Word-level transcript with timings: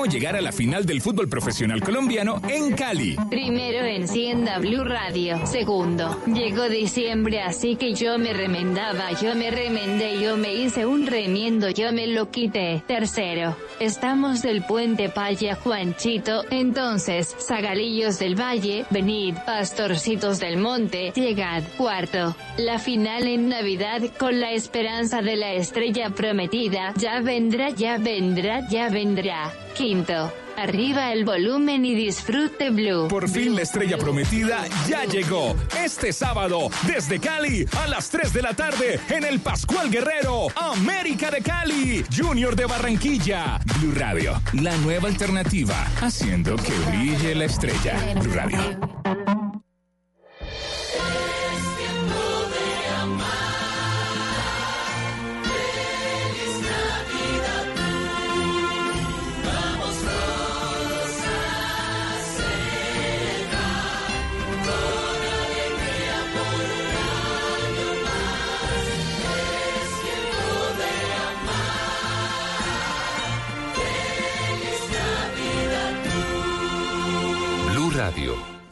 ¿Cómo 0.00 0.10
llegar 0.10 0.34
a 0.34 0.40
la 0.40 0.50
final 0.50 0.86
del 0.86 1.02
fútbol 1.02 1.28
profesional 1.28 1.82
colombiano 1.82 2.40
en 2.48 2.72
Cali? 2.72 3.16
Primero 3.28 3.84
encienda 3.84 4.58
Blue 4.58 4.82
Radio. 4.82 5.46
Segundo, 5.46 6.18
llegó 6.24 6.70
diciembre, 6.70 7.42
así 7.42 7.76
que 7.76 7.92
yo 7.92 8.18
me 8.18 8.32
remendaba, 8.32 9.12
yo 9.20 9.34
me 9.34 9.50
remendé, 9.50 10.18
yo 10.18 10.38
me 10.38 10.54
hice 10.54 10.86
un 10.86 11.06
remiendo, 11.06 11.68
yo 11.68 11.92
me 11.92 12.06
lo 12.06 12.30
quité. 12.30 12.82
Tercero, 12.86 13.54
estamos 13.78 14.40
del 14.40 14.62
puente 14.64 15.10
Paya 15.10 15.54
Juanchito, 15.54 16.44
entonces, 16.50 17.36
Zagalillos 17.38 18.18
del 18.18 18.40
Valle, 18.40 18.86
venid, 18.88 19.34
pastorcitos 19.44 20.40
del 20.40 20.56
monte, 20.56 21.12
llegad. 21.14 21.62
Cuarto, 21.76 22.34
la 22.56 22.78
final 22.78 23.26
en 23.26 23.50
Navidad 23.50 24.00
con 24.18 24.40
la 24.40 24.52
esperanza 24.52 25.20
de 25.20 25.36
la 25.36 25.52
estrella 25.52 26.08
prometida, 26.08 26.94
ya 26.96 27.20
vendrá, 27.20 27.68
ya 27.68 27.98
vendrá, 27.98 28.66
ya 28.70 28.88
vendrá. 28.88 29.52
Quinto, 29.74 30.32
arriba 30.56 31.12
el 31.12 31.24
volumen 31.24 31.84
y 31.84 31.94
disfrute 31.94 32.70
Blue. 32.70 33.08
Por 33.08 33.28
fin 33.28 33.54
la 33.54 33.62
estrella 33.62 33.96
prometida 33.98 34.64
ya 34.88 35.04
llegó. 35.04 35.56
Este 35.82 36.12
sábado, 36.12 36.70
desde 36.86 37.18
Cali, 37.18 37.64
a 37.82 37.86
las 37.86 38.10
3 38.10 38.32
de 38.32 38.42
la 38.42 38.54
tarde, 38.54 39.00
en 39.08 39.24
el 39.24 39.40
Pascual 39.40 39.90
Guerrero, 39.90 40.48
América 40.56 41.30
de 41.30 41.40
Cali, 41.40 42.04
Junior 42.14 42.54
de 42.56 42.66
Barranquilla. 42.66 43.58
Blue 43.78 43.92
Radio, 43.94 44.40
la 44.54 44.76
nueva 44.78 45.08
alternativa, 45.08 45.86
haciendo 46.00 46.56
que 46.56 46.72
brille 46.90 47.34
la 47.34 47.44
estrella. 47.44 48.14
Blue 48.20 48.32
Radio. 48.34 49.39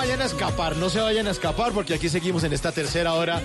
Vayan 0.00 0.22
a 0.22 0.24
escapar, 0.24 0.76
no 0.76 0.88
se 0.88 0.98
vayan 0.98 1.26
a 1.26 1.30
escapar 1.30 1.72
porque 1.72 1.92
aquí 1.92 2.08
seguimos 2.08 2.42
en 2.44 2.54
esta 2.54 2.72
tercera 2.72 3.12
hora 3.12 3.42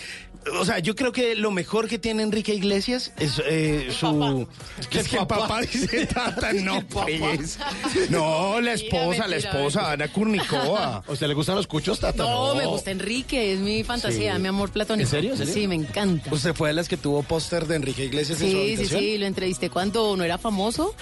o 0.60 0.66
sea, 0.66 0.80
yo 0.80 0.96
creo 0.96 1.12
que 1.12 1.36
lo 1.36 1.52
mejor 1.52 1.88
que 1.88 1.98
tiene 2.00 2.24
Enrique 2.24 2.54
Iglesias 2.54 3.12
es 3.20 3.42
eh, 3.46 3.90
su... 3.98 4.48
que 4.90 5.00
Es 5.00 5.08
que 5.08 5.18
el 5.18 5.28
papá. 5.28 5.48
papá 5.48 5.62
dice 5.62 6.06
Tata, 6.14 6.54
no, 6.54 6.82
pues. 6.88 7.60
No, 8.10 8.60
la 8.62 8.74
esposa, 8.74 9.28
la 9.28 9.38
esposa, 9.38 9.92
Ana 9.92 10.08
Kurnikova. 10.08 11.04
¿A 11.08 11.12
usted 11.12 11.28
le 11.28 11.34
gustan 11.34 11.56
los 11.56 11.68
cuchos, 11.68 12.00
Tata? 12.00 12.24
No, 12.24 12.56
me 12.56 12.66
gusta 12.66 12.92
Enrique, 12.92 13.54
es 13.54 13.60
mi 13.60 13.84
fantasía, 13.84 14.36
Sí. 14.36 14.42
mi 14.42 14.48
amor 14.48 14.72
platónico. 14.72 15.06
¿En 15.08 15.12
serio? 15.12 15.32
¿En 15.32 15.38
serio? 15.38 15.54
Sí, 15.54 15.68
me 15.68 15.76
encanta. 15.76 16.34
¿Usted 16.34 16.54
fue 16.54 16.70
de 16.70 16.74
las 16.76 16.88
que 16.90 16.98
tuvo 16.98 17.24
póster 17.24 17.66
de 17.68 17.76
Enrique 17.76 18.06
Iglesias 18.06 18.42
en 18.42 18.52
su 18.52 18.58
Sí, 18.58 18.62
sí, 18.68 18.74
habitación? 18.74 19.00
sí, 19.02 19.18
lo 19.18 19.26
entrevisté 19.26 19.70
cuando 19.70 20.16
no 20.16 20.24
era 20.24 20.38
famoso. 20.38 20.94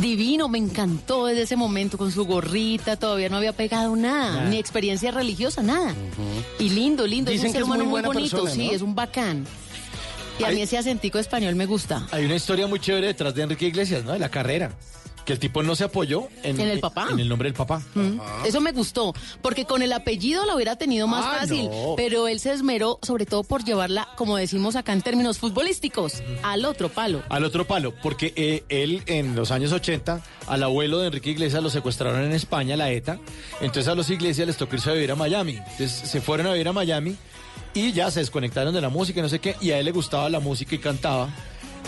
Divino, 0.00 0.48
me 0.48 0.58
encantó 0.58 1.26
desde 1.26 1.42
ese 1.42 1.56
momento 1.56 1.96
con 1.96 2.12
su 2.12 2.26
gorrita, 2.26 2.96
todavía 2.96 3.28
no 3.28 3.36
había 3.36 3.52
pegado 3.52 3.96
nada, 3.96 4.44
ni 4.44 4.58
experiencia 4.58 5.10
religiosa, 5.10 5.62
nada. 5.62 5.94
Y 6.58 6.68
lindo, 6.68 7.06
lindo, 7.06 7.30
Dicen 7.30 7.46
es 7.46 7.54
un 7.54 7.58
ser 7.58 7.64
muy 7.66 7.78
humano 7.78 8.08
muy, 8.08 8.16
bonito, 8.16 8.42
persona, 8.42 8.54
sí, 8.54 8.70
es 8.74 8.82
un 8.82 8.94
bacán. 8.94 9.46
Y 10.38 10.44
a 10.44 10.50
mí 10.50 10.60
ese 10.60 10.76
acentico 10.76 11.18
español 11.18 11.54
me 11.54 11.64
gusta. 11.64 12.06
Hay 12.10 12.26
una 12.26 12.34
historia 12.34 12.66
muy 12.66 12.78
chévere 12.78 13.06
detrás 13.08 13.34
de 13.34 13.42
Enrique 13.42 13.66
Iglesias, 13.66 14.04
¿no? 14.04 14.12
De 14.12 14.18
la 14.18 14.28
carrera. 14.28 14.72
Que 15.26 15.32
el 15.32 15.38
tipo 15.40 15.62
no 15.62 15.74
se 15.76 15.84
apoyó 15.84 16.28
en, 16.44 16.60
¿En 16.60 16.68
el 16.68 16.78
papá? 16.80 17.08
En 17.10 17.18
el 17.20 17.28
nombre 17.28 17.48
del 17.48 17.54
papá. 17.56 17.82
Mm, 17.94 18.20
Eso 18.46 18.60
me 18.60 18.70
gustó, 18.72 19.12
porque 19.42 19.64
con 19.66 19.82
el 19.82 19.92
apellido 19.92 20.46
lo 20.46 20.54
hubiera 20.54 20.76
tenido 20.76 21.06
más 21.08 21.24
Ah, 21.26 21.38
fácil, 21.40 21.68
no. 21.68 21.94
pero 21.96 22.28
él 22.28 22.38
se 22.40 22.52
esmeró 22.52 23.00
sobre 23.02 23.26
todo 23.26 23.42
por 23.42 23.64
llevarla, 23.64 24.08
como 24.16 24.36
decimos 24.36 24.76
acá 24.76 24.92
en 24.92 25.02
términos 25.02 25.38
futbolísticos, 25.38 26.22
al 26.44 26.64
otro 26.64 26.88
palo. 26.90 27.22
Al 27.28 27.42
otro 27.44 27.66
palo, 27.66 27.92
porque 28.02 28.32
eh, 28.36 28.62
él 28.68 29.02
en 29.06 29.34
los 29.34 29.50
años 29.50 29.72
80, 29.72 30.22
al 30.46 30.62
abuelo 30.62 30.98
de 31.00 31.08
Enrique 31.08 31.30
Iglesias 31.30 31.60
lo 31.60 31.70
secuestraron 31.70 32.22
en 32.22 32.32
España, 32.32 32.76
la 32.76 32.90
ETA. 32.92 33.18
Entonces 33.60 33.88
a 33.88 33.96
los 33.96 34.08
Iglesias 34.10 34.46
les 34.46 34.56
tocó 34.56 34.76
irse 34.76 34.90
a 34.90 34.92
vivir 34.92 35.10
a 35.10 35.16
Miami. 35.16 35.56
Entonces 35.56 35.90
se 35.90 36.20
fueron 36.20 36.46
a 36.46 36.52
vivir 36.52 36.68
a 36.68 36.72
Miami 36.72 37.16
y 37.74 37.92
ya 37.92 38.12
se 38.12 38.20
desconectaron 38.20 38.72
de 38.72 38.80
la 38.80 38.90
música 38.90 39.18
y 39.18 39.22
no 39.24 39.28
sé 39.28 39.40
qué. 39.40 39.56
Y 39.60 39.72
a 39.72 39.78
él 39.80 39.86
le 39.86 39.90
gustaba 39.92 40.30
la 40.30 40.38
música 40.38 40.76
y 40.76 40.78
cantaba. 40.78 41.28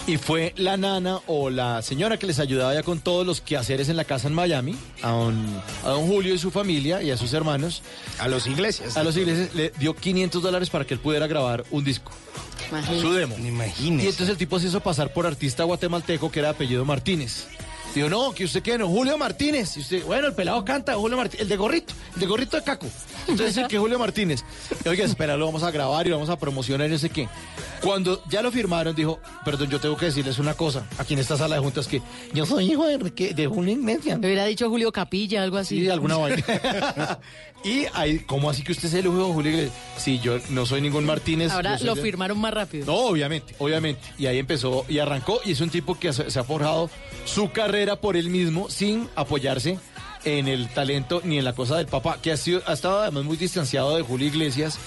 Y 0.09 0.17
fue 0.17 0.55
la 0.57 0.79
nana 0.79 1.21
o 1.27 1.51
la 1.51 1.83
señora 1.83 2.19
que 2.19 2.27
les 2.27 2.39
ayudaba 2.39 2.73
ya 2.73 2.83
con 2.83 2.99
todos 2.99 3.27
los 3.27 3.43
quehaceres 3.43 3.91
en 3.91 3.97
la 3.99 4.05
casa 4.05 4.29
en 4.29 4.33
Miami, 4.33 4.75
a 5.03 5.11
don, 5.11 5.63
a 5.85 5.91
don 5.91 6.07
Julio 6.07 6.33
y 6.33 6.39
su 6.39 6.51
familia 6.51 7.03
y 7.03 7.11
a 7.11 7.19
sus 7.19 7.35
hermanos. 7.35 7.83
A 8.19 8.27
los 8.27 8.47
Iglesias. 8.47 8.97
A 8.97 9.05
los 9.05 9.19
Iglesias 9.19 9.55
le 9.55 9.71
dio 9.79 9.95
500 9.95 10.43
dólares 10.43 10.71
para 10.71 10.87
que 10.87 10.95
él 10.95 11.01
pudiera 11.01 11.27
grabar 11.27 11.67
un 11.71 11.85
disco. 11.85 12.11
Su 13.03 13.13
demo. 13.13 13.37
Imagínese. 13.37 14.07
Y 14.07 14.09
entonces 14.09 14.31
el 14.31 14.39
tipo 14.39 14.59
se 14.59 14.69
hizo 14.69 14.81
pasar 14.81 15.13
por 15.13 15.27
artista 15.27 15.65
guatemalteco 15.65 16.31
que 16.31 16.39
era 16.39 16.49
de 16.49 16.55
apellido 16.55 16.87
Martínez. 16.87 17.47
Dijo, 17.99 18.11
no, 18.11 18.33
que 18.33 18.45
usted 18.45 18.63
qué, 18.63 18.79
no, 18.79 18.87
Julio 18.87 19.19
Martínez. 19.19 19.77
Y 19.77 19.81
usted, 19.81 20.05
bueno, 20.05 20.29
el 20.29 20.33
pelado 20.33 20.65
canta, 20.65 20.95
Julio 20.95 21.17
Martínez, 21.17 21.43
el 21.43 21.49
de 21.49 21.57
gorrito, 21.57 21.93
el 22.15 22.21
de 22.21 22.27
gorrito 22.27 22.57
de 22.57 22.63
caco. 22.63 22.87
Entonces 23.23 23.57
dice 23.57 23.67
que 23.67 23.77
Julio 23.77 23.99
Martínez. 23.99 24.45
Oiga, 24.87 25.05
espera, 25.05 25.37
lo 25.37 25.47
vamos 25.47 25.65
a 25.65 25.73
grabar 25.73 26.07
y 26.07 26.11
lo 26.11 26.17
vamos 26.17 26.31
a 26.31 26.39
promocionar 26.39 26.87
y 26.87 26.93
no 26.93 26.99
sé 26.99 27.11
qué. 27.11 27.29
Cuando 27.83 28.23
ya 28.29 28.41
lo 28.41 28.53
firmaron, 28.53 28.95
dijo, 28.95 29.19
perdón, 29.45 29.69
yo 29.69 29.81
tengo 29.81 29.97
que 29.97 30.07
decirles 30.07 30.39
una 30.39 30.55
cosa, 30.55 30.87
aquí 30.99 31.15
en 31.15 31.21
esta 31.21 31.37
sala 31.37 31.57
de 31.57 31.61
juntas, 31.61 31.89
que 31.89 32.01
yo 32.33 32.47
soy 32.47 32.71
hijo 32.71 32.87
de, 32.87 33.47
Julio 33.47 33.73
Iglesias. 33.73 34.19
Me 34.21 34.29
hubiera 34.29 34.45
dicho 34.45 34.71
Julio 34.71 34.93
Capilla, 34.93 35.43
algo 35.43 35.57
así. 35.57 35.81
Sí, 35.81 35.89
alguna 35.89 36.19
vaina. 36.19 36.45
y 37.65 37.87
ahí, 37.95 38.21
¿cómo 38.21 38.49
así 38.49 38.63
que 38.63 38.73
usted 38.73 38.89
se 38.89 39.03
lo 39.03 39.13
de 39.13 39.33
Julio 39.33 39.51
Iglesias? 39.51 39.75
Sí, 39.97 40.21
yo 40.21 40.39
no 40.51 40.67
soy 40.67 40.81
ningún 40.81 41.05
Martínez. 41.05 41.51
Ahora 41.51 41.79
lo 41.81 41.97
de- 41.97 42.03
firmaron 42.03 42.39
más 42.39 42.55
rápido. 42.55 42.87
no, 42.87 42.95
obviamente, 42.95 43.57
obviamente. 43.59 44.03
Y 44.19 44.27
ahí 44.27 44.39
empezó 44.39 44.85
y 44.89 45.01
arrancó 45.01 45.41
y 45.45 45.53
es 45.53 45.61
un 45.61 45.71
tipo 45.71 45.99
que 45.99 46.13
se 46.13 46.29
se 46.31 46.39
ha 46.39 46.45
forjado 46.45 46.91
su 47.33 47.51
carrera 47.51 47.97
por 48.01 48.17
él 48.17 48.31
mismo 48.31 48.69
sin 48.71 49.09
apoyarse 49.15 49.79
en 50.25 50.49
el 50.49 50.69
talento 50.69 51.21
ni 51.25 51.39
en 51.39 51.45
la 51.45 51.53
cosa 51.55 51.77
del 51.77 51.87
papá, 51.87 52.19
que 52.21 52.33
ha, 52.33 52.37
sido, 52.37 52.61
ha 52.67 52.73
estado 52.73 53.01
además 53.03 53.25
muy 53.25 53.37
distanciado 53.37 53.97
de 53.97 54.03
Julio 54.03 54.27
Iglesias, 54.27 54.79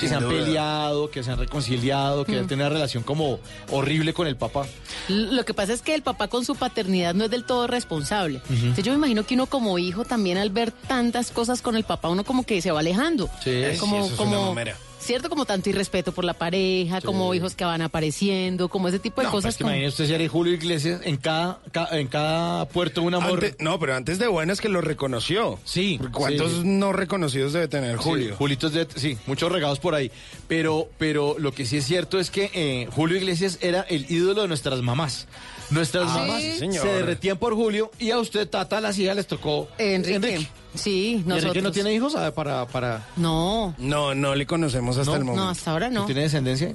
que 0.00 0.08
se 0.08 0.14
han 0.14 0.22
duda. 0.22 0.32
peleado, 0.32 1.10
que 1.10 1.22
se 1.22 1.30
han 1.30 1.38
reconciliado, 1.38 2.24
que 2.24 2.32
Mm. 2.32 2.38
han 2.38 2.46
tenido 2.46 2.66
una 2.66 2.74
relación 2.74 3.02
como 3.02 3.38
horrible 3.70 4.12
con 4.12 4.26
el 4.26 4.36
papá. 4.36 4.66
Lo 5.08 5.44
que 5.44 5.54
pasa 5.54 5.72
es 5.72 5.82
que 5.82 5.94
el 5.94 6.02
papá 6.02 6.28
con 6.28 6.44
su 6.44 6.54
paternidad 6.54 7.14
no 7.14 7.24
es 7.24 7.30
del 7.30 7.44
todo 7.44 7.66
responsable. 7.66 8.40
Entonces 8.50 8.84
yo 8.84 8.92
me 8.92 8.98
imagino 8.98 9.24
que 9.26 9.34
uno 9.34 9.46
como 9.46 9.78
hijo 9.78 10.04
también 10.04 10.36
al 10.38 10.50
ver 10.50 10.70
tantas 10.70 11.30
cosas 11.30 11.60
con 11.62 11.76
el 11.76 11.84
papá, 11.84 12.08
uno 12.08 12.24
como 12.24 12.44
que 12.44 12.60
se 12.62 12.70
va 12.70 12.80
alejando. 12.80 13.28
Sí, 13.42 13.62
como, 13.80 13.96
sí, 14.00 14.04
eso 14.04 14.12
es 14.14 14.18
como, 14.18 14.36
una 14.38 14.48
mamera. 14.48 14.76
Cierto, 15.04 15.28
como 15.28 15.44
tanto 15.44 15.68
irrespeto 15.68 16.12
por 16.12 16.24
la 16.24 16.32
pareja, 16.34 17.00
como 17.02 17.34
hijos 17.34 17.54
que 17.54 17.64
van 17.64 17.82
apareciendo, 17.82 18.68
como 18.68 18.88
ese 18.88 18.98
tipo 18.98 19.20
de 19.20 19.26
No, 19.26 19.32
cosas. 19.32 19.48
pues 19.48 19.56
que 19.58 19.64
como- 19.64 19.74
imagínese 19.74 20.02
usted 20.02 20.06
si 20.16 20.22
era 20.22 20.30
Julio 20.32 20.54
Iglesias 20.54 21.00
en 21.04 21.16
cada, 21.18 21.60
ca- 21.72 21.88
en 21.92 22.06
cada 22.08 22.66
puerto 22.66 23.02
un 23.02 23.14
amor. 23.14 23.32
Antes- 23.34 23.56
no, 23.58 23.78
pero 23.78 23.94
antes 23.94 24.18
de 24.18 24.26
buenas 24.28 24.60
que 24.62 24.68
lo 24.70 24.80
reconoció. 24.80 25.58
Sí, 25.64 26.00
¿Cuántos 26.12 26.52
sí. 26.52 26.60
no 26.64 26.92
reconocidos 26.94 27.52
debe 27.52 27.68
tener 27.68 27.96
Julio? 27.96 28.30
Sí, 28.30 28.34
Julitos 28.38 28.72
de, 28.72 28.86
sí, 28.96 29.18
muchos 29.26 29.52
regados 29.52 29.78
por 29.78 29.94
ahí. 29.94 30.10
Pero, 30.48 30.88
pero 30.98 31.36
lo 31.38 31.52
que 31.52 31.66
sí 31.66 31.76
es 31.76 31.84
cierto 31.84 32.18
es 32.18 32.30
que 32.30 32.50
eh, 32.54 32.88
Julio 32.90 33.16
Iglesias 33.18 33.58
era 33.60 33.82
el 33.82 34.06
ídolo 34.10 34.42
de 34.42 34.48
nuestras 34.48 34.80
mamás. 34.80 35.26
Nuestras 35.74 36.04
Ah, 36.10 36.18
mamás 36.18 36.40
sí, 36.42 36.58
señor. 36.58 36.82
se 36.82 36.88
derretían 36.92 37.36
por 37.36 37.54
Julio 37.54 37.90
y 37.98 38.10
a 38.10 38.18
usted, 38.18 38.48
Tata, 38.48 38.80
las 38.80 38.98
hijas 38.98 39.16
les 39.16 39.26
tocó 39.26 39.68
Enrique. 39.78 40.48
Sí, 40.74 41.12
¿Y 41.12 41.16
nosotros. 41.18 41.42
Enrique 41.44 41.62
no 41.62 41.72
tiene 41.72 41.92
hijos 41.94 42.14
ah, 42.16 42.32
para, 42.32 42.66
para... 42.66 43.06
No, 43.16 43.74
No, 43.78 44.14
no 44.14 44.34
le 44.34 44.46
conocemos 44.46 44.96
hasta 44.98 45.12
No, 45.12 45.16
el 45.18 45.24
momento. 45.24 45.44
no, 45.44 45.50
hasta 45.50 45.70
ahora 45.72 45.90
no. 45.90 46.00
¿No 46.00 46.06
tiene 46.06 46.22
descendencia? 46.22 46.72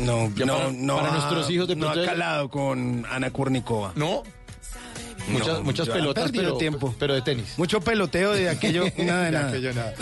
No, 0.00 0.30
Ya 0.34 0.44
no, 0.46 0.56
para- 0.58 0.72
no. 0.72 0.96
para 0.96 1.08
ha- 1.08 1.12
nuestros 1.12 1.50
hijos 1.50 1.68
de 1.68 1.76
no 1.76 1.88
ha 1.88 1.94
calado 1.94 2.48
con 2.50 3.06
Ana 3.10 3.30
Kurnikova. 3.30 3.92
¿No? 3.96 4.22
Muchas, 5.28 5.48
No, 5.58 5.62
muchas 5.64 5.88
pelotas, 5.88 6.30
pero, 6.32 6.56
tiempo. 6.56 6.94
pero 6.98 7.14
de 7.14 7.22
tenis. 7.22 7.46
Mucho 7.56 7.80
peloteo 7.80 8.32
de 8.32 8.48
aquello, 8.48 8.84
nada 8.98 9.20
de 9.20 9.26
De 9.26 9.32
nada. 9.32 9.48
aquello 9.48 9.74
nada. 9.74 9.94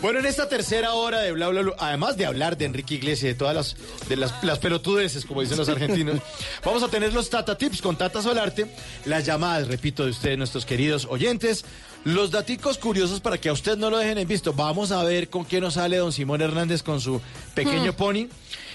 Bueno, 0.00 0.18
en 0.20 0.26
esta 0.26 0.48
tercera 0.48 0.94
hora 0.94 1.20
de 1.20 1.32
Bla 1.32 1.48
Bla 1.48 1.62
Bla, 1.62 1.74
además 1.78 2.16
de 2.16 2.26
hablar 2.26 2.56
de 2.56 2.64
Enrique 2.64 2.94
Iglesias 2.94 3.24
y 3.24 3.26
de 3.28 3.34
todas 3.34 3.54
las, 3.54 3.76
de 4.08 4.16
las, 4.16 4.42
las 4.42 4.58
pelotudeces, 4.58 5.24
como 5.24 5.40
dicen 5.42 5.58
los 5.58 5.68
argentinos, 5.68 6.20
vamos 6.64 6.82
a 6.82 6.88
tener 6.88 7.12
los 7.12 7.30
Tata 7.30 7.56
Tips 7.58 7.82
con 7.82 7.96
Tata 7.96 8.22
Solarte, 8.22 8.66
las 9.04 9.24
llamadas, 9.26 9.68
repito, 9.68 10.04
de 10.04 10.10
ustedes, 10.10 10.38
nuestros 10.38 10.64
queridos 10.66 11.06
oyentes, 11.10 11.64
los 12.04 12.30
daticos 12.30 12.78
curiosos 12.78 13.20
para 13.20 13.36
que 13.38 13.50
a 13.50 13.52
usted 13.52 13.76
no 13.76 13.90
lo 13.90 13.98
dejen 13.98 14.16
en 14.18 14.26
visto. 14.26 14.54
Vamos 14.54 14.90
a 14.90 15.02
ver 15.04 15.28
con 15.28 15.44
qué 15.44 15.60
nos 15.60 15.74
sale 15.74 15.98
don 15.98 16.12
Simón 16.12 16.40
Hernández 16.40 16.82
con 16.82 17.00
su 17.00 17.20
pequeño 17.54 17.92
pony. 17.94 18.26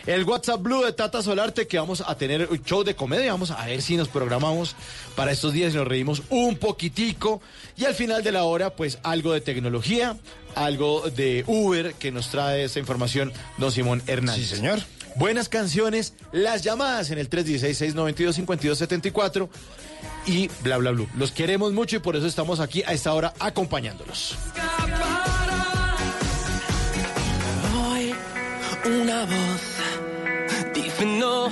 El 0.06 0.24
WhatsApp 0.24 0.62
Blue 0.62 0.84
de 0.84 0.94
Tata 0.94 1.24
Solarte, 1.24 1.68
que 1.68 1.80
vamos 1.80 2.04
a 2.06 2.16
tener 2.16 2.48
un 2.52 2.64
show 2.64 2.84
de 2.84 2.96
comedia. 2.96 3.32
Vamos 3.32 3.50
a 3.50 3.66
ver 3.66 3.82
si 3.82 3.98
nos 3.98 4.08
programamos 4.08 4.76
para 5.16 5.32
estos 5.32 5.52
días 5.52 5.74
y 5.74 5.78
nos 5.78 5.88
reímos 5.88 6.22
un 6.30 6.58
poquitico. 6.58 7.42
Y 7.76 7.86
al 7.86 7.96
final 7.96 8.22
de 8.24 8.32
la 8.32 8.44
hora, 8.44 8.76
pues 8.76 9.00
algo 9.02 9.34
de 9.34 9.42
tecnología, 9.42 10.16
algo 10.54 11.10
de 11.10 11.44
Uber, 11.48 11.96
que 11.96 12.12
nos 12.12 12.30
trae 12.30 12.66
esa 12.66 12.78
información 12.80 13.34
don 13.58 13.72
Simón 13.72 14.04
Hernández. 14.06 14.48
Sí, 14.48 14.56
señor. 14.56 14.80
Buenas 15.16 15.50
canciones, 15.50 16.14
las 16.32 16.62
llamadas 16.62 17.10
en 17.10 17.18
el 17.18 17.28
316-692-5274 17.30 19.50
y 20.28 20.52
bla, 20.62 20.78
bla, 20.78 20.92
bla. 20.92 21.08
Los 21.18 21.32
queremos 21.32 21.74
mucho 21.74 21.96
y 21.96 22.00
por 22.00 22.16
eso 22.16 22.28
estamos 22.28 22.60
aquí 22.60 22.84
a 22.84 22.94
esta 22.94 23.12
hora 23.14 23.34
acompañándolos. 23.40 24.38
Hoy 27.74 28.14
una 28.86 29.26
voz 29.26 29.75
dice 30.76 31.06
no 31.06 31.48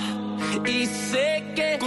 y 0.65 0.85
sé 0.85 1.43
que 1.55 1.79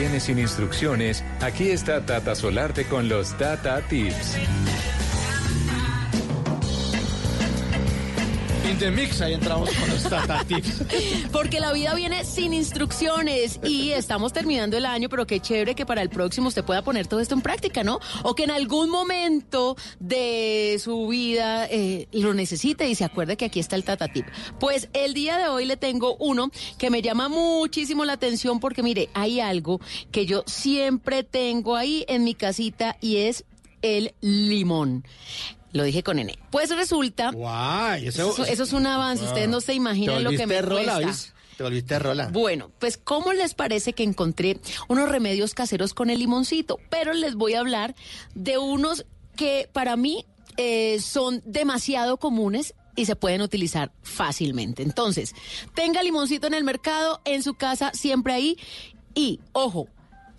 viene 0.00 0.18
sin 0.18 0.38
instrucciones, 0.38 1.22
aquí 1.42 1.68
está 1.68 2.06
Tata 2.06 2.34
Solarte 2.34 2.86
con 2.86 3.10
los 3.10 3.36
Tata 3.36 3.82
Tips. 3.82 4.38
The 8.80 8.90
mix, 8.90 9.20
ahí 9.20 9.34
entramos 9.34 9.68
con 9.74 9.90
los 9.90 10.02
Tata 10.04 10.42
Tips. 10.42 10.84
Porque 11.32 11.60
la 11.60 11.70
vida 11.74 11.92
viene 11.92 12.24
sin 12.24 12.54
instrucciones 12.54 13.60
y 13.62 13.90
estamos 13.90 14.32
terminando 14.32 14.78
el 14.78 14.86
año, 14.86 15.10
pero 15.10 15.26
qué 15.26 15.38
chévere 15.38 15.74
que 15.74 15.84
para 15.84 16.00
el 16.00 16.08
próximo 16.08 16.48
usted 16.48 16.64
pueda 16.64 16.80
poner 16.80 17.06
todo 17.06 17.20
esto 17.20 17.34
en 17.34 17.42
práctica, 17.42 17.84
¿no? 17.84 18.00
O 18.22 18.34
que 18.34 18.44
en 18.44 18.50
algún 18.50 18.88
momento 18.88 19.76
de 19.98 20.80
su 20.82 21.08
vida 21.08 21.66
eh, 21.66 22.08
lo 22.12 22.32
necesite 22.32 22.88
y 22.88 22.94
se 22.94 23.04
acuerde 23.04 23.36
que 23.36 23.44
aquí 23.44 23.60
está 23.60 23.76
el 23.76 23.84
Tata 23.84 24.08
Tip. 24.08 24.24
Pues 24.58 24.88
el 24.94 25.12
día 25.12 25.36
de 25.36 25.48
hoy 25.48 25.66
le 25.66 25.76
tengo 25.76 26.16
uno 26.16 26.50
que 26.78 26.88
me 26.88 27.02
llama 27.02 27.28
muchísimo 27.28 28.06
la 28.06 28.14
atención 28.14 28.60
porque 28.60 28.82
mire, 28.82 29.10
hay 29.12 29.40
algo 29.40 29.78
que 30.10 30.24
yo 30.24 30.42
siempre 30.46 31.22
tengo 31.22 31.76
ahí 31.76 32.06
en 32.08 32.24
mi 32.24 32.32
casita 32.32 32.96
y 33.02 33.18
es 33.18 33.44
el 33.82 34.14
limón. 34.22 35.04
Lo 35.72 35.84
dije 35.84 36.02
con 36.02 36.18
N. 36.18 36.36
Pues 36.50 36.74
resulta... 36.74 37.30
Guay, 37.30 38.08
eso, 38.08 38.30
Eso, 38.30 38.44
eso 38.44 38.62
es 38.62 38.72
un 38.72 38.86
avance, 38.86 39.24
ustedes 39.24 39.48
no 39.48 39.60
se 39.60 39.74
imaginan 39.74 40.24
lo 40.24 40.30
que 40.30 40.46
me 40.46 40.60
rola, 40.62 40.94
cuesta. 40.94 41.06
¿ves? 41.06 41.32
Te 41.56 41.62
volviste 41.62 41.98
rola. 41.98 42.28
Bueno, 42.28 42.70
pues 42.78 42.96
¿cómo 42.96 43.32
les 43.32 43.54
parece 43.54 43.92
que 43.92 44.02
encontré 44.02 44.58
unos 44.88 45.08
remedios 45.08 45.54
caseros 45.54 45.92
con 45.94 46.08
el 46.10 46.18
limoncito? 46.18 46.80
Pero 46.88 47.12
les 47.12 47.34
voy 47.34 47.54
a 47.54 47.60
hablar 47.60 47.94
de 48.34 48.58
unos 48.58 49.04
que 49.36 49.68
para 49.72 49.96
mí 49.96 50.24
eh, 50.56 50.98
son 51.00 51.42
demasiado 51.44 52.16
comunes 52.16 52.74
y 52.96 53.04
se 53.04 53.14
pueden 53.14 53.42
utilizar 53.42 53.92
fácilmente. 54.02 54.82
Entonces, 54.82 55.34
tenga 55.74 56.02
limoncito 56.02 56.46
en 56.46 56.54
el 56.54 56.64
mercado, 56.64 57.20
en 57.24 57.42
su 57.42 57.54
casa, 57.54 57.92
siempre 57.94 58.32
ahí. 58.32 58.56
Y, 59.14 59.40
ojo, 59.52 59.86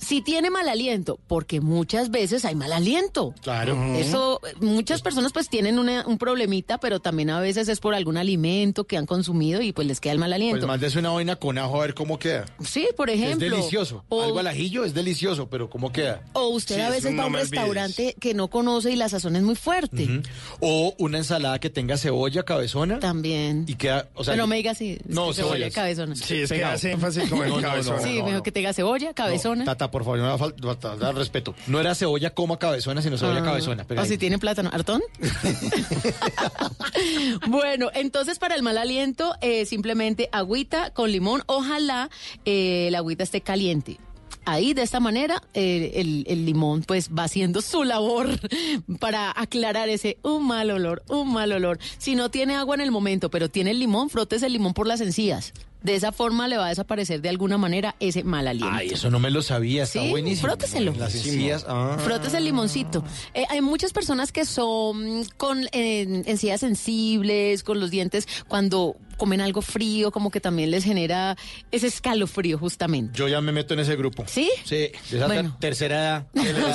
si 0.02 0.22
tiene 0.22 0.50
mal 0.50 0.68
aliento, 0.68 1.20
porque 1.28 1.62
muchas 1.62 2.10
veces 2.12 2.44
hay 2.46 2.56
mal 2.56 2.74
aliento. 2.74 3.34
Claro. 3.42 3.78
Eso, 3.96 4.42
muchas 4.60 5.02
personas 5.02 5.32
pues 5.32 5.48
tienen 5.48 5.80
una- 5.80 6.06
un 6.08 6.18
problemita, 6.18 6.80
pero 6.80 7.00
también 7.00 7.30
a 7.30 7.40
veces 7.40 7.68
es 7.70 7.80
por 7.80 7.94
algún 7.94 8.18
alimento 8.18 8.86
que 8.86 8.98
han 8.98 9.06
consumido 9.06 9.62
y 9.62 9.72
pues 9.74 9.88
les 9.88 10.00
queda 10.00 10.14
el 10.14 10.20
mal 10.20 10.34
aliento. 10.34 10.58
Pues 10.58 10.68
mándese 10.68 11.00
una 11.00 11.12
vaina 11.12 11.36
con 11.36 11.58
ajo 11.58 11.78
a 11.78 11.86
ver 11.86 11.94
cómo 11.94 12.18
queda. 12.20 12.46
Sí, 12.66 12.88
por 12.98 13.10
ejemplo. 13.10 13.46
es 13.46 13.52
delicioso. 13.52 14.04
O, 14.10 14.22
Algo 14.24 14.40
al 14.40 14.48
ajillo 14.48 14.84
es 14.86 14.94
delicioso, 14.94 15.50
pero 15.50 15.70
¿cómo 15.70 15.92
queda? 15.92 16.22
o 16.34 16.48
usted 16.50 16.76
Sí, 16.76 16.82
a 16.82 16.90
veces 16.90 17.18
va 17.18 17.24
a 17.24 17.28
un 17.28 17.36
olvides. 17.36 17.52
restaurante 17.52 18.16
que 18.20 18.34
no 18.34 18.50
conoce 18.50 18.92
y 18.92 18.96
la 18.96 19.08
sazón 19.10 19.36
es 19.36 19.44
muy 19.44 19.56
fuerte. 19.56 20.22
O 20.60 20.96
una 20.98 21.20
ensalada 21.20 21.60
que 21.60 21.70
tenga 21.70 21.98
cebolla 21.98 22.44
cabezona. 22.44 23.00
También. 23.00 23.66
Y 23.68 23.76
queda, 23.76 24.10
o 24.16 24.24
sea, 24.24 24.34
pero 24.34 24.44
no 24.44 24.48
me 24.48 24.56
diga 24.58 24.72
así. 24.72 24.98
No, 25.06 25.34
cebolla 25.34 25.70
cabezona. 25.70 26.16
Sí, 26.16 26.38
es 26.42 26.50
que 26.52 26.64
hace 26.64 26.92
énfasis 26.92 27.30
con 27.30 27.44
el 27.44 27.50
No, 27.62 27.62
no, 27.62 27.84
sí, 27.84 27.90
no, 28.20 28.24
mejor 28.26 28.32
no. 28.34 28.44
que 28.44 28.52
tenga 28.52 28.74
cebolla, 28.74 29.14
cabezona. 29.14 29.66
Tata, 29.66 29.91
por 29.92 30.04
favor, 30.04 30.20
no 30.20 30.38
falta 30.38 30.96
dar 30.96 31.16
respeto. 31.16 31.54
No 31.68 31.80
era 31.80 31.96
cebolla 31.96 32.34
coma 32.34 32.58
cabezona, 32.58 33.02
sino 33.02 33.18
cebolla 33.18 33.42
Ah, 33.42 33.44
cabezona. 33.44 33.86
O 33.98 34.06
si 34.06 34.18
tiene 34.18 34.40
plátano, 34.40 34.70
¿hartón? 34.74 35.02
bueno, 37.48 37.90
entonces 37.94 38.40
para 38.40 38.56
el 38.56 38.64
mal 38.64 38.78
aliento, 38.78 39.34
eh, 39.42 39.66
simplemente 39.66 40.30
agüita 40.32 40.92
con 40.92 41.12
limón. 41.12 41.44
Ojalá 41.48 42.10
eh, 42.46 42.90
la 42.92 43.00
agüita 43.00 43.24
esté 43.24 43.42
caliente. 43.42 43.98
Ahí, 44.44 44.74
de 44.74 44.82
esta 44.82 45.00
manera, 45.00 45.44
eh, 45.54 45.92
el, 45.96 46.26
el 46.28 46.46
limón 46.48 46.82
pues 46.82 47.12
va 47.12 47.26
haciendo 47.26 47.62
su 47.62 47.84
labor 47.84 48.28
para 49.00 49.32
aclarar 49.40 49.88
ese 49.90 50.18
un 50.24 50.48
mal 50.48 50.72
olor, 50.72 51.04
un 51.10 51.32
mal 51.32 51.52
olor. 51.52 51.78
Si 52.00 52.16
no 52.16 52.32
tiene 52.32 52.56
agua 52.56 52.74
en 52.74 52.82
el 52.82 52.90
momento, 52.92 53.30
pero 53.30 53.50
tiene 53.50 53.72
el 53.72 53.80
limón, 53.80 54.10
frotes 54.10 54.42
el 54.42 54.54
limón 54.54 54.74
por 54.74 54.88
las 54.88 55.00
encías. 55.02 55.54
De 55.82 55.96
esa 55.96 56.12
forma 56.12 56.48
le 56.48 56.58
va 56.58 56.68
a 56.68 56.70
desaparecer 56.70 57.22
de 57.22 57.30
alguna 57.30 57.58
manera 57.58 57.96
ese 58.00 58.24
mal 58.24 58.48
aliento. 58.48 58.72
Ay, 58.76 58.90
eso 58.90 59.10
no 59.10 59.20
me 59.20 59.32
lo 59.32 59.42
sabía, 59.42 59.84
está 59.84 60.02
Sí, 60.02 60.10
buenísimo. 60.12 60.48
fróteselo. 60.50 60.94
Las 60.98 61.16
encías, 61.16 61.66
ah. 61.68 61.98
Frotes 62.00 62.34
el 62.36 62.46
limoncito. 62.46 63.04
Eh, 63.34 63.46
hay 63.50 63.62
muchas 63.62 63.92
personas 63.92 64.32
que 64.32 64.46
son 64.46 65.26
con 65.38 65.64
eh, 65.72 66.24
encías 66.28 66.60
sensibles, 66.60 67.64
con 67.64 67.80
los 67.80 67.90
dientes, 67.90 68.28
cuando 68.48 68.96
comen 69.22 69.40
algo 69.40 69.62
frío, 69.62 70.10
como 70.12 70.32
que 70.32 70.40
también 70.42 70.72
les 70.72 70.84
genera 70.84 71.38
ese 71.72 71.86
escalofrío 71.86 72.58
justamente. 72.58 73.16
Yo 73.16 73.28
ya 73.28 73.40
me 73.40 73.52
meto 73.52 73.76
en 73.76 73.82
ese 73.82 73.96
grupo. 73.96 74.24
¿Sí? 74.26 74.50
Sí, 74.66 74.76
de 74.78 74.94
esa 75.12 75.28
Bueno. 75.28 75.52
ter- 75.60 75.60
tercera 75.60 75.96
edad. 76.02 76.26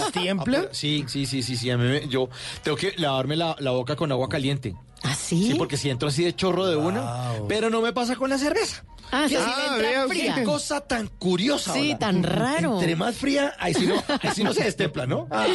Ah, 0.47 0.69
Sí, 0.71 1.05
sí, 1.09 1.27
sí, 1.27 1.43
sí, 1.43 1.57
sí. 1.57 1.71
a 1.71 1.77
mí 1.77 1.85
me- 1.89 2.07
yo 2.09 2.29
tengo 2.63 2.77
que 2.77 2.95
lavarme 2.99 3.35
la, 3.35 3.57
la 3.59 3.73
boca 3.73 3.97
con 3.97 4.13
agua 4.13 4.29
caliente. 4.29 4.77
¿Ah, 5.03 5.15
sí? 5.15 5.49
Sí, 5.49 5.55
porque 5.55 5.77
si 5.77 5.91
entro 5.91 6.09
así 6.09 6.23
de 6.25 6.35
chorro 6.35 6.67
de 6.67 6.77
una, 6.77 7.33
pero 7.49 7.69
no 7.69 7.81
me 7.81 7.93
pasa 7.93 8.15
con 8.17 8.31
la 8.31 8.39
cerveza. 8.39 8.85
Ah, 9.13 9.27
sí, 9.29 9.37
Ah, 9.39 10.07
fría. 10.09 10.35
Qué 10.35 10.43
cosa 10.43 10.81
tan 10.81 11.07
curiosa. 11.07 11.73
Sí, 11.75 11.91
hola. 11.91 11.99
tan 11.99 12.23
raro. 12.25 12.75
Entre 12.75 12.97
más 12.97 13.15
fría, 13.17 13.55
ahí 13.61 13.73
sí 13.75 13.87
no, 13.87 13.95
ahí 14.21 14.31
sí 14.35 14.43
no 14.43 14.53
se 14.53 14.65
destempla, 14.65 15.07
¿no? 15.07 15.29
Ah, 15.31 15.47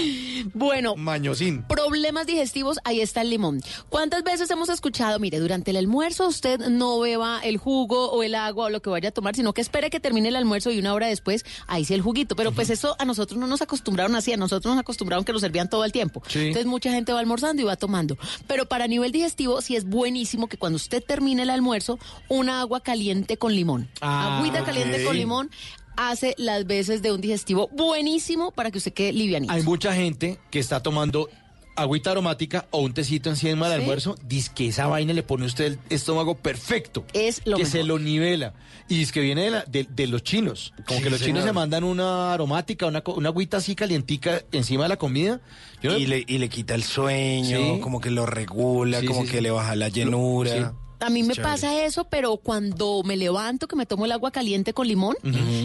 Bueno, 0.53 0.95
mañosín. 0.95 1.63
Problemas 1.91 2.25
digestivos, 2.25 2.79
ahí 2.85 3.01
está 3.01 3.19
el 3.19 3.29
limón. 3.29 3.61
¿Cuántas 3.89 4.23
veces 4.23 4.49
hemos 4.49 4.69
escuchado, 4.69 5.19
mire, 5.19 5.39
durante 5.39 5.71
el 5.71 5.77
almuerzo 5.77 6.25
usted 6.25 6.57
no 6.69 6.97
beba 7.01 7.41
el 7.43 7.57
jugo 7.57 8.09
o 8.11 8.23
el 8.23 8.33
agua 8.33 8.67
o 8.67 8.69
lo 8.69 8.81
que 8.81 8.89
vaya 8.89 9.09
a 9.09 9.11
tomar, 9.11 9.35
sino 9.35 9.53
que 9.53 9.59
espere 9.59 9.89
que 9.89 9.99
termine 9.99 10.29
el 10.29 10.37
almuerzo 10.37 10.71
y 10.71 10.79
una 10.79 10.93
hora 10.93 11.07
después, 11.07 11.43
ahí 11.67 11.83
sí 11.83 11.93
el 11.93 11.99
juguito. 11.99 12.37
Pero 12.37 12.53
pues 12.53 12.69
eso 12.69 12.95
a 12.97 13.03
nosotros 13.03 13.37
no 13.37 13.45
nos 13.45 13.61
acostumbraron 13.61 14.15
así, 14.15 14.31
a 14.31 14.37
nosotros 14.37 14.73
nos 14.73 14.79
acostumbraron 14.79 15.25
que 15.25 15.33
lo 15.33 15.39
servían 15.39 15.69
todo 15.69 15.83
el 15.83 15.91
tiempo. 15.91 16.23
Sí. 16.29 16.39
Entonces 16.39 16.65
mucha 16.65 16.93
gente 16.93 17.11
va 17.11 17.19
almorzando 17.19 17.61
y 17.61 17.65
va 17.65 17.75
tomando. 17.75 18.17
Pero 18.47 18.69
para 18.69 18.87
nivel 18.87 19.11
digestivo 19.11 19.59
sí 19.59 19.75
es 19.75 19.83
buenísimo 19.83 20.47
que 20.47 20.55
cuando 20.55 20.77
usted 20.77 21.03
termine 21.03 21.43
el 21.43 21.49
almuerzo, 21.49 21.99
una 22.29 22.61
agua 22.61 22.79
caliente 22.79 23.35
con 23.35 23.53
limón. 23.53 23.89
Ah, 23.99 24.37
Agüita 24.37 24.63
caliente 24.63 25.03
con 25.03 25.17
limón 25.17 25.51
hace 25.97 26.35
las 26.37 26.65
veces 26.65 27.01
de 27.01 27.11
un 27.11 27.21
digestivo 27.21 27.69
buenísimo 27.73 28.51
para 28.51 28.71
que 28.71 28.77
usted 28.77 28.93
quede 28.93 29.13
livianito. 29.13 29.53
Hay 29.53 29.63
mucha 29.63 29.93
gente 29.93 30.39
que 30.49 30.59
está 30.59 30.81
tomando 30.81 31.29
agüita 31.75 32.11
aromática 32.11 32.67
o 32.71 32.79
un 32.81 32.93
tecito 32.93 33.29
encima 33.29 33.67
del 33.69 33.77
Sí. 33.79 33.83
almuerzo, 33.83 34.15
dice 34.27 34.51
que 34.53 34.67
esa 34.67 34.87
vaina 34.87 35.13
le 35.13 35.23
pone 35.23 35.43
a 35.45 35.47
usted 35.47 35.65
el 35.65 35.79
estómago 35.89 36.35
perfecto. 36.35 37.05
Es 37.13 37.41
lo 37.45 37.57
que 37.57 37.63
mejor. 37.63 37.71
se 37.79 37.83
lo 37.83 37.97
nivela. 37.99 38.53
Y 38.89 39.01
es 39.01 39.11
que 39.13 39.21
viene 39.21 39.43
de, 39.43 39.51
la- 39.51 39.63
de- 39.65 39.87
de 39.89 40.07
los 40.07 40.21
chinos. 40.23 40.73
Como 40.85 40.99
Sí, 40.99 41.03
que 41.05 41.09
los 41.09 41.21
chinos 41.21 41.43
se 41.45 41.53
mandan 41.53 41.83
una 41.85 42.33
aromática, 42.33 42.85
una, 42.87 43.01
una 43.15 43.29
agüita 43.29 43.57
así 43.57 43.73
calientica 43.75 44.41
encima 44.51 44.83
de 44.83 44.89
la 44.89 44.97
comida. 44.97 45.39
Yo 45.81 45.91
no- 45.91 45.97
Y 45.97 46.07
le, 46.07 46.25
y 46.27 46.37
le 46.39 46.49
quita 46.49 46.75
el 46.75 46.83
sueño, 46.83 47.57
Sí. 47.75 47.79
como 47.81 48.01
que 48.01 48.11
lo 48.11 48.25
regula, 48.25 48.99
Sí, 48.99 49.05
como 49.07 49.21
sí, 49.21 49.27
que 49.29 49.37
sí. 49.37 49.41
le 49.43 49.51
baja 49.51 49.75
la 49.75 49.87
llenura. 49.89 50.51
Sí. 50.51 50.75
A 51.01 51.09
mí 51.09 51.23
me 51.23 51.33
Chévere. 51.33 51.51
pasa 51.51 51.83
eso, 51.83 52.05
pero 52.05 52.37
cuando 52.37 53.01
me 53.03 53.17
levanto, 53.17 53.67
que 53.67 53.75
me 53.75 53.85
tomo 53.85 54.05
el 54.05 54.11
agua 54.11 54.31
caliente 54.31 54.73
con 54.73 54.87
limón, 54.87 55.15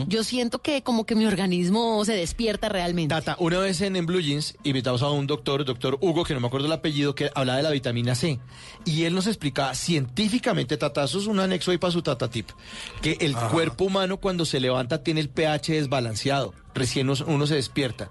yo 0.08 0.24
siento 0.24 0.60
que 0.60 0.82
como 0.82 1.04
que 1.04 1.14
mi 1.14 1.26
organismo 1.26 2.04
se 2.04 2.14
despierta 2.14 2.68
realmente. 2.68 3.14
Tata, 3.14 3.36
una 3.38 3.58
vez 3.58 3.80
en, 3.82 3.96
en 3.96 4.06
Blue 4.06 4.20
Jeans 4.20 4.56
invitamos 4.64 5.02
a 5.02 5.10
un 5.10 5.26
doctor, 5.26 5.64
doctor 5.64 5.98
Hugo, 6.00 6.24
que 6.24 6.34
no 6.34 6.40
me 6.40 6.46
acuerdo 6.46 6.66
el 6.66 6.72
apellido, 6.72 7.14
que 7.14 7.30
hablaba 7.34 7.58
de 7.58 7.62
la 7.62 7.70
vitamina 7.70 8.14
C. 8.14 8.40
Y 8.84 9.04
él 9.04 9.14
nos 9.14 9.26
explicaba 9.26 9.74
científicamente, 9.74 10.76
Tata, 10.76 11.04
eso 11.04 11.18
es 11.18 11.26
un 11.26 11.38
anexo 11.38 11.70
ahí 11.70 11.78
para 11.78 11.92
su 11.92 12.02
Tata 12.02 12.30
Tip, 12.30 12.48
que 13.02 13.18
el 13.20 13.36
cuerpo 13.36 13.84
humano 13.84 14.16
cuando 14.16 14.44
se 14.44 14.58
levanta 14.60 15.02
tiene 15.02 15.20
el 15.20 15.28
pH 15.28 15.72
desbalanceado. 15.74 16.54
Recién 16.76 17.08
uno, 17.10 17.46
se 17.46 17.54
despierta. 17.56 18.08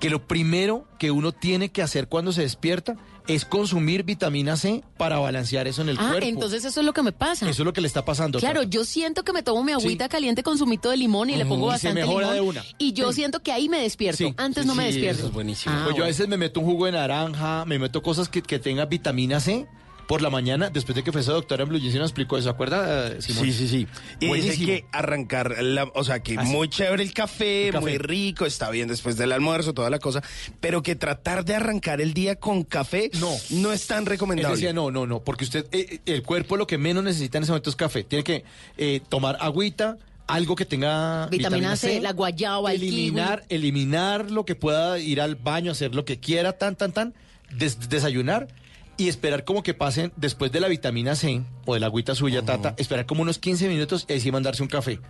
Que 0.00 0.10
lo 0.10 0.26
primero 0.26 0.86
que 0.98 1.10
uno 1.10 1.32
tiene 1.32 1.70
que 1.70 1.82
hacer 1.82 2.08
cuando 2.08 2.32
se 2.32 2.42
despierta 2.42 2.96
es 3.26 3.44
consumir 3.44 4.02
vitamina 4.02 4.56
C 4.56 4.82
para 4.96 5.18
balancear 5.18 5.68
eso 5.68 5.80
en 5.82 5.88
el 5.90 5.96
ah, 5.98 6.08
cuerpo. 6.10 6.26
entonces 6.28 6.64
eso 6.64 6.80
es 6.80 6.86
lo 6.86 6.92
que 6.92 7.02
me 7.02 7.12
pasa. 7.12 7.48
Eso 7.48 7.62
es 7.62 7.64
lo 7.66 7.72
que 7.72 7.80
le 7.80 7.86
está 7.86 8.04
pasando. 8.04 8.38
Claro, 8.40 8.60
Tata. 8.62 8.70
yo 8.70 8.84
siento 8.84 9.22
que 9.22 9.32
me 9.32 9.42
tomo 9.44 9.62
mi 9.62 9.72
agüita 9.72 10.08
caliente 10.08 10.42
con 10.42 10.58
zumito 10.58 10.90
de 10.90 10.96
limón 10.96 11.30
y 11.30 11.36
le 11.36 11.44
pongo 11.46 11.66
Ujú, 11.66 11.74
y 11.76 11.78
se 11.78 11.86
bastante 11.88 12.00
mejora 12.00 12.32
limón. 12.34 12.54
de 12.54 12.60
una. 12.60 12.64
Y 12.78 12.92
yo 12.94 13.10
Sí. 13.12 13.16
siento 13.20 13.40
que 13.40 13.52
ahí 13.52 13.68
me 13.68 13.78
despierto. 13.80 14.18
Sí, 14.18 14.34
Antes 14.36 14.64
sí, 14.64 14.68
no 14.68 14.74
me 14.74 14.84
sí, 14.86 14.92
despierto. 14.94 15.18
eso 15.20 15.26
es 15.28 15.32
buenísimo. 15.34 15.74
Ah, 15.74 15.82
Pues 15.84 15.96
yo 15.96 16.02
a 16.02 16.04
bueno. 16.04 16.06
veces 16.06 16.28
me 16.28 16.36
meto 16.36 16.60
un 16.60 16.66
jugo 16.66 16.86
de 16.86 16.92
naranja, 16.92 17.64
me 17.64 17.78
meto 17.78 18.02
cosas 18.02 18.28
que, 18.28 18.42
que 18.42 18.58
tengan 18.58 18.88
vitamina 18.88 19.38
C 19.40 19.66
por 20.12 20.20
la 20.20 20.28
mañana, 20.28 20.68
después 20.68 20.94
de 20.94 21.02
que 21.02 21.10
fue 21.10 21.22
esa 21.22 21.32
doctora 21.32 21.62
en 21.62 21.70
Blue 21.70 21.78
Jeans 21.78 21.94
y 21.94 21.98
nos 21.98 22.10
explicó 22.10 22.36
eso, 22.36 22.50
¿acuerda, 22.50 23.18
Simón? 23.22 23.44
Sí, 23.46 23.52
sí, 23.54 23.66
sí. 23.66 23.86
Y 24.20 24.30
dice 24.34 24.62
que 24.62 24.84
arrancar, 24.92 25.56
la, 25.62 25.84
o 25.94 26.04
sea, 26.04 26.22
que 26.22 26.36
Así. 26.36 26.52
muy 26.52 26.68
chévere 26.68 27.02
el 27.02 27.14
café, 27.14 27.68
El 27.68 27.72
café. 27.72 27.80
muy 27.82 27.96
rico, 27.96 28.44
está 28.44 28.68
bien 28.68 28.88
después 28.88 29.16
del 29.16 29.32
almuerzo, 29.32 29.72
toda 29.72 29.88
la 29.88 29.98
cosa, 30.00 30.22
pero 30.60 30.82
que 30.82 30.96
tratar 30.96 31.46
de 31.46 31.54
arrancar 31.54 32.02
el 32.02 32.12
día 32.12 32.36
con 32.36 32.62
café 32.62 33.10
No. 33.20 33.30
no 33.52 33.72
es 33.72 33.86
tan 33.86 34.00
Él 34.00 34.06
recomendable. 34.06 34.54
decía, 34.54 34.74
no, 34.74 34.90
no, 34.90 35.06
no, 35.06 35.20
porque 35.20 35.44
usted, 35.44 35.64
eh, 35.72 35.86
eh, 35.92 36.00
el 36.04 36.22
cuerpo 36.22 36.58
lo 36.58 36.66
que 36.66 36.76
menos 36.76 37.02
necesita 37.02 37.38
en 37.38 37.44
ese 37.44 37.52
momento 37.52 37.70
es 37.70 37.76
café. 37.76 38.04
Tiene 38.04 38.22
que 38.22 38.44
eh, 38.76 39.00
tomar 39.08 39.38
agüita, 39.40 39.96
algo 40.26 40.56
que 40.56 40.66
tenga 40.66 41.26
Vitamina 41.28 41.74
C, 41.74 42.02
la 42.02 42.12
guayaba, 42.12 42.74
el 42.74 42.82
eliminar, 42.82 43.44
eliminar 43.48 44.30
lo 44.30 44.44
que 44.44 44.56
pueda 44.56 44.98
ir 44.98 45.22
al 45.22 45.36
baño, 45.36 45.72
hacer 45.72 45.94
lo 45.94 46.04
que 46.04 46.20
quiera, 46.20 46.52
tan, 46.58 46.76
tan, 46.76 46.92
tan, 46.92 47.14
des- 47.56 47.88
desayunar 47.88 48.46
y 49.02 49.08
esperar 49.08 49.44
como 49.44 49.62
que 49.62 49.74
pasen 49.74 50.12
después 50.16 50.52
de 50.52 50.60
la 50.60 50.68
vitamina 50.68 51.16
C 51.16 51.42
o 51.66 51.74
de 51.74 51.80
la 51.80 51.86
agüita 51.86 52.14
suya, 52.14 52.42
tata, 52.42 52.74
esperar 52.76 53.04
como 53.06 53.22
unos 53.22 53.38
15 53.38 53.68
minutos 53.68 54.06
y 54.08 54.12
ahí 54.12 54.20
sí 54.20 54.30
mandarse 54.30 54.62
un 54.62 54.68
café. 54.68 55.00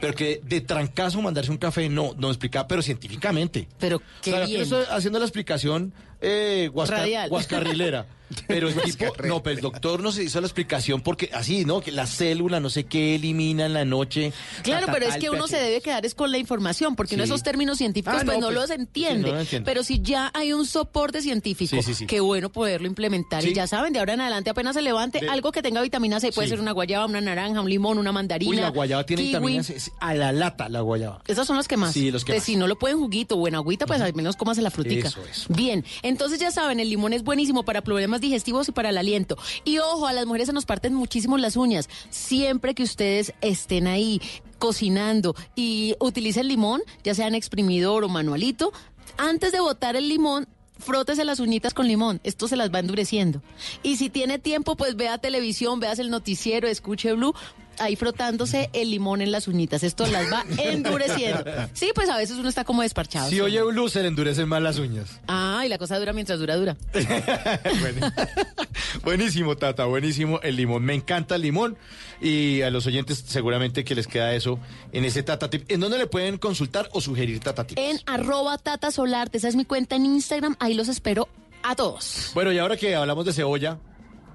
Pero 0.00 0.14
que 0.14 0.40
de 0.44 0.60
trancazo 0.60 1.20
mandarse 1.20 1.50
un 1.50 1.58
café, 1.58 1.88
no, 1.88 2.14
no 2.16 2.28
explicaba, 2.28 2.66
pero 2.66 2.80
científicamente. 2.82 3.68
Pero 3.78 4.00
qué 4.22 4.32
O 4.32 4.36
sea, 4.36 4.46
bien. 4.46 4.62
eso 4.62 4.82
haciendo 4.90 5.18
la 5.18 5.24
explicación 5.26 5.92
eh, 6.22 6.70
guasca- 6.72 7.28
guascarrilera. 7.28 8.06
Pero 8.48 8.70
el 8.70 8.74
tipo, 8.80 9.12
no, 9.26 9.42
pero 9.42 9.56
el 9.56 9.60
doctor 9.60 10.02
nos 10.02 10.18
hizo 10.18 10.40
la 10.40 10.46
explicación 10.46 11.02
porque 11.02 11.28
así, 11.34 11.66
¿no? 11.66 11.82
Que 11.82 11.92
la 11.92 12.06
célula, 12.06 12.60
no 12.60 12.70
sé 12.70 12.84
qué, 12.84 13.16
elimina 13.16 13.66
en 13.66 13.74
la 13.74 13.84
noche. 13.84 14.32
Claro, 14.62 14.86
ta, 14.86 14.92
ta, 14.92 14.98
pero 14.98 15.06
es 15.10 15.18
que 15.18 15.28
uno 15.28 15.44
pH. 15.44 15.48
se 15.50 15.56
debe 15.62 15.80
quedar 15.82 16.06
es 16.06 16.14
con 16.14 16.30
la 16.32 16.38
información, 16.38 16.96
porque 16.96 17.14
uno 17.16 17.24
Sí. 17.24 17.28
esos 17.28 17.42
términos 17.42 17.76
científicos 17.76 18.20
Ah, 18.22 18.24
pues 18.24 18.38
no, 18.38 18.40
no 18.40 18.46
pues, 18.46 18.70
los 18.70 18.70
entiende. 18.70 19.24
sí, 19.24 19.28
no 19.28 19.34
lo 19.34 19.40
entiende. 19.42 19.66
Pero 19.70 19.84
si 19.84 20.00
ya 20.00 20.30
hay 20.32 20.54
un 20.54 20.64
soporte 20.64 21.20
científico, 21.20 21.76
Sí, 21.76 21.82
sí, 21.82 21.92
sí. 21.94 22.06
qué 22.06 22.20
bueno 22.20 22.50
poderlo 22.50 22.86
implementar. 22.86 23.42
Sí. 23.42 23.50
Y 23.50 23.52
ya 23.52 23.66
saben, 23.66 23.92
de 23.92 23.98
ahora 23.98 24.14
en 24.14 24.22
adelante 24.22 24.48
apenas 24.48 24.76
se 24.76 24.80
levante, 24.80 25.20
De- 25.20 25.28
algo 25.28 25.52
que 25.52 25.60
tenga 25.60 25.82
vitamina 25.82 26.18
C, 26.18 26.32
puede 26.32 26.46
Sí. 26.48 26.52
ser 26.52 26.60
una 26.60 26.72
guayaba, 26.72 27.04
una 27.04 27.20
naranja, 27.20 27.60
un 27.60 27.68
limón, 27.68 27.98
una 27.98 28.12
mandarina. 28.12 28.50
Uy, 28.50 28.56
la 28.56 28.70
guayaba 28.70 29.04
tiene 29.04 29.24
kiwi. 29.24 29.28
vitamina 29.34 29.62
C. 29.62 29.76
A 30.00 30.14
la 30.14 30.32
lata, 30.32 30.70
la 30.70 30.80
guayaba. 30.80 31.20
Esas 31.28 31.46
son 31.46 31.58
las 31.58 31.68
que 31.68 31.76
más. 31.76 31.92
Sí, 31.92 32.10
los 32.10 32.24
que 32.24 32.32
Pues 32.32 32.40
más. 32.40 32.46
Si 32.46 32.56
no 32.56 32.66
lo 32.66 32.78
pueden 32.78 32.96
juguito 32.98 33.36
o 33.36 33.46
en 33.46 33.56
agüita, 33.56 33.84
pues 33.84 34.00
al 34.00 34.14
menos 34.14 34.36
cómase 34.36 34.62
la 34.62 34.70
frutica. 34.70 35.08
Eso, 35.08 35.20
eso. 35.30 35.52
Bien, 35.52 35.84
entonces 36.12 36.38
ya 36.38 36.50
saben, 36.50 36.78
el 36.78 36.90
limón 36.90 37.14
es 37.14 37.24
buenísimo 37.24 37.64
para 37.64 37.80
problemas 37.80 38.20
digestivos 38.20 38.68
y 38.68 38.72
para 38.72 38.90
el 38.90 38.98
aliento. 38.98 39.38
Y 39.64 39.78
ojo, 39.78 40.06
a 40.06 40.12
las 40.12 40.26
mujeres 40.26 40.46
se 40.46 40.52
nos 40.52 40.66
parten 40.66 40.92
muchísimo 40.92 41.38
las 41.38 41.56
uñas. 41.56 41.88
Siempre 42.10 42.74
que 42.74 42.82
ustedes 42.82 43.32
estén 43.40 43.86
ahí 43.86 44.20
cocinando 44.58 45.34
y 45.56 45.96
utilicen 46.00 46.48
limón, 46.48 46.82
ya 47.02 47.14
sea 47.14 47.28
en 47.28 47.34
exprimidor 47.34 48.04
o 48.04 48.10
manualito, 48.10 48.72
antes 49.16 49.52
de 49.52 49.60
botar 49.60 49.96
el 49.96 50.06
limón, 50.06 50.46
frótese 50.78 51.24
las 51.24 51.40
uñitas 51.40 51.72
con 51.72 51.88
limón, 51.88 52.20
esto 52.24 52.46
se 52.46 52.56
las 52.56 52.70
va 52.70 52.80
endureciendo. 52.80 53.40
Y 53.82 53.96
si 53.96 54.10
tiene 54.10 54.38
tiempo, 54.38 54.76
pues 54.76 54.96
vea 54.96 55.16
televisión, 55.16 55.80
veas 55.80 55.98
el 55.98 56.10
noticiero, 56.10 56.68
escuche 56.68 57.14
Blue, 57.14 57.34
ahí 57.78 57.96
frotándose 57.96 58.70
el 58.72 58.90
limón 58.90 59.22
en 59.22 59.32
las 59.32 59.48
uñitas, 59.48 59.82
esto 59.82 60.06
las 60.06 60.32
va 60.32 60.44
endureciendo. 60.58 61.44
Sí, 61.72 61.90
pues 61.94 62.08
a 62.08 62.16
veces 62.16 62.36
uno 62.36 62.48
está 62.48 62.64
como 62.64 62.82
desparchado. 62.82 63.30
Si 63.30 63.40
oye 63.40 63.62
Blue, 63.62 63.88
se 63.88 64.02
le 64.02 64.08
endurecen 64.08 64.48
más 64.48 64.62
las 64.62 64.78
uñas. 64.78 65.20
Ah, 65.28 65.62
y 65.64 65.68
la 65.68 65.78
cosa 65.78 65.98
dura 65.98 66.12
mientras 66.12 66.38
dura, 66.38 66.56
dura. 66.56 66.76
Bueno. 67.80 68.12
buenísimo, 69.04 69.56
Tata, 69.56 69.84
buenísimo 69.86 70.40
el 70.42 70.56
limón. 70.56 70.84
Me 70.84 70.94
encanta 70.94 71.36
el 71.36 71.42
limón 71.42 71.76
y 72.20 72.62
a 72.62 72.70
los 72.70 72.86
oyentes 72.86 73.24
seguramente 73.26 73.84
que 73.84 73.94
les 73.94 74.06
queda 74.06 74.34
eso 74.34 74.58
en 74.92 75.04
ese 75.04 75.22
Tata 75.22 75.50
Tip. 75.50 75.70
¿En 75.70 75.80
dónde 75.80 75.98
le 75.98 76.06
pueden 76.06 76.38
consultar 76.38 76.88
o 76.92 77.00
sugerir 77.00 77.40
Tata 77.40 77.66
Tips? 77.66 77.80
En 77.80 77.98
arroba 78.06 78.58
Tata 78.58 78.90
Solarte, 78.90 79.38
esa 79.38 79.48
es 79.48 79.56
mi 79.56 79.64
cuenta 79.64 79.96
en 79.96 80.06
Instagram, 80.06 80.56
ahí 80.60 80.74
los 80.74 80.88
espero 80.88 81.28
a 81.62 81.74
todos. 81.76 82.30
Bueno, 82.34 82.52
y 82.52 82.58
ahora 82.58 82.76
que 82.76 82.94
hablamos 82.94 83.24
de 83.24 83.32
cebolla, 83.32 83.78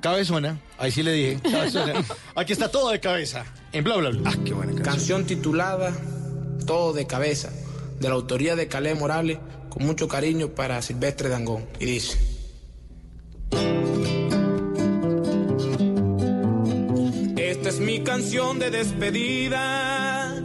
cabezona, 0.01 0.60
ahí 0.77 0.91
sí 0.91 1.03
le 1.03 1.12
dije, 1.12 1.39
cabezona. 1.41 1.93
Aquí 2.36 2.53
está 2.53 2.69
todo 2.69 2.91
de 2.91 2.99
cabeza, 2.99 3.45
en 3.71 3.83
bla 3.83 3.97
bla 3.97 4.10
bla. 4.10 4.31
Ah, 4.31 4.38
qué 4.43 4.53
buena 4.53 4.71
canción. 4.73 4.86
Canción 4.86 5.25
titulada 5.25 5.93
Todo 6.65 6.93
de 6.93 7.07
cabeza, 7.07 7.49
de 7.99 8.07
la 8.07 8.15
autoría 8.15 8.55
de 8.55 8.67
Calais 8.67 8.97
Morales, 8.97 9.39
con 9.69 9.86
mucho 9.86 10.07
cariño 10.07 10.49
para 10.49 10.81
Silvestre 10.81 11.29
Dangón. 11.29 11.65
Y 11.79 11.86
dice. 11.86 12.17
Esta 17.38 17.69
es 17.69 17.79
mi 17.79 18.03
canción 18.03 18.60
de 18.60 18.69
despedida, 18.69 20.36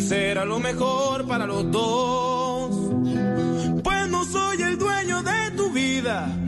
será 0.00 0.44
lo 0.44 0.58
mejor 0.58 1.26
para 1.26 1.46
los 1.46 1.70
dos. 1.70 2.92
Pues 3.82 4.08
no 4.08 4.24
soy 4.24 4.62
el 4.62 4.78
dueño 4.78 5.22
de 5.22 5.50
tu 5.56 5.70
vida 5.72 6.41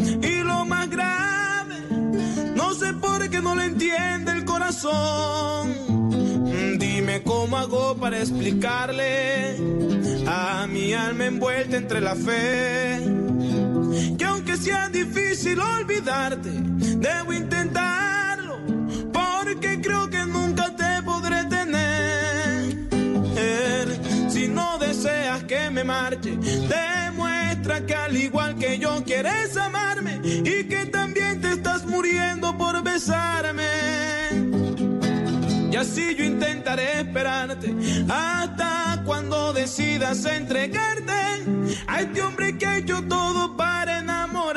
qué 3.29 3.41
no 3.41 3.55
le 3.55 3.65
entiende 3.67 4.33
el 4.33 4.45
corazón. 4.45 5.75
Dime 6.79 7.23
cómo 7.23 7.57
hago 7.57 7.97
para 7.97 8.19
explicarle 8.19 9.57
a 10.27 10.67
mi 10.67 10.93
alma 10.93 11.27
envuelta 11.27 11.77
entre 11.77 12.01
la 12.01 12.15
fe. 12.15 13.01
Que 14.19 14.25
aunque 14.25 14.57
sea 14.57 14.89
difícil 14.89 15.61
olvidarte, 15.61 16.51
debo 16.51 17.33
intentarlo, 17.33 18.59
porque 19.13 19.81
creo 19.81 20.09
que 20.11 20.25
nunca 20.27 20.75
te 20.77 21.03
podré 21.03 21.45
tener. 21.45 22.89
Si 24.29 24.49
no 24.49 24.79
deseas 24.79 25.45
que 25.45 25.71
me 25.71 25.85
marche, 25.85 26.37
demuestra 27.65 27.87
que 27.87 27.95
al 27.95 28.17
igual 28.17 28.57
que 28.57 28.79
yo 28.79 29.03
quieres 29.05 29.57
amarme 29.57 30.21
y 30.23 30.65
que 30.65 30.87
también 30.87 31.41
te 31.41 31.53
estás 31.53 31.85
muriendo 31.87 32.57
por 32.57 32.83
besarme. 32.83 33.65
Y 35.71 35.77
así 35.77 36.15
yo 36.15 36.25
intentaré 36.25 37.01
esperarte 37.01 37.75
hasta 38.09 39.03
cuando 39.05 39.53
decidas 39.53 40.25
entregarte 40.25 41.13
a 41.87 42.01
este 42.01 42.23
hombre 42.23 42.57
que 42.59 42.67
ha 42.67 42.79
hecho 42.79 43.03
todo 43.09 43.57
para 43.57 43.99
enamorarte. 44.01 44.54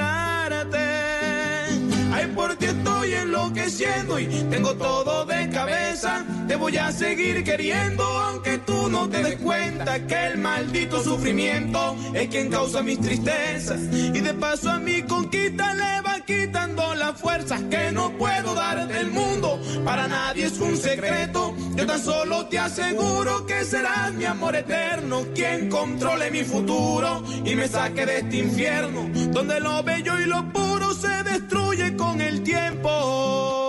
Por 2.47 2.63
estoy 2.63 3.13
enloqueciendo 3.13 4.17
y 4.17 4.25
tengo 4.49 4.73
todo 4.75 5.25
de 5.25 5.49
cabeza. 5.49 6.25
Te 6.47 6.55
voy 6.55 6.77
a 6.77 6.93
seguir 6.93 7.43
queriendo, 7.43 8.05
aunque 8.05 8.57
tú 8.59 8.87
no 8.89 9.09
te 9.09 9.21
des 9.21 9.35
cuenta 9.35 9.99
que 10.07 10.27
el 10.27 10.37
maldito 10.37 11.03
sufrimiento 11.03 11.97
es 12.13 12.29
quien 12.29 12.49
causa 12.49 12.81
mis 12.81 13.01
tristezas. 13.01 13.81
Y 13.91 14.21
de 14.21 14.33
paso 14.33 14.69
a 14.71 14.79
mi 14.79 15.01
conquista 15.01 15.73
le 15.73 16.01
va 16.01 16.21
quitando 16.25 16.95
las 16.95 17.19
fuerzas 17.19 17.63
que 17.69 17.91
no 17.91 18.11
puedo 18.11 18.55
dar 18.55 18.87
del 18.87 19.11
mundo. 19.11 19.59
Para 19.83 20.07
nadie 20.07 20.45
es 20.45 20.57
un 20.59 20.77
secreto. 20.77 21.53
Yo 21.75 21.85
tan 21.85 22.01
solo 22.01 22.45
te 22.45 22.59
aseguro 22.59 23.45
que 23.45 23.65
serás 23.65 24.13
mi 24.13 24.23
amor 24.23 24.55
eterno, 24.55 25.25
quien 25.35 25.67
controle 25.67 26.31
mi 26.31 26.45
futuro 26.45 27.25
y 27.43 27.55
me 27.55 27.67
saque 27.67 28.05
de 28.05 28.19
este 28.19 28.37
infierno, 28.37 29.09
donde 29.31 29.59
lo 29.59 29.83
bello 29.83 30.17
y 30.17 30.25
lo 30.25 30.47
puro 30.53 30.76
se 30.97 31.23
destruye 31.23 31.95
con 31.95 32.19
el 32.21 32.41
tiempo. 32.43 33.66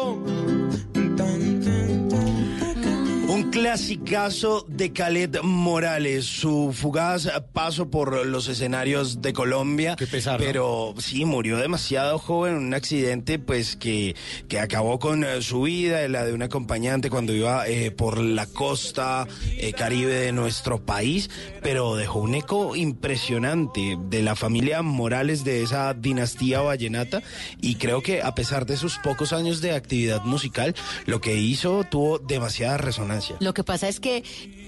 Un 3.49 3.53
clasicazo 3.53 4.67
de 4.69 4.93
Calet 4.93 5.41
Morales, 5.43 6.27
su 6.27 6.71
fugaz 6.75 7.27
paso 7.55 7.91
por 7.91 8.27
los 8.27 8.47
escenarios 8.47 9.23
de 9.23 9.33
Colombia. 9.33 9.97
Pero 10.39 10.95
sí, 10.99 11.25
murió 11.25 11.57
demasiado 11.57 12.19
joven 12.19 12.57
en 12.57 12.63
un 12.63 12.75
accidente 12.75 13.39
pues 13.39 13.75
que, 13.75 14.15
que 14.49 14.61
acabó 14.61 14.99
con 14.99 15.25
eh, 15.25 15.41
su 15.41 15.63
vida, 15.63 16.07
la 16.09 16.27
de 16.27 16.35
un 16.35 16.43
acompañante 16.43 17.09
cuando 17.09 17.33
iba 17.33 17.67
eh, 17.67 17.91
por 17.91 18.19
la 18.19 18.45
costa 18.45 19.27
eh, 19.57 19.73
caribe 19.73 20.13
de 20.13 20.33
nuestro 20.33 20.85
país, 20.85 21.31
pero 21.63 21.97
dejó 21.97 22.19
un 22.19 22.35
eco 22.35 22.77
impresionante 22.77 23.97
de 23.99 24.23
la 24.23 24.37
familia 24.37 24.83
Morales 24.83 25.43
de 25.43 25.63
esa 25.63 25.95
dinastía 25.95 26.61
vallenata 26.61 27.23
y 27.63 27.77
creo 27.77 28.03
que 28.03 28.21
a 28.21 28.35
pesar 28.35 28.67
de 28.67 28.77
sus 28.77 28.99
pocos 28.99 29.33
años 29.33 29.63
de 29.63 29.73
actividad 29.73 30.23
musical, 30.25 30.75
lo 31.07 31.23
que 31.23 31.35
hizo 31.37 31.83
tuvo 31.85 32.19
demasiada 32.19 32.77
resonancia. 32.77 33.38
Lo 33.41 33.55
que 33.55 33.65
pasa 33.65 33.89
es 33.89 34.01
que 34.01 34.25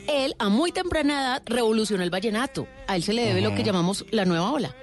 él, 0.06 0.34
a 0.38 0.48
muy 0.48 0.72
temprana 0.72 1.20
edad, 1.20 1.42
revolucionó 1.46 2.02
el 2.02 2.10
vallenato. 2.10 2.66
A 2.86 2.96
él 2.96 3.02
se 3.02 3.12
le 3.12 3.24
debe 3.24 3.40
lo 3.40 3.54
que 3.54 3.62
llamamos 3.62 4.04
la 4.10 4.24
nueva 4.24 4.50
ola. 4.52 4.74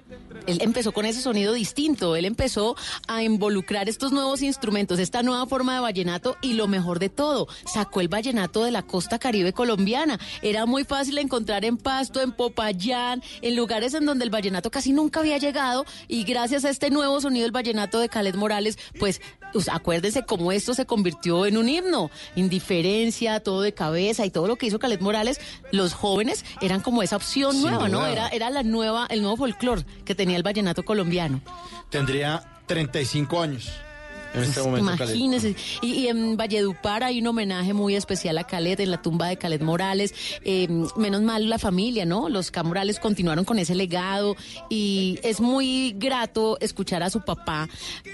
Él 0.46 0.60
empezó 0.62 0.92
con 0.92 1.06
ese 1.06 1.22
sonido 1.22 1.54
distinto, 1.54 2.16
él 2.16 2.26
empezó 2.26 2.76
a 3.08 3.24
involucrar 3.24 3.90
estos 3.90 4.12
nuevos 4.12 4.42
instrumentos, 4.42 5.00
esta 5.00 5.24
nueva 5.24 5.46
forma 5.46 5.74
de 5.74 5.80
vallenato 5.80 6.38
y 6.42 6.54
lo 6.54 6.68
mejor 6.68 7.00
de 7.00 7.10
todo, 7.10 7.48
sacó 7.66 8.02
el 8.02 8.08
vallenato 8.08 8.64
de 8.64 8.72
la 8.72 8.84
costa 8.84 9.20
caribe 9.20 9.54
colombiana. 9.54 10.20
Era 10.42 10.66
muy 10.66 10.84
fácil 10.84 11.18
encontrar 11.18 11.66
en 11.66 11.78
Pasto, 11.78 12.22
en 12.22 12.32
Popayán, 12.32 13.22
en 13.42 13.56
lugares 13.56 13.94
en 13.94 14.06
donde 14.06 14.26
el 14.26 14.30
vallenato 14.30 14.72
casi 14.72 14.94
nunca 14.94 15.20
había 15.20 15.38
llegado 15.38 15.86
y 16.08 16.24
gracias 16.24 16.66
a 16.66 16.70
este 16.70 16.90
nuevo 16.90 17.20
sonido 17.22 17.44
del 17.44 17.52
vallenato 17.52 18.00
de 18.00 18.10
Calet 18.10 18.36
Morales, 18.36 18.78
pues 19.00 19.22
pues, 19.58 19.70
acuérdense 19.70 20.24
cómo 20.24 20.52
esto 20.52 20.76
se 20.76 20.86
convirtió 20.86 21.48
en 21.48 21.58
un 21.58 21.68
himno, 21.68 22.12
indiferencia, 22.36 23.40
todo 23.40 23.62
de 23.62 23.74
cabeza 23.74 24.24
y 24.24 24.30
todo 24.30 24.48
lo 24.48 24.56
que 24.56 24.68
hizo 24.68 24.78
Calet 24.78 25.02
Morales, 25.02 25.40
los 25.72 25.94
jóvenes 25.94 26.46
eran 26.62 26.80
como 26.82 27.02
esa 27.02 27.16
opción 27.16 27.54
Sin 27.54 27.64
nueva, 27.64 27.90
¿no? 27.90 28.06
Era, 28.06 28.28
era 28.28 28.52
la 28.52 28.62
nueva, 28.62 29.08
el 29.10 29.24
nuevo 29.24 29.36
folclore 29.36 29.84
que 30.06 30.14
tenía 30.14 30.27
el 30.36 30.44
vallenato 30.44 30.84
colombiano. 30.84 31.42
Tendría 31.90 32.44
35 32.68 33.42
años 33.42 33.72
en 34.38 34.50
este 34.50 34.62
momento. 34.62 34.92
Calet. 34.98 35.16
Imagínense. 35.16 35.56
Y, 35.82 35.94
y 35.94 36.08
en 36.08 36.38
Valledupar 36.38 37.04
hay 37.04 37.20
un 37.20 37.28
homenaje 37.28 37.74
muy 37.74 37.96
especial 37.96 38.38
a 38.38 38.44
Calet, 38.46 38.80
en 38.80 38.92
la 38.92 39.02
tumba 39.02 39.28
de 39.28 39.38
Calet 39.38 39.62
Morales. 39.62 40.14
Eh, 40.44 40.68
menos 40.96 41.22
mal 41.22 41.50
la 41.50 41.60
familia, 41.60 42.06
¿no? 42.06 42.30
Los 42.30 42.52
Camorales 42.52 43.00
continuaron 43.00 43.46
con 43.46 43.60
ese 43.60 43.76
legado 43.76 44.36
y 44.70 45.20
es 45.24 45.40
muy 45.40 45.94
grato 45.98 46.58
escuchar 46.60 47.04
a 47.04 47.10
su 47.10 47.22
papá. 47.22 47.70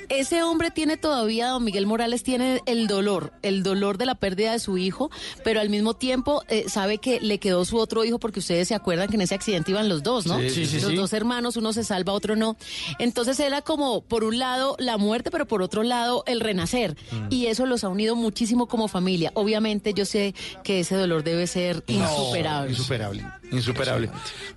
Ese 0.10 0.44
hombre 0.44 0.72
tiene 0.72 0.98
todavía, 0.98 1.48
don 1.48 1.64
Miguel 1.64 1.86
Morales 1.86 2.24
tiene 2.24 2.62
el 2.66 2.88
dolor, 2.88 3.34
el 3.42 3.64
dolor 3.64 3.98
de 3.98 4.06
la 4.06 4.16
pérdida 4.16 4.52
de 4.52 4.60
su 4.60 4.78
hijo, 4.78 5.10
pero 5.44 5.60
al 5.60 5.70
mismo 5.70 5.94
tiempo 5.94 6.44
eh, 6.48 6.66
sabe 6.68 6.98
que 6.98 7.20
le 7.20 7.40
quedó 7.40 7.66
su 7.66 7.78
otro 7.78 8.04
hijo 8.04 8.20
porque 8.20 8.40
ustedes 8.40 8.68
se 8.68 8.76
acuerdan 8.76 9.08
que 9.08 9.16
en 9.16 9.22
ese 9.22 9.36
accidente 9.36 9.72
iban 9.72 9.90
los 9.90 10.04
dos, 10.04 10.26
¿no? 10.26 10.40
Sí, 10.40 10.50
sí, 10.50 10.66
sí, 10.66 10.82
los 10.82 10.96
dos 10.96 11.14
hermanos, 11.14 11.58
uno 11.58 11.74
se 11.74 11.84
salva, 11.84 12.14
otro 12.14 12.36
no. 12.36 12.58
Entonces 13.00 13.40
era 13.40 13.62
como, 13.62 14.02
por 14.02 14.24
un 14.24 14.40
lado, 14.40 14.76
la 14.80 14.98
muerte, 14.98 15.32
pero 15.32 15.48
por 15.48 15.62
otro 15.62 15.84
lado, 15.84 16.13
el 16.28 16.40
renacer. 16.40 16.96
Mm. 17.12 17.28
Y 17.30 17.48
eso 17.48 17.66
los 17.66 17.84
ha 17.84 17.90
unido 17.90 18.16
muchísimo 18.16 18.68
como 18.68 18.88
familia. 18.88 19.32
Obviamente 19.34 19.94
yo 19.94 20.06
sé 20.06 20.36
que 20.64 20.82
ese 20.82 20.96
dolor 20.96 21.24
debe 21.24 21.48
ser 21.48 21.84
insuperable. 21.88 22.72
Insuperable, 22.72 23.26
insuperable. 23.52 24.10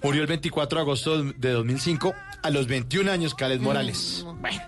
Murió 0.02 0.22
el 0.22 0.28
24 0.28 0.78
de 0.78 0.82
agosto 0.82 1.22
de 1.22 1.50
2005 1.50 2.14
a 2.42 2.50
los 2.50 2.66
21 2.66 3.10
años, 3.10 3.34
Calet 3.34 3.60
Morales. 3.60 4.24
Bueno. 4.40 4.60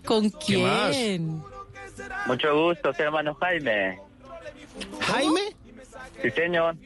¿Con 0.04 0.30
quién? 0.30 1.42
Mucho 2.26 2.56
gusto, 2.56 2.92
soy 2.94 3.04
hermano 3.04 3.34
Jaime. 3.34 4.00
¿Jaime? 5.00 5.40
Sí, 6.22 6.30
señor. 6.30 6.76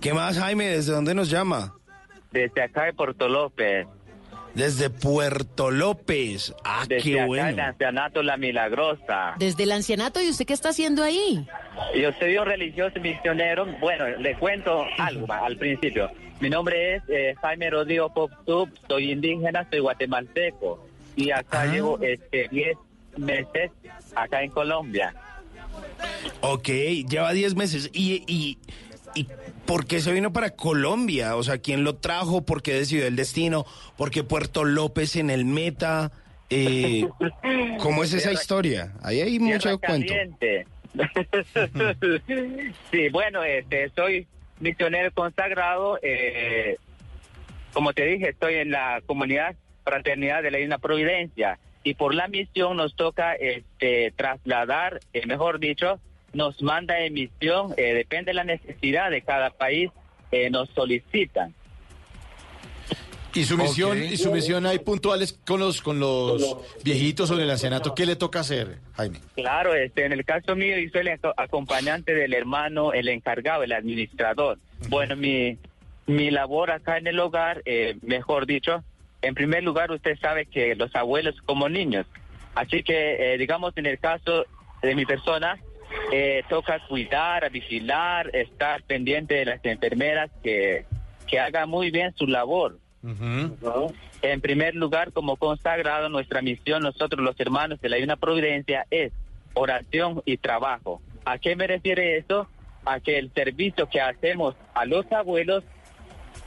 ¿Qué 0.00 0.12
más, 0.12 0.38
Jaime? 0.38 0.68
¿Desde 0.68 0.92
dónde 0.92 1.14
nos 1.14 1.30
llama? 1.30 1.74
Desde 2.32 2.62
acá 2.62 2.84
de 2.84 2.92
Puerto 2.92 3.28
López. 3.28 3.86
Desde 4.56 4.88
Puerto 4.88 5.70
López. 5.70 6.54
Ah, 6.64 6.84
Desde 6.88 7.02
qué 7.02 7.12
acá 7.14 7.22
el 7.22 7.26
bueno. 7.28 7.62
ancianato 7.62 8.22
La 8.22 8.38
Milagrosa. 8.38 9.34
Desde 9.38 9.64
el 9.64 9.72
ancianato, 9.72 10.22
¿y 10.22 10.30
usted 10.30 10.46
qué 10.46 10.54
está 10.54 10.70
haciendo 10.70 11.02
ahí? 11.02 11.46
Yo 11.94 12.10
soy 12.18 12.38
un 12.38 12.46
religioso 12.46 12.98
misionero. 13.00 13.66
Bueno, 13.80 14.06
le 14.18 14.34
cuento 14.36 14.86
algo 14.98 15.30
al 15.30 15.58
principio. 15.58 16.10
Mi 16.40 16.48
nombre 16.48 16.96
es 16.96 17.02
eh, 17.08 17.34
Jaime 17.42 17.68
Rodrigo 17.68 18.12
Popsub, 18.14 18.70
soy 18.88 19.12
indígena, 19.12 19.66
soy 19.70 19.80
guatemalteco. 19.80 20.86
Y 21.16 21.30
acá 21.32 21.62
Ah. 21.62 21.66
llevo 21.66 21.98
este, 22.00 22.48
10 22.50 22.76
meses 23.18 23.70
acá 24.14 24.42
en 24.42 24.50
Colombia. 24.50 25.14
Ok, 26.40 26.68
lleva 27.08 27.32
10 27.32 27.54
meses. 27.56 27.90
¿Y, 27.92 28.22
y, 28.26 28.58
¿Y 29.14 29.26
por 29.66 29.86
qué 29.86 30.00
se 30.00 30.12
vino 30.12 30.32
para 30.32 30.50
Colombia? 30.50 31.36
O 31.36 31.42
sea, 31.42 31.58
¿quién 31.58 31.84
lo 31.84 31.96
trajo? 31.96 32.42
¿Por 32.42 32.62
qué 32.62 32.72
decidió 32.74 33.06
el 33.06 33.16
destino? 33.16 33.66
¿Por 33.96 34.10
qué 34.10 34.24
Puerto 34.24 34.64
López 34.64 35.16
en 35.16 35.30
el 35.30 35.44
meta? 35.44 36.12
Eh, 36.48 37.08
¿Cómo 37.80 38.04
es 38.04 38.14
esa 38.14 38.32
historia? 38.32 38.94
Ahí 39.02 39.20
hay 39.20 39.38
mucho 39.38 39.78
cuento. 39.78 40.14
sí, 42.90 43.08
bueno, 43.10 43.44
este, 43.44 43.90
soy 43.90 44.26
misionero 44.60 45.10
consagrado. 45.12 45.98
eh, 46.02 46.76
como 47.72 47.92
te 47.92 48.06
dije, 48.06 48.30
estoy 48.30 48.54
en 48.54 48.70
la 48.70 49.02
comunidad 49.04 49.54
fraternidad 49.84 50.42
de 50.42 50.50
la 50.50 50.58
Isla 50.58 50.78
Providencia 50.78 51.58
y 51.84 51.94
por 51.94 52.14
la 52.14 52.26
misión 52.26 52.78
nos 52.78 52.96
toca 52.96 53.34
este, 53.34 54.12
trasladar, 54.16 55.00
eh, 55.12 55.26
mejor 55.26 55.60
dicho, 55.60 56.00
nos 56.36 56.62
manda 56.62 57.00
en 57.00 57.14
misión, 57.14 57.74
eh, 57.76 57.94
depende 57.94 58.30
de 58.30 58.34
la 58.34 58.44
necesidad 58.44 59.10
de 59.10 59.22
cada 59.22 59.50
país, 59.50 59.90
eh, 60.30 60.50
nos 60.50 60.68
solicitan. 60.70 61.54
Y 63.34 63.44
su 63.44 63.58
misión, 63.58 63.98
Ok. 63.98 64.04
y 64.12 64.16
su 64.16 64.32
misión 64.32 64.64
hay 64.64 64.78
puntuales 64.78 65.38
con 65.46 65.60
los 65.60 65.82
con 65.82 66.00
los 66.00 66.56
viejitos 66.82 67.30
o 67.30 67.34
en 67.34 67.40
el 67.42 67.50
ancianato. 67.50 67.94
¿Qué 67.94 68.06
le 68.06 68.16
toca 68.16 68.40
hacer, 68.40 68.78
Jaime? 68.94 69.20
Claro, 69.34 69.74
este, 69.74 70.06
en 70.06 70.12
el 70.12 70.24
caso 70.24 70.56
mío, 70.56 70.78
yo 70.78 70.88
soy 70.90 71.02
el 71.02 71.08
aco- 71.08 71.34
acompañante 71.36 72.14
del 72.14 72.32
hermano, 72.32 72.94
el 72.94 73.08
encargado, 73.08 73.62
el 73.62 73.72
administrador. 73.72 74.58
Bueno, 74.88 75.16
mi, 75.16 75.58
mi 76.06 76.30
labor 76.30 76.70
acá 76.70 76.96
en 76.96 77.08
el 77.08 77.18
hogar, 77.20 77.60
eh, 77.66 77.96
mejor 78.00 78.46
dicho, 78.46 78.82
en 79.20 79.34
primer 79.34 79.62
lugar, 79.64 79.90
usted 79.90 80.18
sabe 80.18 80.46
que 80.46 80.74
los 80.74 80.94
abuelos 80.96 81.34
como 81.44 81.68
niños. 81.68 82.06
Así 82.54 82.82
que, 82.82 83.34
eh, 83.34 83.36
digamos, 83.36 83.74
en 83.76 83.84
el 83.84 83.98
caso 83.98 84.46
de 84.80 84.94
mi 84.94 85.04
persona, 85.04 85.58
eh, 86.12 86.42
toca 86.48 86.80
cuidar, 86.86 87.50
vigilar, 87.50 88.34
estar 88.34 88.82
pendiente 88.82 89.34
de 89.34 89.44
las 89.44 89.64
enfermeras 89.64 90.30
que, 90.42 90.84
que 91.26 91.38
hagan 91.38 91.68
muy 91.68 91.90
bien 91.90 92.14
su 92.16 92.26
labor. 92.26 92.78
¿no? 93.02 93.92
En 94.22 94.40
primer 94.40 94.74
lugar, 94.74 95.12
como 95.12 95.36
consagrado, 95.36 96.08
nuestra 96.08 96.42
misión, 96.42 96.82
nosotros 96.82 97.22
los 97.24 97.38
hermanos 97.38 97.80
de 97.80 97.88
la 97.88 97.96
Divina 97.96 98.16
Providencia, 98.16 98.86
es 98.90 99.12
oración 99.54 100.22
y 100.24 100.38
trabajo. 100.38 101.00
¿A 101.24 101.38
qué 101.38 101.54
me 101.54 101.66
refiere 101.66 102.16
eso? 102.16 102.48
a 102.86 103.00
que 103.00 103.18
el 103.18 103.30
servicio 103.34 103.88
que 103.88 104.00
hacemos 104.00 104.54
a 104.72 104.86
los 104.86 105.10
abuelos, 105.12 105.64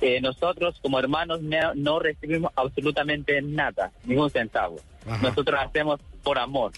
eh, 0.01 0.21
nosotros 0.21 0.79
como 0.81 0.97
hermanos 0.97 1.41
no, 1.41 1.75
no 1.75 1.99
recibimos 1.99 2.51
absolutamente 2.55 3.41
nada, 3.41 3.91
ningún 4.05 4.29
centavo. 4.31 4.77
Nosotros 5.21 5.59
hacemos 5.61 5.99
por 6.23 6.39
amor. 6.39 6.71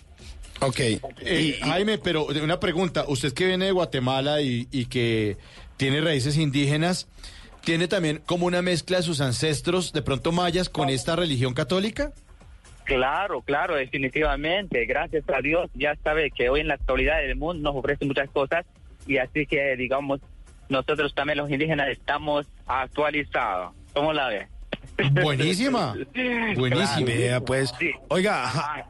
Ok. 0.62 0.80
Eh, 0.80 1.60
Jaime, 1.63 1.97
pero 1.97 2.26
una 2.26 2.60
pregunta. 2.60 3.06
Usted 3.08 3.34
que 3.34 3.45
viene 3.47 3.65
de 3.65 3.71
Guatemala 3.71 4.41
y, 4.41 4.67
y 4.71 4.86
que 4.86 5.38
tiene 5.78 6.02
raíces 6.02 6.38
indígenas, 6.38 7.08
¿tiene 7.63 7.88
también 7.88 8.21
como 8.26 8.45
una 8.45 8.62
mezcla 8.62 8.97
de 8.97 9.04
sus 9.04 9.21
ancestros, 9.21 9.91
de 9.93 10.02
pronto 10.04 10.32
mayas, 10.32 10.69
con 10.69 10.89
esta 10.89 11.15
religión 11.15 11.54
católica? 11.54 12.12
Claro, 12.84 13.41
claro, 13.41 13.76
definitivamente. 13.76 14.86
Gracias 14.86 15.24
a 15.34 15.41
Dios, 15.41 15.69
ya 15.74 15.95
sabe 16.04 16.30
que 16.32 16.50
hoy 16.50 16.60
en 16.60 16.67
la 16.67 16.76
actualidad 16.76 17.19
del 17.21 17.36
mundo 17.36 17.71
nos 17.71 17.80
ofrece 17.80 18.06
muchas 18.06 18.30
cosas 18.30 18.65
y 19.08 19.17
así 19.17 19.45
que, 19.47 19.76
digamos, 19.78 20.19
nosotros 20.69 21.13
también 21.15 21.38
los 21.39 21.50
indígenas 21.50 21.89
estamos 21.89 22.45
actualizados. 22.67 23.74
¿Cómo 23.93 24.13
la 24.13 24.28
ve? 24.28 24.47
Buenísima. 25.24 25.95
Buenísima. 26.56 27.06
Vea, 27.06 27.39
pues. 27.41 27.74
Oiga, 28.10 28.47
Ja- 28.47 28.88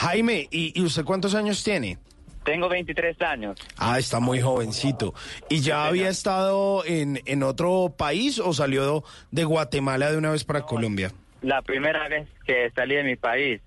Jaime, 0.00 0.48
¿y, 0.50 0.80
y 0.80 0.82
usted 0.82 1.04
cuántos 1.04 1.34
años 1.34 1.62
tiene? 1.62 1.98
Tengo 2.42 2.70
23 2.70 3.20
años. 3.20 3.58
Ah, 3.76 3.98
está 3.98 4.18
muy 4.18 4.40
jovencito. 4.40 5.12
¿Y 5.50 5.60
ya 5.60 5.84
había 5.84 6.08
estado 6.08 6.86
en, 6.86 7.20
en 7.26 7.42
otro 7.42 7.94
país 7.94 8.38
o 8.38 8.54
salió 8.54 9.04
de 9.30 9.44
Guatemala 9.44 10.10
de 10.10 10.16
una 10.16 10.30
vez 10.30 10.44
para 10.44 10.62
Colombia? 10.62 11.12
La 11.42 11.60
primera 11.60 12.08
vez 12.08 12.26
que 12.46 12.70
salí 12.74 12.94
de 12.94 13.02
mi 13.04 13.16
país. 13.16 13.60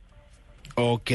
Ok. 0.74 1.12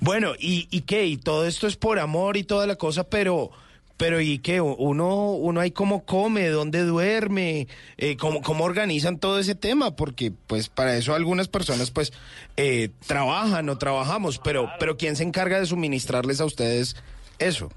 Bueno, 0.00 0.32
¿y, 0.38 0.68
y 0.70 0.80
qué? 0.82 1.04
Y 1.04 1.18
todo 1.18 1.46
esto 1.46 1.66
es 1.66 1.76
por 1.76 1.98
amor 1.98 2.38
y 2.38 2.44
toda 2.44 2.66
la 2.66 2.76
cosa, 2.76 3.04
pero... 3.04 3.50
Pero 3.96 4.20
¿y 4.20 4.38
qué? 4.38 4.60
Uno, 4.60 5.30
uno 5.32 5.60
ahí 5.60 5.70
cómo 5.70 6.04
come, 6.04 6.48
dónde 6.48 6.82
duerme, 6.82 7.66
eh, 7.96 8.16
cómo, 8.16 8.42
cómo 8.42 8.64
organizan 8.64 9.18
todo 9.18 9.38
ese 9.38 9.54
tema, 9.54 9.96
porque 9.96 10.32
pues 10.46 10.68
para 10.68 10.96
eso 10.96 11.14
algunas 11.14 11.48
personas 11.48 11.90
pues 11.90 12.12
eh, 12.56 12.90
trabajan 13.06 13.68
o 13.68 13.78
trabajamos, 13.78 14.38
pero, 14.38 14.70
pero 14.78 14.96
¿quién 14.96 15.16
se 15.16 15.22
encarga 15.22 15.58
de 15.58 15.66
suministrarles 15.66 16.40
a 16.40 16.44
ustedes 16.44 16.96
eso? 17.38 17.70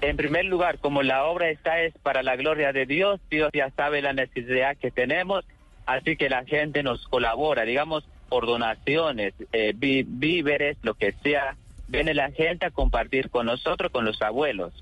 En 0.00 0.16
primer 0.16 0.46
lugar, 0.46 0.78
como 0.78 1.02
la 1.02 1.24
obra 1.24 1.50
esta 1.50 1.80
es 1.82 1.94
para 2.02 2.22
la 2.22 2.34
gloria 2.36 2.72
de 2.72 2.86
Dios, 2.86 3.20
Dios 3.30 3.50
ya 3.52 3.70
sabe 3.70 4.02
la 4.02 4.12
necesidad 4.12 4.76
que 4.76 4.90
tenemos, 4.90 5.44
así 5.86 6.16
que 6.16 6.28
la 6.28 6.44
gente 6.44 6.82
nos 6.82 7.06
colabora, 7.06 7.62
digamos, 7.64 8.04
por 8.28 8.46
donaciones, 8.46 9.34
eh, 9.52 9.74
víveres, 9.76 10.78
lo 10.82 10.94
que 10.94 11.12
sea. 11.22 11.54
Viene 11.86 12.14
la 12.14 12.30
gente 12.30 12.64
a 12.64 12.70
compartir 12.70 13.28
con 13.28 13.44
nosotros, 13.44 13.92
con 13.92 14.06
los 14.06 14.22
abuelos. 14.22 14.72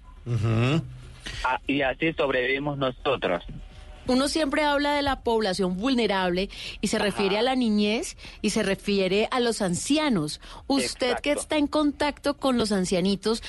Ah, 1.45 1.61
y 1.67 1.83
así 1.83 2.13
sobrevivimos 2.13 2.79
nosotros. 2.79 3.45
Uno 4.07 4.29
siempre 4.29 4.65
habla 4.65 4.95
de 4.95 5.03
la 5.03 5.21
población 5.21 5.77
vulnerable 5.77 6.49
y 6.81 6.89
se 6.89 6.99
refiere 6.99 7.39
a 7.39 7.43
la 7.43 7.55
niñez 7.55 8.17
y 8.43 8.51
se 8.51 8.63
refiere 8.63 9.29
a 9.31 9.39
los 9.39 9.63
ancianos. 9.63 10.41
Usted 10.67 11.19
que 11.23 11.33
está 11.33 11.59
en 11.59 11.69
contacto 11.69 12.37
con 12.37 12.59
los 12.59 12.73
ancianitos, 12.73 13.43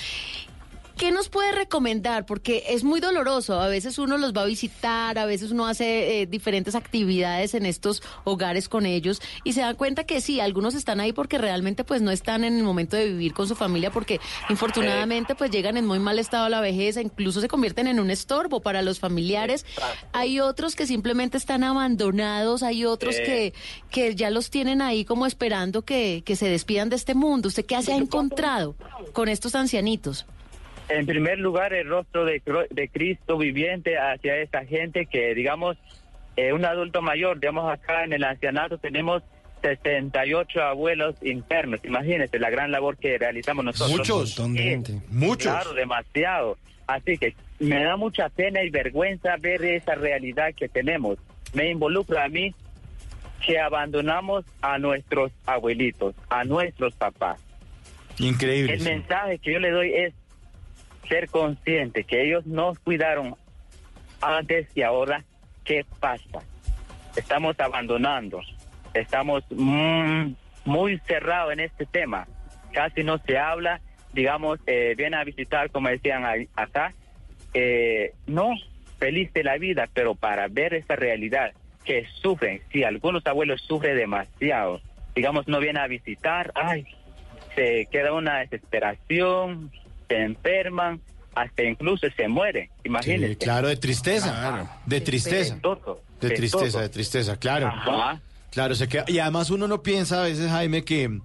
¿qué 1.02 1.12
nos 1.12 1.30
puede 1.30 1.52
recomendar? 1.52 2.28
Porque 2.28 2.64
es 2.68 2.84
muy 2.84 3.00
doloroso. 3.00 3.60
A 3.60 3.68
veces 3.68 3.98
uno 3.98 4.20
los 4.20 4.34
va 4.34 4.44
a 4.44 4.46
visitar, 4.46 5.18
a 5.18 5.26
veces 5.26 5.50
uno 5.50 5.66
hace 5.66 6.22
eh, 6.22 6.28
diferentes 6.28 6.76
actividades 6.76 7.56
en 7.56 7.66
estos 7.66 8.04
hogares 8.24 8.70
con 8.70 8.86
ellos 8.86 9.20
y 9.44 9.54
se 9.54 9.62
da 9.62 9.74
cuenta 9.74 10.04
que 10.04 10.22
sí, 10.22 10.40
algunos 10.40 10.76
están 10.76 11.00
ahí 11.00 11.12
porque 11.12 11.40
realmente 11.40 11.84
pues 11.84 12.04
no 12.04 12.12
están 12.12 12.44
en 12.44 12.56
el 12.56 12.64
momento 12.64 12.98
de 12.98 13.08
vivir 13.08 13.34
con 13.34 13.48
su 13.48 13.56
familia 13.56 13.90
porque 13.90 14.20
infortunadamente 14.50 15.34
pues 15.34 15.50
llegan 15.50 15.76
en 15.76 15.88
muy 15.88 15.98
mal 15.98 16.20
estado 16.20 16.46
a 16.46 16.50
la 16.50 16.62
vejez, 16.62 16.98
e 16.98 17.02
incluso 17.02 17.42
se 17.42 17.48
convierten 17.48 17.88
en 17.88 18.00
un 18.00 18.12
estorbo 18.12 18.60
para 18.60 18.84
los 18.84 19.00
familiares. 19.00 19.66
Hay 20.14 20.40
otros 20.40 20.76
que 20.76 20.86
simplemente 20.86 21.36
están 21.36 21.64
abandonados, 21.64 22.62
hay 22.62 22.86
otros 22.86 23.16
que, 23.16 23.56
que 23.90 24.14
ya 24.14 24.30
los 24.30 24.52
tienen 24.52 24.84
ahí 24.84 25.04
como 25.04 25.26
esperando 25.26 25.82
que, 25.82 26.22
que 26.24 26.36
se 26.36 26.48
despidan 26.48 26.90
de 26.90 26.98
este 26.98 27.16
mundo. 27.16 27.48
¿Usted 27.48 27.66
qué 27.66 27.82
se 27.82 27.92
ha 27.92 27.98
encontrado 27.98 28.76
con 29.14 29.30
estos 29.30 29.56
ancianitos? 29.56 30.28
En 30.92 31.06
primer 31.06 31.40
lugar, 31.40 31.74
el 31.74 31.88
rostro 31.88 32.26
de, 32.26 32.42
Cro- 32.42 32.68
de 32.70 32.88
Cristo 32.90 33.38
viviente 33.38 33.98
hacia 33.98 34.38
esa 34.38 34.66
gente 34.66 35.06
que, 35.06 35.34
digamos, 35.34 35.78
eh, 36.36 36.54
un 36.54 36.66
adulto 36.66 37.02
mayor, 37.02 37.40
digamos, 37.40 37.72
acá 37.72 38.04
en 38.04 38.14
el 38.14 38.24
ancianato 38.24 38.78
tenemos 38.78 39.24
68 39.62 40.62
abuelos 40.64 41.16
internos. 41.22 41.80
Imagínense 41.84 42.40
la 42.40 42.50
gran 42.50 42.72
labor 42.72 42.98
que 42.98 43.18
realizamos 43.18 43.64
nosotros. 43.64 43.98
Muchos. 43.98 44.32
Sí, 44.36 44.58
gente. 44.58 44.94
Muchos. 45.10 45.52
Claro, 45.52 45.74
demasiado. 45.74 46.58
Así 46.88 47.18
que 47.18 47.36
me 47.60 47.84
da 47.84 47.96
mucha 47.96 48.30
pena 48.30 48.64
y 48.64 48.70
vergüenza 48.70 49.38
ver 49.38 49.64
esa 49.64 49.96
realidad 49.96 50.50
que 50.58 50.68
tenemos. 50.68 51.18
Me 51.54 51.70
involucra 51.70 52.26
a 52.26 52.30
mí 52.30 52.54
que 53.46 53.60
abandonamos 53.60 54.46
a 54.62 54.78
nuestros 54.78 55.32
abuelitos, 55.46 56.16
a 56.30 56.44
nuestros 56.44 56.94
papás. 56.96 57.40
Increíble. 58.20 58.74
El 58.74 58.80
sí. 58.82 58.90
mensaje 58.90 59.38
que 59.40 59.54
yo 59.54 59.60
le 59.60 59.72
doy 59.72 59.94
es 59.94 60.14
ser 61.12 61.28
consciente 61.28 62.06
que 62.06 62.24
ellos 62.24 62.46
nos 62.46 62.80
cuidaron 62.80 63.36
antes 64.22 64.70
y 64.76 64.82
ahora, 64.82 65.26
¿qué 65.66 65.86
pasa? 66.00 66.40
Estamos 67.18 67.60
abandonando, 67.60 68.40
estamos 68.94 69.44
mm, 69.50 70.32
muy 70.64 71.00
cerrados 71.00 71.52
en 71.52 71.60
este 71.60 71.86
tema, 71.86 72.28
casi 72.72 73.04
no 73.04 73.18
se 73.18 73.38
habla, 73.38 73.82
digamos, 74.14 74.60
eh, 74.68 74.96
viene 74.98 75.18
a 75.18 75.26
visitar, 75.26 75.70
como 75.70 75.90
decían 75.90 76.24
acá, 76.56 76.94
eh, 77.54 78.14
no, 78.28 78.54
feliz 78.98 79.34
de 79.34 79.44
la 79.44 79.58
vida, 79.58 79.90
pero 79.94 80.16
para 80.16 80.48
ver 80.48 80.74
esa 80.74 80.96
realidad 80.96 81.52
que 81.84 82.06
sufren, 82.22 82.62
si 82.72 82.86
algunos 82.86 83.28
abuelos 83.28 83.62
sufren 83.64 83.98
demasiado, 83.98 84.80
digamos, 85.14 85.46
no 85.50 85.60
vienen 85.60 85.84
a 85.84 85.88
visitar, 85.88 86.54
ay, 86.56 86.86
se 87.54 87.88
queda 87.92 88.14
una 88.14 88.40
desesperación, 88.40 89.72
se 90.12 90.24
enferman, 90.24 91.02
hasta 91.36 91.64
incluso 91.64 92.08
se 92.16 92.28
mueren, 92.28 92.70
imagínense. 92.84 93.30
Sí, 93.30 93.36
claro, 93.38 93.68
de 93.68 93.78
tristeza. 93.78 94.80
De 94.86 95.02
tristeza. 95.02 95.58
De 96.20 96.30
tristeza, 96.32 96.82
de 96.82 96.90
tristeza, 96.90 97.38
claro. 97.38 97.68
Ajá. 97.68 98.20
Claro, 98.52 98.76
se 98.76 98.88
queda. 98.90 99.06
Y 99.08 99.20
además 99.20 99.50
uno 99.50 99.68
no 99.68 99.82
piensa 99.82 100.20
a 100.22 100.26
veces, 100.26 100.50
Jaime, 100.50 100.84
que 100.84 101.20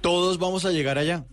todos 0.00 0.38
vamos 0.38 0.64
a 0.64 0.70
llegar 0.70 0.98
allá. 0.98 1.24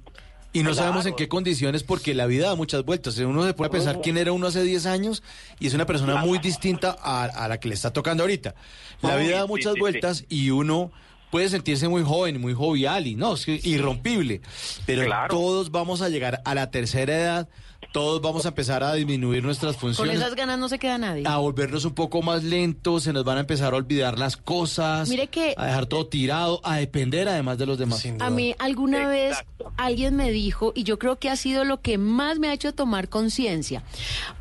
Y 0.51 0.59
no 0.59 0.71
Claro. 0.71 0.75
sabemos 0.87 1.05
en 1.05 1.15
qué 1.15 1.27
condiciones, 1.27 1.83
porque 1.83 2.15
la 2.15 2.25
vida 2.25 2.47
da 2.47 2.55
muchas 2.55 2.83
vueltas. 2.83 3.17
Uno 3.19 3.45
se 3.45 3.53
puede 3.53 3.69
pensar 3.69 3.99
quién 4.01 4.17
era 4.17 4.31
uno 4.31 4.47
hace 4.47 4.63
10 4.63 4.85
años 4.87 5.21
y 5.59 5.67
es 5.67 5.73
una 5.75 5.85
persona 5.85 6.15
muy 6.15 6.39
distinta 6.39 6.95
a, 6.99 7.25
a 7.25 7.47
la 7.47 7.59
que 7.59 7.67
le 7.67 7.75
está 7.75 7.91
tocando 7.93 8.23
ahorita. 8.23 8.55
La 9.03 9.15
vida 9.17 9.37
da 9.39 9.45
muchas 9.45 9.73
sí, 9.73 9.75
sí. 9.75 9.79
vueltas 9.79 10.25
y 10.27 10.49
uno 10.49 10.91
puede 11.31 11.49
sentirse 11.49 11.87
muy 11.87 12.03
joven, 12.03 12.39
muy 12.41 12.53
jovial 12.53 13.07
y 13.07 13.15
no, 13.15 13.33
es 13.35 13.45
que 13.45 13.59
irrompible. 13.63 14.41
Pero 14.85 15.05
Claro. 15.05 15.33
todos 15.35 15.71
vamos 15.71 16.01
a 16.01 16.09
llegar 16.09 16.41
a 16.45 16.55
la 16.55 16.71
tercera 16.71 17.15
edad, 17.15 17.49
todos 17.93 18.21
vamos 18.21 18.45
a 18.45 18.49
empezar 18.49 18.83
a 18.83 18.93
disminuir 18.93 19.41
nuestras 19.43 19.73
Con 19.75 19.81
funciones 19.93 20.17
esas 20.17 20.35
ganas 20.35 20.59
no 20.59 20.67
se 20.69 20.77
queda 20.79 20.97
nadie. 20.97 21.23
a 21.25 21.37
volvernos 21.37 21.85
un 21.85 21.93
poco 21.93 22.21
más 22.21 22.43
lentos, 22.43 23.03
se 23.03 23.13
nos 23.13 23.23
van 23.23 23.37
a 23.37 23.41
empezar 23.41 23.73
a 23.73 23.77
olvidar 23.77 24.19
las 24.19 24.37
cosas, 24.37 25.07
Mire 25.09 25.27
que- 25.27 25.53
a 25.57 25.65
dejar 25.67 25.85
todo 25.85 26.05
tirado, 26.07 26.59
a 26.63 26.75
depender 26.77 27.27
además 27.29 27.57
de 27.57 27.65
los 27.65 27.77
demás. 27.77 28.03
A 28.19 28.29
mí 28.29 28.53
alguna 28.59 29.07
vez 29.07 29.37
alguien 29.77 30.15
me 30.15 30.31
dijo, 30.31 30.71
y 30.75 30.83
yo 30.83 30.99
creo 30.99 31.19
que 31.19 31.29
ha 31.29 31.35
sido 31.35 31.63
lo 31.63 31.81
que 31.81 31.97
más 31.97 32.37
me 32.39 32.49
ha 32.49 32.53
hecho 32.53 32.73
tomar 32.73 33.07
conciencia, 33.09 33.83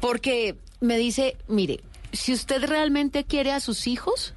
porque 0.00 0.56
me 0.80 0.96
dice, 0.98 1.36
mire, 1.48 1.80
si 2.12 2.32
usted 2.32 2.64
realmente 2.64 3.24
quiere 3.24 3.52
a 3.52 3.60
sus 3.60 3.86
hijos, 3.86 4.34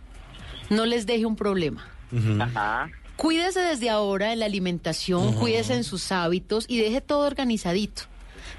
no 0.70 0.86
les 0.86 1.06
deje 1.06 1.26
un 1.26 1.36
problema. 1.36 1.88
Ajá. 2.40 2.90
Cuídese 3.16 3.60
desde 3.60 3.90
ahora 3.90 4.34
en 4.34 4.40
la 4.40 4.46
alimentación, 4.46 5.34
cuídese 5.34 5.76
en 5.76 5.84
sus 5.84 6.12
hábitos 6.12 6.66
y 6.68 6.80
deje 6.80 7.02
todo 7.02 7.28
organizadito. 7.28 8.04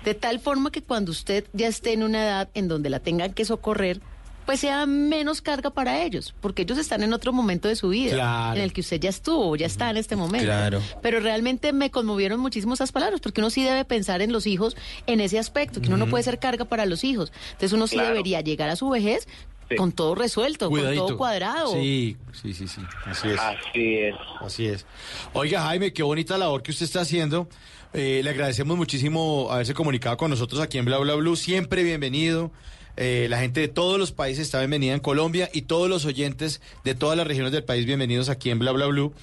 De 0.05 0.15
tal 0.15 0.39
forma 0.41 0.71
que 0.71 0.83
cuando 0.83 1.11
usted 1.11 1.45
ya 1.53 1.67
esté 1.69 1.93
en 1.93 2.03
una 2.03 2.23
edad 2.25 2.49
en 2.55 2.69
donde 2.69 2.91
la 2.91 3.01
tengan 3.01 3.33
que 3.33 3.45
socorrer, 3.45 4.01
pues 4.47 4.59
sea 4.61 4.87
menos 4.87 5.41
carga 5.41 5.71
para 5.71 6.03
ellos, 6.03 6.35
porque 6.41 6.63
ellos 6.63 6.77
están 6.79 7.05
en 7.05 7.13
otro 7.13 7.33
momento 7.33 7.69
de 7.69 7.77
su 7.77 7.91
vida, 7.91 8.15
Claro. 8.15 8.57
en 8.57 8.63
el 8.63 8.73
que 8.73 8.81
usted 8.81 8.99
ya 9.01 9.11
estuvo, 9.11 9.55
ya 9.55 9.67
está 9.67 9.89
en 9.91 9.97
este 9.97 10.17
momento. 10.17 10.47
Claro. 10.47 10.83
Pero 11.01 11.21
realmente 11.21 11.73
me 11.73 11.93
conmovieron 11.93 12.41
muchísimo 12.41 12.75
esas 12.75 12.91
palabras, 12.91 13.21
porque 13.21 13.41
uno 13.41 13.51
sí 13.51 13.63
debe 13.63 13.85
pensar 13.85 14.21
en 14.21 14.33
los 14.33 14.49
hijos 14.49 14.77
en 15.07 15.21
ese 15.21 15.39
aspecto, 15.39 15.81
que 15.81 15.87
uno 15.89 15.97
no 15.97 16.09
puede 16.09 16.25
ser 16.25 16.41
carga 16.41 16.65
para 16.65 16.87
los 16.87 17.05
hijos. 17.05 17.33
Entonces 17.53 17.73
uno 17.73 17.87
sí 17.87 17.95
Claro. 17.95 18.09
debería 18.11 18.41
llegar 18.41 18.69
a 18.69 18.75
su 18.77 18.89
vejez 18.89 19.29
Sí. 19.73 19.77
con 19.77 19.93
todo 19.93 20.15
resuelto, 20.15 20.71
con 20.71 20.95
todo 20.95 21.17
cuadrado. 21.17 21.73
Sí, 21.73 22.17
sí, 22.41 22.55
sí, 22.55 22.69
sí. 22.69 22.81
Así 23.05 23.29
es. 23.29 23.39
Así 23.39 23.97
es. 23.99 24.15
Así 24.41 24.67
es. 24.67 24.87
Oiga, 25.33 25.63
Jaime, 25.63 25.93
qué 25.93 26.03
bonita 26.03 26.39
labor 26.39 26.63
que 26.63 26.71
usted 26.71 26.85
está 26.85 27.01
haciendo. 27.01 27.49
Eh, 27.95 28.23
le 28.25 28.31
agradecemos 28.31 28.77
muchísimo 28.77 29.49
haberse 29.51 29.75
comunicado 29.75 30.17
con 30.17 30.31
nosotros 30.31 30.61
aquí 30.61 30.79
en 30.79 30.85
Bla 30.85 30.99
Bla 30.99 31.15
Blue. 31.15 31.37
Siempre 31.37 31.83
bienvenido. 31.83 32.51
Eh, 32.97 33.27
la 33.31 33.39
gente 33.39 33.61
de 33.61 33.69
todos 33.69 33.99
los 33.99 34.13
países 34.13 34.47
está 34.47 34.59
bienvenida 34.59 34.93
en 34.93 35.01
Colombia 35.01 35.49
y 35.53 35.63
todos 35.63 35.89
los 35.89 36.05
oyentes 36.05 36.61
de 36.85 36.95
todas 36.95 37.17
las 37.17 37.27
regiones 37.27 37.53
del 37.53 37.65
país 37.65 37.87
bienvenidos 37.87 38.29
aquí 38.29 38.51
en 38.51 38.59
Bla 38.59 38.73
Bla 38.73 38.87
Blue. 38.87 39.15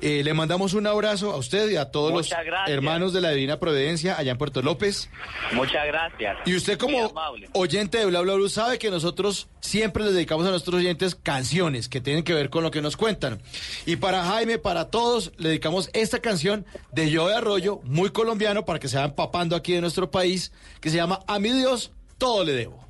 Eh, 0.00 0.22
le 0.22 0.34
mandamos 0.34 0.74
un 0.74 0.86
abrazo 0.86 1.32
a 1.32 1.36
usted 1.36 1.70
y 1.70 1.76
a 1.76 1.86
todos 1.90 2.12
Muchas 2.12 2.38
los 2.38 2.46
gracias. 2.46 2.70
hermanos 2.76 3.12
de 3.14 3.20
la 3.22 3.30
Divina 3.30 3.58
Providencia 3.58 4.16
allá 4.18 4.32
en 4.32 4.38
Puerto 4.38 4.60
López. 4.60 5.08
Muchas 5.52 5.86
gracias. 5.86 6.36
Y 6.44 6.54
usted 6.54 6.76
como 6.78 7.12
oyente 7.52 7.98
de 7.98 8.06
Bla 8.06 8.20
Bla 8.20 8.34
Blue 8.34 8.48
sabe 8.50 8.78
que 8.78 8.90
nosotros 8.90 9.48
siempre 9.60 10.04
les 10.04 10.12
dedicamos 10.12 10.46
a 10.46 10.50
nuestros 10.50 10.74
oyentes 10.76 11.14
canciones 11.14 11.88
que 11.88 12.00
tienen 12.02 12.24
que 12.24 12.34
ver 12.34 12.50
con 12.50 12.62
lo 12.62 12.70
que 12.70 12.82
nos 12.82 12.96
cuentan. 12.96 13.40
Y 13.86 13.96
para 13.96 14.24
Jaime, 14.24 14.58
para 14.58 14.90
todos, 14.90 15.32
le 15.38 15.48
dedicamos 15.48 15.88
esta 15.94 16.20
canción 16.20 16.66
de 16.92 17.10
Yo 17.10 17.28
de 17.28 17.34
Arroyo, 17.36 17.80
muy 17.84 18.10
colombiano, 18.10 18.64
para 18.66 18.78
que 18.78 18.88
se 18.88 18.96
vayan 18.96 19.14
papando 19.14 19.56
aquí 19.56 19.72
de 19.72 19.80
nuestro 19.80 20.10
país, 20.10 20.52
que 20.80 20.90
se 20.90 20.96
llama 20.96 21.20
A 21.26 21.38
mi 21.38 21.52
Dios, 21.52 21.90
todo 22.18 22.44
le 22.44 22.52
debo. 22.52 22.86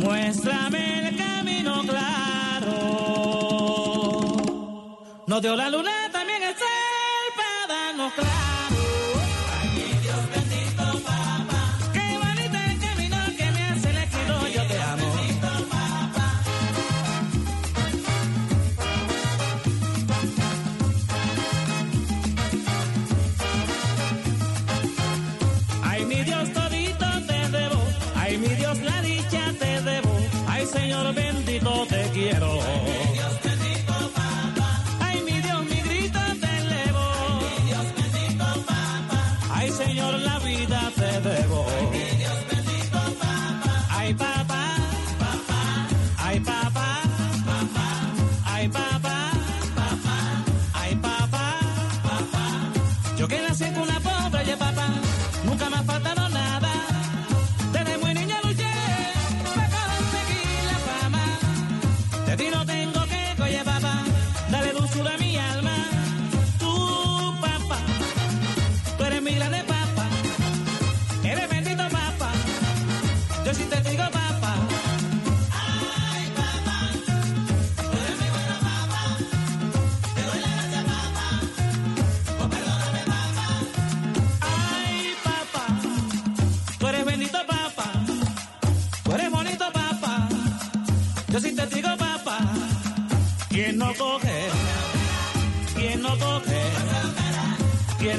Muéstrame 0.00 0.78
el 0.78 0.90
camino 0.90 0.95
Dio 5.40 5.54
la 5.54 5.68
luna 5.68 5.92
también 6.10 6.42
el 6.42 6.54
sol 6.54 6.66
para 7.36 7.66
darnos 7.68 8.12
Dios 10.02 10.30
bendito, 10.34 11.02
papá. 11.04 11.78
Qué 11.92 12.16
bonito 12.16 12.56
el 12.56 12.80
camino 12.80 13.16
que 13.36 13.50
me 13.50 13.62
hace 13.64 13.90
el 13.90 13.96
equido, 13.98 14.48
yo 14.48 14.66
te 14.66 14.78
amo. 14.80 15.14
Ay, 25.82 26.04
mi 26.06 26.22
Dios 26.22 26.52
todito 26.54 27.06
te 27.26 27.48
debo. 27.50 27.82
Ay, 28.14 28.38
mi 28.38 28.48
Dios 28.48 28.78
la 28.78 29.02
dicha 29.02 29.52
te 29.58 29.82
debo. 29.82 30.16
Ay, 30.48 30.66
Señor 30.66 31.14
bendito 31.14 31.86
te 31.88 32.10
quiero. 32.14 32.95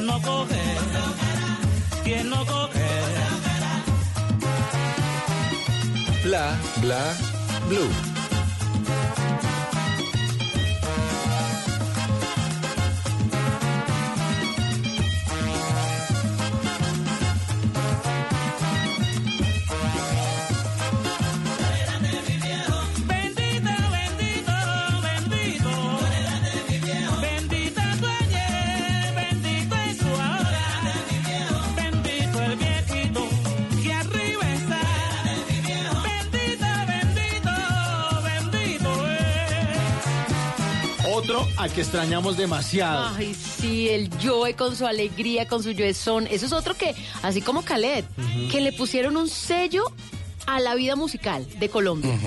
¿Quién 0.08 0.22
no 0.22 0.22
coge? 0.22 0.62
¿Quién 2.06 2.30
no 2.30 2.46
coge? 2.46 2.88
Bla, 6.24 6.58
bla, 6.82 7.14
blue. 7.68 8.17
Otro 41.38 41.62
al 41.62 41.72
que 41.72 41.82
extrañamos 41.82 42.38
demasiado. 42.38 43.16
Ay, 43.16 43.34
sí, 43.34 43.90
el 43.90 44.10
Joe 44.22 44.54
con 44.56 44.76
su 44.76 44.86
alegría, 44.86 45.48
con 45.48 45.64
su 45.64 45.74
Joezón. 45.74 46.28
Eso 46.28 46.46
es 46.46 46.54
otro 46.54 46.76
que, 46.76 46.96
así 47.22 47.42
como 47.42 47.64
Khaled, 47.64 48.06
que 48.52 48.62
le 48.62 48.74
pusieron 48.74 49.18
un 49.18 49.30
sello 49.30 49.84
a 50.46 50.60
la 50.62 50.76
vida 50.76 50.96
musical 50.96 51.46
de 51.60 51.70
Colombia. 51.70 52.18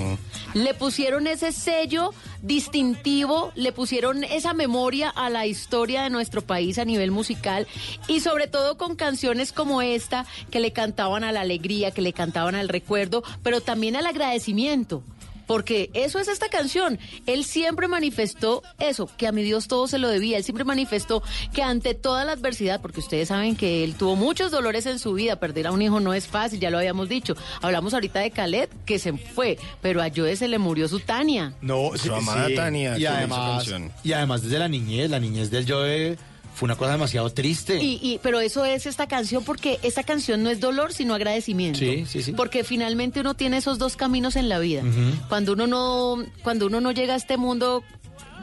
Le 0.52 0.74
pusieron 0.74 1.26
ese 1.26 1.52
sello 1.52 2.12
distintivo, 2.42 3.50
le 3.54 3.72
pusieron 3.72 4.24
esa 4.24 4.52
memoria 4.52 5.08
a 5.08 5.30
la 5.30 5.46
historia 5.46 6.02
de 6.02 6.10
nuestro 6.10 6.42
país 6.42 6.78
a 6.78 6.84
nivel 6.84 7.10
musical 7.10 7.66
y 8.08 8.20
sobre 8.20 8.46
todo 8.46 8.76
con 8.76 8.94
canciones 8.94 9.52
como 9.52 9.80
esta 9.80 10.26
que 10.50 10.60
le 10.60 10.72
cantaban 10.72 11.24
a 11.24 11.32
la 11.32 11.40
alegría, 11.40 11.92
que 11.92 12.02
le 12.02 12.12
cantaban 12.12 12.54
al 12.54 12.68
recuerdo, 12.68 13.22
pero 13.42 13.62
también 13.62 13.96
al 13.96 14.06
agradecimiento. 14.06 15.02
Porque 15.50 15.90
eso 15.94 16.20
es 16.20 16.28
esta 16.28 16.48
canción. 16.48 16.96
Él 17.26 17.44
siempre 17.44 17.88
manifestó 17.88 18.62
eso, 18.78 19.10
que 19.16 19.26
a 19.26 19.32
mi 19.32 19.42
Dios 19.42 19.66
todo 19.66 19.88
se 19.88 19.98
lo 19.98 20.08
debía. 20.08 20.36
Él 20.36 20.44
siempre 20.44 20.62
manifestó 20.64 21.24
que 21.52 21.64
ante 21.64 21.94
toda 21.94 22.24
la 22.24 22.30
adversidad, 22.32 22.80
porque 22.80 23.00
ustedes 23.00 23.26
saben 23.26 23.56
que 23.56 23.82
él 23.82 23.96
tuvo 23.96 24.14
muchos 24.14 24.52
dolores 24.52 24.86
en 24.86 25.00
su 25.00 25.12
vida, 25.14 25.40
perder 25.40 25.66
a 25.66 25.72
un 25.72 25.82
hijo 25.82 25.98
no 25.98 26.14
es 26.14 26.28
fácil, 26.28 26.60
ya 26.60 26.70
lo 26.70 26.78
habíamos 26.78 27.08
dicho. 27.08 27.34
Hablamos 27.62 27.94
ahorita 27.94 28.20
de 28.20 28.30
Khaled, 28.30 28.68
que 28.86 29.00
se 29.00 29.12
fue, 29.12 29.58
pero 29.82 30.00
a 30.00 30.06
Joe 30.14 30.36
se 30.36 30.46
le 30.46 30.58
murió 30.58 30.86
su 30.86 31.00
Tania. 31.00 31.52
No, 31.60 31.90
Su 31.96 32.14
amada 32.14 32.46
Tania, 32.54 32.96
Y 32.96 33.06
además, 33.06 33.56
canción. 33.64 33.90
y 34.04 34.12
además 34.12 34.42
desde 34.42 34.60
la 34.60 34.68
niñez, 34.68 35.10
la 35.10 35.18
niñez 35.18 35.50
del 35.50 35.68
Joe 35.68 36.16
fue 36.54 36.66
una 36.66 36.76
cosa 36.76 36.92
demasiado 36.92 37.30
triste. 37.30 37.82
Y, 37.82 37.98
y- 38.02 38.18
pero 38.22 38.40
eso 38.40 38.64
es 38.64 38.86
esta 38.86 39.06
canción 39.06 39.44
porque 39.44 39.78
esta 39.82 40.02
canción 40.02 40.42
no 40.42 40.50
es 40.50 40.60
dolor, 40.60 40.92
sino 40.92 41.14
agradecimiento. 41.14 41.78
Sí, 41.78 42.04
sí, 42.06 42.22
sí. 42.22 42.32
Porque 42.32 42.64
finalmente 42.64 43.20
uno 43.20 43.34
tiene 43.34 43.56
esos 43.58 43.78
dos 43.78 43.96
caminos 43.96 44.36
en 44.36 44.48
la 44.48 44.58
vida. 44.58 44.82
Cuando 45.28 45.52
uno 45.54 45.66
no, 45.66 46.16
cuando 46.42 46.66
uno 46.66 46.80
no 46.80 46.92
llega 46.92 47.14
a 47.14 47.16
este 47.16 47.36
mundo 47.36 47.82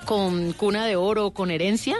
con 0.07 0.53
cuna 0.53 0.85
de 0.85 0.95
oro 0.95 1.27
o 1.27 1.31
con 1.33 1.51
herencia, 1.51 1.97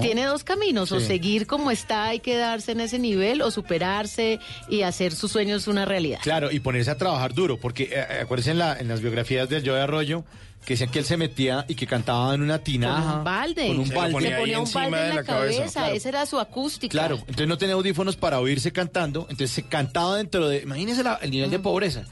tiene 0.00 0.24
dos 0.24 0.42
caminos, 0.42 0.90
o 0.90 0.98
seguir 1.00 1.46
como 1.46 1.70
está 1.70 2.14
y 2.14 2.20
quedarse 2.20 2.72
en 2.72 2.80
ese 2.80 2.98
nivel, 2.98 3.42
o 3.42 3.50
superarse 3.50 4.40
y 4.68 4.82
hacer 4.82 5.14
sus 5.14 5.30
sueños 5.32 5.68
una 5.68 5.84
realidad. 5.84 6.18
Claro, 6.22 6.50
y 6.50 6.58
ponerse 6.60 6.90
a 6.90 6.96
trabajar 6.98 7.34
duro, 7.34 7.58
porque 7.58 7.84
eh, 7.84 7.90
eh, 7.94 8.18
acuérdense 8.22 8.50
en, 8.52 8.58
la- 8.58 8.76
en 8.78 8.88
las 8.88 9.00
biografías 9.02 9.48
del 9.48 9.64
Joe 9.68 9.78
Arroyo 9.80 10.24
que 10.64 10.72
decían 10.74 10.90
que 10.90 10.98
él 10.98 11.04
se 11.04 11.16
metía 11.16 11.64
y 11.68 11.74
que 11.76 11.86
cantaba 11.86 12.34
en 12.34 12.42
una 12.42 12.58
tinaja. 12.58 13.02
Con 13.10 13.18
un 13.18 13.24
balde. 13.24 13.66
Con 13.68 13.78
un 13.80 13.88
balde. 13.90 14.12
ponía 14.12 14.30
Se 14.30 14.36
ponía 14.40 14.58
un 14.58 14.62
encima 14.62 14.80
balde 14.82 14.96
de 14.96 15.02
en 15.04 15.08
la, 15.10 15.14
la 15.14 15.22
cabeza, 15.24 15.58
cabeza, 15.58 15.80
claro. 15.80 15.94
esa 15.94 16.08
era 16.08 16.26
su 16.26 16.40
acústica. 16.40 16.90
Claro, 16.92 17.16
entonces 17.20 17.46
no 17.46 17.56
tenía 17.58 17.74
audífonos 17.76 18.16
para 18.16 18.40
oírse 18.40 18.72
cantando, 18.72 19.20
entonces 19.30 19.50
se 19.52 19.62
cantaba 19.62 20.16
dentro 20.16 20.48
de, 20.48 20.62
imagínese 20.62 21.02
la- 21.04 21.20
el 21.22 21.30
nivel 21.30 21.50
de 21.50 21.58
pobreza. 21.60 22.02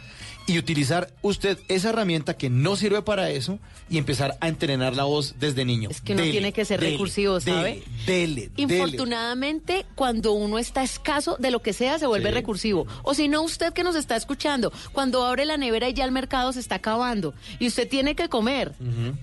Y 0.47 0.59
utilizar 0.59 1.11
usted 1.23 1.59
esa 1.69 1.89
herramienta 1.89 2.37
que 2.37 2.51
no 2.51 2.77
sirve 2.77 3.01
para 3.01 3.31
eso 3.31 3.59
y 3.89 3.97
empezar 3.97 4.37
a 4.41 4.49
entrenar 4.49 4.95
la 4.95 5.05
voz 5.05 5.37
desde 5.41 5.65
niño. 5.65 5.89
Es 5.91 6.03
que 6.03 6.13
uno 6.13 6.23
tiene 6.23 6.53
que 6.53 6.65
ser 6.67 6.81
recursivo, 6.81 7.41
¿sabe? 7.41 7.83
Dele, 8.07 8.51
dele, 8.51 8.51
dele. 8.55 8.75
Infortunadamente, 9.09 9.87
cuando 9.95 10.33
uno 10.33 10.59
está 10.59 10.83
escaso 10.83 11.37
de 11.39 11.51
lo 11.51 11.63
que 11.63 11.73
sea, 11.73 11.99
se 11.99 12.07
vuelve 12.07 12.29
Sí. 12.29 12.35
recursivo. 12.35 12.87
O 13.05 13.15
si 13.15 13.29
no, 13.29 13.43
usted 13.43 13.73
que 13.73 13.85
nos 13.85 13.97
está 13.97 14.17
escuchando, 14.17 14.73
cuando 14.93 15.25
abre 15.25 15.45
la 15.45 15.57
nevera 15.57 15.89
y 15.89 15.95
ya 15.95 16.05
el 16.05 16.13
mercado 16.13 16.53
se 16.53 16.61
está 16.61 16.75
acabando 16.77 17.35
y 17.59 17.67
usted 17.67 17.89
tiene 17.89 18.15
que 18.15 18.29
comer, 18.29 18.73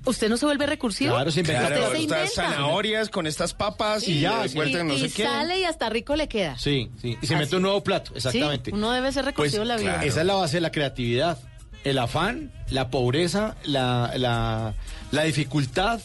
¿usted 0.06 0.30
no 0.30 0.38
se 0.38 0.46
vuelve 0.46 0.66
recursivo? 0.66 1.14
Claro, 1.14 1.30
se 1.32 1.42
inventa 1.42 1.68
Claro, 1.68 1.82
Usted 1.84 1.96
se 1.98 2.02
inventa. 2.04 2.28
zanahorias 2.30 3.10
con 3.10 3.28
estas 3.28 3.54
papas 3.54 4.08
y, 4.08 4.14
Y 4.14 4.22
ya, 4.22 4.46
vuelta 4.56 4.80
en 4.82 4.88
no 4.88 4.94
y 4.96 5.02
sé 5.02 5.12
qué. 5.12 5.24
sale 5.24 5.60
y 5.60 5.64
hasta 5.66 5.90
rico 5.90 6.16
le 6.16 6.28
queda. 6.28 6.58
Sí, 6.58 6.90
sí. 7.02 7.18
Y 7.22 7.26
se 7.28 7.36
Así. 7.36 7.44
mete 7.44 7.56
un 7.58 7.62
nuevo 7.64 7.84
plato, 7.84 8.12
exactamente. 8.16 8.72
Sí, 8.72 8.76
uno 8.78 8.92
debe 8.92 9.12
ser 9.12 9.26
recursivo 9.26 9.62
Pues, 9.62 9.62
en 9.64 9.68
la 9.68 9.76
vida. 9.78 9.92
claro. 9.94 10.08
Esa 10.08 10.22
es 10.22 10.26
la 10.28 10.34
base 10.36 10.58
de 10.58 10.62
la 10.62 10.72
creatividad. 10.72 11.11
El 11.84 11.98
afán, 11.98 12.52
la 12.70 12.90
pobreza, 12.90 13.56
la, 13.64 14.14
la, 14.18 14.74
la 15.12 15.24
dificultad, 15.24 16.00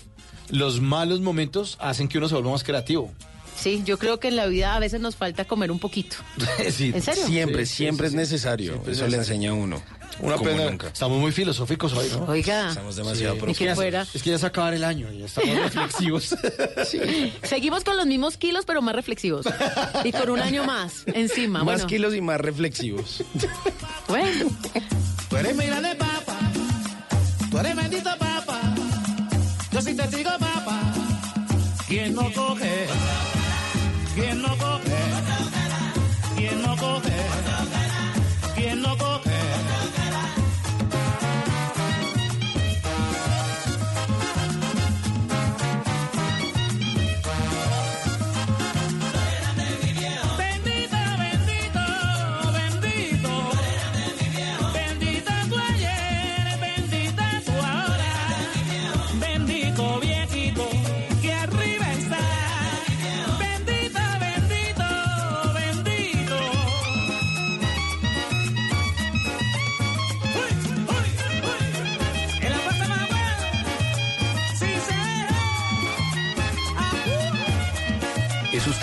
los 0.49 0.81
malos 0.81 1.21
momentos 1.21 1.77
hacen 1.81 2.09
que 2.09 2.19
uno 2.19 2.29
se 2.29 2.35
vuelva 2.35 2.53
más 2.53 2.65
creativo. 2.65 3.13
Sí, 3.57 3.83
yo 3.85 3.99
creo 3.99 4.21
que 4.21 4.29
en 4.29 4.37
la 4.37 4.47
vida 4.47 4.75
a 4.75 4.79
veces 4.79 5.01
nos 5.01 5.17
falta 5.17 5.47
comer 5.47 5.71
un 5.71 5.79
poquito. 5.79 6.17
Sí, 6.71 6.93
¿En 6.95 7.03
serio? 7.03 7.27
Siempre, 7.27 7.67
Sí, 7.67 7.75
siempre 7.77 8.09
sí, 8.09 8.15
es 8.15 8.17
necesario. 8.17 8.73
Siempre 8.73 8.93
es 8.93 8.99
Eso 8.99 9.09
le 9.09 9.17
enseña 9.17 9.51
a 9.51 9.55
uno. 9.55 9.83
Una 10.21 10.37
como 10.37 10.51
pena. 10.51 10.71
nunca. 10.71 10.87
Estamos 10.89 11.19
muy 11.21 11.31
filosóficos 11.33 11.93
hoy, 11.93 12.09
¿no? 12.13 12.25
Oiga, 12.25 12.71
Estamos 12.71 12.97
demasiado 12.97 13.35
ni 13.35 13.41
profundos. 13.41 13.59
que 13.69 13.75
fuera. 13.75 14.07
Es 14.15 14.23
que 14.23 14.31
ya 14.31 14.39
se 14.39 14.47
acaba 14.47 14.75
el 14.75 14.83
año 14.85 15.13
y 15.13 15.23
estamos 15.23 15.55
reflexivos. 15.75 16.35
Seguimos 17.43 17.85
con 17.85 17.97
los 17.97 18.07
mismos 18.07 18.37
kilos, 18.37 18.65
pero 18.67 18.81
más 18.83 18.95
reflexivos. 18.95 19.47
Y 20.05 20.13
con 20.13 20.31
un 20.31 20.41
año 20.41 20.65
más 20.65 21.05
encima. 21.07 21.59
Más 21.61 21.65
bueno, 21.65 21.87
kilos 21.87 22.15
y 22.15 22.21
más 22.21 22.41
reflexivos. 22.41 23.23
bueno. 24.09 24.51
Tú 25.29 25.37
eres 25.37 25.57
mi 25.57 25.67
grande 25.67 25.95
papa, 25.97 26.39
tú 27.51 27.59
eres 27.59 27.75
bendito 27.75 28.11
papa, 28.19 28.61
yo 29.73 29.83
soy 29.83 29.95
testigo 29.95 30.31
papa. 30.39 30.81
¿Quién 31.89 32.15
no 32.15 32.33
coge? 32.33 32.87
¿Quién 34.15 34.41
no 34.41 34.49
coge? 34.57 34.66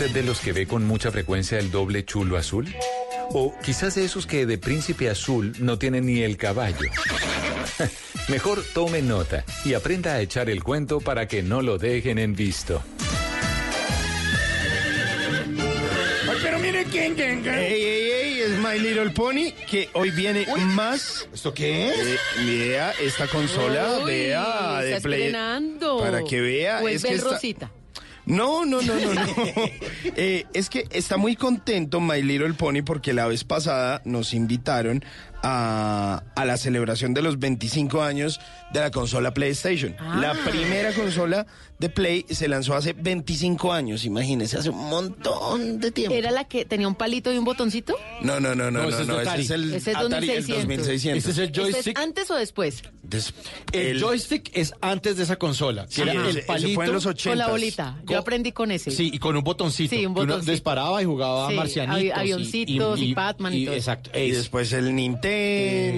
Usted 0.05 0.21
de 0.21 0.23
los 0.27 0.39
que 0.41 0.51
ve 0.51 0.67
con 0.67 0.85
mucha 0.85 1.11
frecuencia 1.11 1.57
el 1.59 1.71
doble 1.71 2.03
chulo 2.03 2.37
azul? 2.37 2.67
O 3.31 3.53
quizás 3.63 3.95
de 3.95 4.03
esos 4.05 4.27
que 4.27 4.45
de 4.45 4.57
príncipe 4.57 5.09
azul 5.09 5.53
no 5.59 5.77
tienen 5.79 6.05
ni 6.05 6.21
el 6.23 6.35
caballo. 6.35 6.89
Mejor 8.27 8.63
tome 8.73 9.01
nota 9.01 9.45
y 9.63 9.73
aprenda 9.75 10.13
a 10.13 10.21
echar 10.21 10.49
el 10.49 10.61
cuento 10.63 10.99
para 10.99 11.27
que 11.27 11.41
no 11.41 11.61
lo 11.61 11.77
dejen 11.77 12.17
en 12.19 12.35
visto. 12.35 12.83
Ay, 16.29 16.37
pero 16.41 16.59
mire 16.59 16.83
quién, 16.85 17.15
quién, 17.15 17.41
quién. 17.41 17.55
Ey, 17.55 17.83
ey, 17.83 18.11
ey, 18.11 18.39
es 18.41 18.49
My 18.59 18.77
Little 18.79 19.11
Pony 19.11 19.53
que 19.69 19.89
hoy 19.93 20.11
viene 20.11 20.45
más. 20.73 21.27
¿Esto 21.33 21.53
qué 21.53 21.89
es? 21.89 21.97
Eh, 21.97 22.17
vea 22.45 22.91
esta 23.01 23.27
consola, 23.27 23.99
Uy, 24.03 24.11
vea 24.11 24.81
de 24.81 24.95
está 24.95 25.01
Play. 25.07 25.21
estrenando. 25.23 25.97
Para 25.99 26.23
que 26.23 26.41
vea, 26.41 26.81
O 26.83 26.87
es 26.89 27.03
que 27.03 27.13
está- 27.15 27.29
Rosita. 27.31 27.71
No, 28.26 28.65
no, 28.65 28.82
no, 28.82 28.95
no, 28.95 29.13
no. 29.13 29.21
Eh, 30.15 30.45
es 30.53 30.69
que 30.69 30.88
está 30.91 31.17
muy 31.17 31.36
contento 31.36 31.99
My 31.99 32.21
Little 32.21 32.53
Pony 32.53 32.84
porque 32.86 33.13
la 33.13 33.26
vez 33.26 33.43
pasada 33.43 34.01
nos 34.05 34.34
invitaron 34.34 35.03
a, 35.43 36.23
a 36.35 36.45
la 36.45 36.57
celebración 36.57 37.13
de 37.13 37.21
los 37.21 37.37
25 37.37 38.01
años 38.01 38.39
de 38.71 38.79
la 38.79 38.89
consola 38.91 39.33
PlayStation. 39.33 39.95
Ah. 39.99 40.17
La 40.19 40.33
primera 40.49 40.93
consola 40.93 41.45
de 41.79 41.89
Play 41.89 42.25
se 42.29 42.47
lanzó 42.47 42.75
hace 42.75 42.93
25 42.93 43.73
años, 43.73 44.05
imagínense, 44.05 44.57
hace 44.57 44.69
un 44.69 44.89
montón 44.89 45.79
de 45.79 45.91
tiempo. 45.91 46.15
¿Era 46.15 46.31
la 46.31 46.45
que 46.45 46.63
tenía 46.65 46.87
un 46.87 46.95
palito 46.95 47.31
y 47.33 47.37
un 47.37 47.43
botoncito? 47.43 47.95
No, 48.21 48.39
no, 48.39 48.55
no, 48.55 48.71
no, 48.71 48.71
No, 48.71 48.83
no, 48.83 48.89
ese 48.89 49.01
es 49.01 49.07
no, 49.07 49.19
ese 49.19 49.41
es 49.41 49.49
el 49.51 49.73
Ese 49.73 49.91
es 49.91 49.97
Atari, 49.97 50.29
el 50.29 50.35
2600. 50.47 50.77
2600. 50.87 51.17
Este 51.17 51.31
es 51.31 51.37
el 51.37 51.43
¿Este 51.43 51.61
es 51.61 51.73
joystick. 51.73 51.99
antes 51.99 52.31
o 52.31 52.35
después? 52.35 52.83
Des- 53.03 53.33
El, 53.73 53.81
el- 53.87 54.01
joystick 54.01 54.49
es 54.53 54.73
antes 54.79 55.17
de 55.17 55.23
esa 55.23 55.35
consola. 55.35 55.85
Que 55.87 55.93
Sí, 55.95 56.01
era 56.03 56.13
ese- 56.13 56.21
el 56.21 56.37
ese 56.37 56.47
palito. 56.47 56.75
fue 56.75 56.85
en 56.85 56.93
los 56.93 57.05
80. 57.05 57.29
Con 57.31 57.37
la 57.37 57.47
bolita. 57.49 58.01
Yo 58.05 58.17
aprendí 58.17 58.51
con 58.53 58.71
ese. 58.71 58.91
Sí, 58.91 59.11
y 59.13 59.19
con 59.19 59.35
un 59.35 59.43
botoncito. 59.43 59.89
Sí, 59.95 60.05
un 60.05 60.13
que 60.13 60.21
uno 60.21 60.27
botoncito. 60.33 60.51
disparaba 60.53 61.01
y 61.01 61.05
jugaba 61.05 61.49
Sí, 61.49 61.55
marcianitos. 61.55 61.99
avi- 62.01 62.07
y- 62.07 62.11
avioncitos 62.11 62.99
y 62.99 63.13
Batman 63.13 63.53
y 63.53 63.65
todo. 63.65 63.75
Exacto. 63.75 64.09
Y 64.17 64.29
ese. 64.29 64.37
después 64.37 64.71
el 64.71 64.95
Nintendo, 64.95 65.32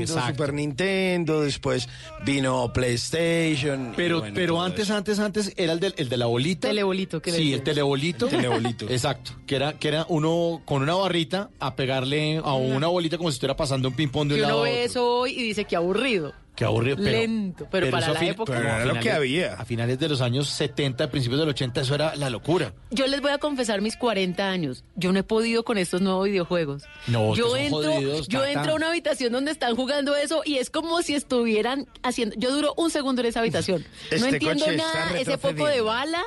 Exacto. 0.01 0.29
Super 0.29 0.53
Nintendo, 0.53 1.41
después 1.41 1.87
vino 2.25 2.71
PlayStation. 2.73 3.93
Pero, 3.95 4.19
bueno, 4.19 4.35
pero 4.35 4.61
antes, 4.61 4.85
eso. 4.85 4.95
antes, 4.95 5.19
antes 5.19 5.53
era 5.57 5.73
el, 5.73 5.79
del, 5.79 5.93
el 5.97 6.09
de 6.09 6.17
la 6.17 6.25
bolita. 6.25 6.67
Telebolito, 6.67 7.21
que 7.21 7.31
Sí, 7.31 7.53
el 7.53 7.63
telebolito. 7.63 8.25
El 8.25 8.31
telebolito. 8.31 8.85
Exacto. 8.89 9.31
Que 9.45 9.55
era, 9.55 9.73
que 9.73 9.87
era 9.87 10.05
uno 10.09 10.61
con 10.65 10.81
una 10.81 10.95
barrita 10.95 11.49
a 11.59 11.75
pegarle 11.75 12.37
a 12.43 12.53
una 12.53 12.87
bolita 12.87 13.17
como 13.17 13.29
si 13.31 13.35
estuviera 13.35 13.55
pasando 13.55 13.89
un 13.89 13.95
ping-pong 13.95 14.29
de 14.29 14.35
un 14.35 14.41
lado 14.41 14.55
uno 14.55 14.63
a 14.63 14.65
ve 14.65 14.71
otro. 14.71 14.85
eso 14.85 15.19
hoy 15.19 15.31
y 15.31 15.43
dice 15.43 15.65
que 15.65 15.75
aburrido. 15.75 16.33
Qué 16.55 16.63
aburrido. 16.65 16.97
Pero, 16.97 17.09
Lento, 17.11 17.67
pero 17.69 17.89
para 17.91 18.09
la 18.13 18.25
época. 18.25 18.53
Pero 18.53 18.67
era 18.67 18.85
lo 18.85 18.99
que 18.99 19.11
había. 19.11 19.53
A 19.55 19.65
finales 19.65 19.99
de 19.99 20.07
los 20.09 20.21
años 20.21 20.47
70, 20.49 21.09
principios 21.11 21.39
del 21.39 21.49
80, 21.49 21.81
eso 21.81 21.95
era 21.95 22.15
la 22.15 22.29
locura. 22.29 22.73
Yo 22.91 23.07
les 23.07 23.21
voy 23.21 23.31
a 23.31 23.37
confesar 23.37 23.81
mis 23.81 23.97
40 23.97 24.49
años. 24.49 24.83
Yo 24.95 25.11
no 25.11 25.19
he 25.19 25.23
podido 25.23 25.63
con 25.65 25.77
estos 25.77 26.01
nuevos 26.01 26.25
videojuegos. 26.25 26.83
No, 27.07 27.35
yo 27.35 27.55
entro, 27.57 27.81
jodidos, 27.93 28.27
yo 28.27 28.45
entro 28.45 28.71
a 28.71 28.75
una 28.75 28.87
habitación 28.89 29.33
donde 29.33 29.51
están 29.51 29.75
jugando 29.75 30.15
eso 30.15 30.41
y 30.45 30.57
es 30.57 30.69
como 30.69 31.01
si 31.01 31.13
estuvieran 31.15 31.87
haciendo. 32.03 32.35
Yo 32.37 32.51
duro 32.51 32.73
un 32.77 32.89
segundo 32.89 33.21
en 33.21 33.27
esa 33.27 33.41
habitación. 33.41 33.83
no 34.11 34.15
Este 34.15 34.29
entiendo 34.29 34.65
nada. 34.71 35.19
Ese 35.19 35.37
poco 35.37 35.67
de 35.67 35.81
bala 35.81 36.23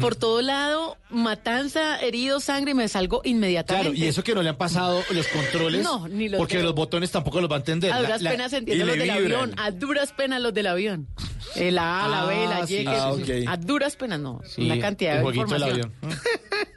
por 0.00 0.16
todo 0.16 0.42
lado, 0.42 0.96
matanza, 1.10 2.00
herido, 2.00 2.40
sangre 2.40 2.72
y 2.72 2.74
me 2.74 2.88
salgo 2.88 3.20
inmediatamente. 3.24 3.90
Claro, 3.90 4.04
y 4.04 4.08
eso 4.08 4.24
que 4.24 4.34
no 4.34 4.42
le 4.42 4.48
han 4.50 4.56
pasado 4.56 5.02
los 5.12 5.26
controles. 5.28 5.82
No, 5.84 6.08
ni 6.08 6.28
los 6.28 6.38
Porque 6.38 6.62
los 6.62 6.74
botones 6.74 7.10
tampoco 7.10 7.40
los 7.40 7.50
va 7.50 7.56
a 7.56 7.58
entender. 7.58 7.92
A 7.92 8.00
duras 8.00 8.20
la- 8.22 8.30
penas 8.30 8.52
entiendo 8.52 8.86
los 8.86 8.94
del 8.96 9.02
vibran. 9.04 9.24
avión. 9.24 9.54
A 9.62 9.70
duras 9.72 10.12
penas 10.12 10.40
los 10.40 10.54
del 10.54 10.66
avión. 10.66 11.08
El 11.56 11.78
A, 11.78 12.06
la 12.08 12.24
B, 12.26 12.46
la 12.46 12.56
Ah, 12.58 12.64
Y. 12.64 12.66
sí. 12.66 12.84
que- 12.84 12.88
Ah, 12.88 13.10
ok. 13.12 13.28
A 13.48 13.56
duras 13.56 13.96
penas 13.96 14.20
no. 14.20 14.40
Sí, 14.44 14.66
una 14.66 14.78
cantidad 14.80 15.12
el 15.14 15.18
de 15.18 15.22
jueguito 15.24 15.46
del 15.54 15.62
información. 15.62 15.94
avión. 16.02 16.20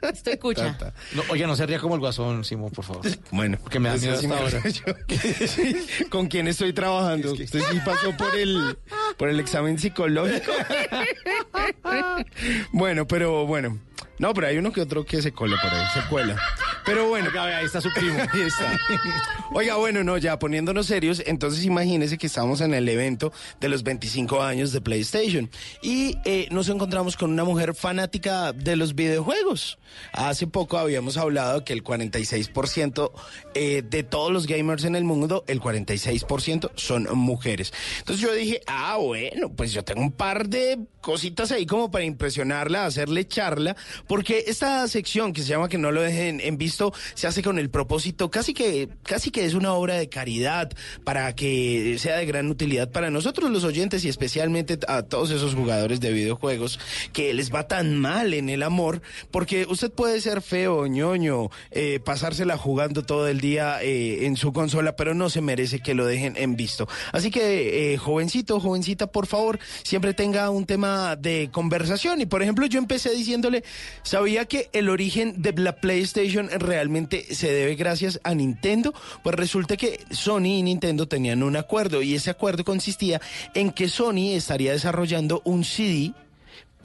Estoy 0.14 0.36
cucha. 0.36 0.76
No, 1.14 1.22
oiga, 1.30 1.46
no 1.46 1.56
se 1.56 1.66
ría 1.66 1.78
como 1.78 1.94
el 1.94 2.00
guasón, 2.00 2.44
Simón, 2.44 2.70
por 2.72 2.84
favor. 2.84 3.02
Bueno, 3.30 3.58
Porque 3.62 3.78
me 3.78 3.88
da 3.88 3.96
miedo 3.96 4.14
hasta 4.14 4.36
ahora. 4.38 4.62
¿Con 6.10 6.26
quién 6.28 6.48
estoy 6.48 6.72
trabajando? 6.72 7.32
Usted 7.32 7.60
sí 7.70 7.80
pasó 7.84 8.16
por 8.16 8.34
el, 8.36 8.76
por 9.16 9.28
el 9.28 9.40
examen 9.40 9.78
psicológico. 9.78 10.52
bueno, 12.72 13.06
pero 13.06 13.46
bueno. 13.46 13.78
No, 14.18 14.32
pero 14.32 14.46
hay 14.46 14.58
uno 14.58 14.72
que 14.72 14.80
otro 14.80 15.04
que 15.04 15.20
se 15.22 15.32
cola 15.32 15.56
por 15.60 15.72
ahí, 15.72 15.86
se 15.94 16.08
cuela. 16.08 16.36
Pero 16.84 17.08
bueno. 17.08 17.30
ahí 17.40 17.64
está 17.64 17.80
su 17.80 17.92
primo. 17.92 18.18
Ahí 18.32 18.42
está. 18.42 18.78
Oiga, 19.52 19.76
bueno, 19.76 20.04
no, 20.04 20.18
ya 20.18 20.38
poniéndonos 20.38 20.86
serios, 20.86 21.22
entonces 21.26 21.64
imagínese 21.64 22.18
que 22.18 22.26
estamos 22.26 22.60
en 22.60 22.74
el 22.74 22.88
evento 22.88 23.32
de 23.60 23.68
los 23.68 23.82
25 23.82 24.42
años 24.42 24.72
de 24.72 24.80
PlayStation 24.80 25.50
y 25.82 26.18
eh, 26.24 26.48
nos 26.50 26.68
encontramos 26.68 27.16
con 27.16 27.30
una 27.30 27.44
mujer 27.44 27.74
fanática 27.74 28.52
de 28.52 28.76
los 28.76 28.94
videojuegos. 28.94 29.78
Hace 30.12 30.46
poco 30.46 30.78
habíamos 30.78 31.16
hablado 31.16 31.64
que 31.64 31.72
el 31.72 31.84
46% 31.84 33.12
eh, 33.54 33.82
de 33.88 34.02
todos 34.02 34.32
los 34.32 34.46
gamers 34.46 34.84
en 34.84 34.96
el 34.96 35.04
mundo, 35.04 35.44
el 35.46 35.60
46% 35.60 36.72
son 36.74 37.08
mujeres. 37.16 37.72
Entonces 37.98 38.22
yo 38.22 38.32
dije, 38.32 38.60
ah, 38.66 38.96
bueno, 38.96 39.50
pues 39.54 39.72
yo 39.72 39.84
tengo 39.84 40.00
un 40.00 40.12
par 40.12 40.48
de 40.48 40.78
cositas 41.00 41.52
ahí 41.52 41.66
como 41.66 41.90
para 41.90 42.04
impresionarla, 42.04 42.86
hacerle 42.86 43.26
charla, 43.28 43.76
porque 44.08 44.44
esta 44.46 44.86
sección 44.88 45.32
que 45.32 45.42
se 45.42 45.48
llama 45.48 45.68
Que 45.68 45.78
no 45.78 45.92
lo 45.92 46.02
dejen 46.02 46.40
en 46.40 46.56
visto 46.74 46.92
se 47.14 47.26
hace 47.26 47.42
con 47.42 47.58
el 47.58 47.70
propósito 47.70 48.30
casi 48.30 48.52
que, 48.52 48.88
casi 49.04 49.30
que 49.30 49.44
es 49.44 49.54
una 49.54 49.74
obra 49.74 49.94
de 49.94 50.08
caridad 50.08 50.72
para 51.04 51.34
que 51.34 51.96
sea 51.98 52.16
de 52.16 52.26
gran 52.26 52.48
utilidad 52.48 52.90
para 52.90 53.10
nosotros 53.10 53.50
los 53.50 53.64
oyentes 53.64 54.04
y 54.04 54.08
especialmente 54.08 54.78
a 54.88 55.02
todos 55.02 55.30
esos 55.30 55.54
jugadores 55.54 56.00
de 56.00 56.12
videojuegos 56.12 56.80
que 57.12 57.32
les 57.32 57.54
va 57.54 57.68
tan 57.68 57.96
mal 57.96 58.34
en 58.34 58.48
el 58.48 58.62
amor, 58.62 59.02
porque 59.30 59.66
usted 59.68 59.92
puede 59.92 60.20
ser 60.20 60.42
feo, 60.42 60.86
ñoño, 60.86 61.50
eh, 61.70 62.00
pasársela 62.04 62.56
jugando 62.56 63.04
todo 63.04 63.28
el 63.28 63.40
día 63.40 63.82
eh, 63.82 64.26
en 64.26 64.36
su 64.36 64.52
consola, 64.52 64.96
pero 64.96 65.14
no 65.14 65.30
se 65.30 65.40
merece 65.40 65.80
que 65.80 65.94
lo 65.94 66.06
dejen 66.06 66.36
en 66.36 66.56
visto. 66.56 66.88
Así 67.12 67.30
que, 67.30 67.92
eh, 67.92 67.98
jovencito, 67.98 68.58
jovencita, 68.58 69.06
por 69.06 69.26
favor, 69.26 69.58
siempre 69.82 70.14
tenga 70.14 70.50
un 70.50 70.66
tema 70.66 71.16
de 71.16 71.50
conversación. 71.52 72.20
Y 72.20 72.26
por 72.26 72.42
ejemplo, 72.42 72.66
yo 72.66 72.78
empecé 72.78 73.10
diciéndole, 73.10 73.64
¿sabía 74.02 74.46
que 74.46 74.70
el 74.72 74.88
origen 74.88 75.42
de 75.42 75.52
la 75.52 75.76
PlayStation 75.76 76.48
realmente 76.64 77.34
se 77.34 77.52
debe 77.52 77.74
gracias 77.74 78.20
a 78.24 78.34
Nintendo? 78.34 78.92
Pues 79.22 79.36
resulta 79.36 79.76
que 79.76 80.04
Sony 80.10 80.58
y 80.58 80.62
Nintendo 80.62 81.06
tenían 81.06 81.42
un 81.42 81.56
acuerdo 81.56 82.02
y 82.02 82.14
ese 82.14 82.30
acuerdo 82.30 82.64
consistía 82.64 83.20
en 83.54 83.70
que 83.70 83.88
Sony 83.88 84.32
estaría 84.34 84.72
desarrollando 84.72 85.42
un 85.44 85.64
CD 85.64 86.14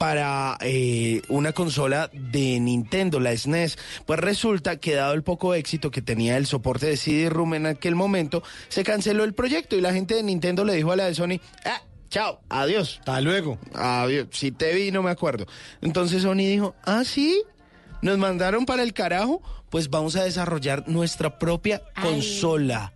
para 0.00 0.56
eh, 0.62 1.20
una 1.28 1.52
consola 1.52 2.08
de 2.14 2.58
Nintendo, 2.58 3.20
la 3.20 3.36
SNES. 3.36 3.76
Pues 4.06 4.18
resulta 4.18 4.76
que 4.76 4.94
dado 4.94 5.12
el 5.12 5.22
poco 5.22 5.52
éxito 5.52 5.90
que 5.90 6.00
tenía 6.00 6.38
el 6.38 6.46
soporte 6.46 6.86
de 6.86 6.96
CD-ROOM 6.96 7.52
en 7.52 7.66
aquel 7.66 7.96
momento, 7.96 8.42
se 8.68 8.82
canceló 8.82 9.24
el 9.24 9.34
proyecto 9.34 9.76
y 9.76 9.82
la 9.82 9.92
gente 9.92 10.14
de 10.14 10.22
Nintendo 10.22 10.64
le 10.64 10.72
dijo 10.72 10.90
a 10.90 10.96
la 10.96 11.04
de 11.04 11.14
Sony, 11.14 11.38
ah, 11.66 11.82
chao, 12.08 12.40
adiós. 12.48 12.96
Hasta 13.00 13.20
luego. 13.20 13.58
Adiós, 13.74 14.28
si 14.30 14.52
te 14.52 14.74
vi 14.74 14.90
no 14.90 15.02
me 15.02 15.10
acuerdo. 15.10 15.46
Entonces 15.82 16.22
Sony 16.22 16.46
dijo, 16.48 16.74
ah, 16.86 17.02
sí, 17.04 17.42
nos 18.02 18.18
mandaron 18.18 18.66
para 18.66 18.82
el 18.82 18.92
carajo, 18.92 19.42
pues 19.70 19.90
vamos 19.90 20.16
a 20.16 20.24
desarrollar 20.24 20.88
nuestra 20.88 21.38
propia 21.38 21.82
consola. 22.00 22.92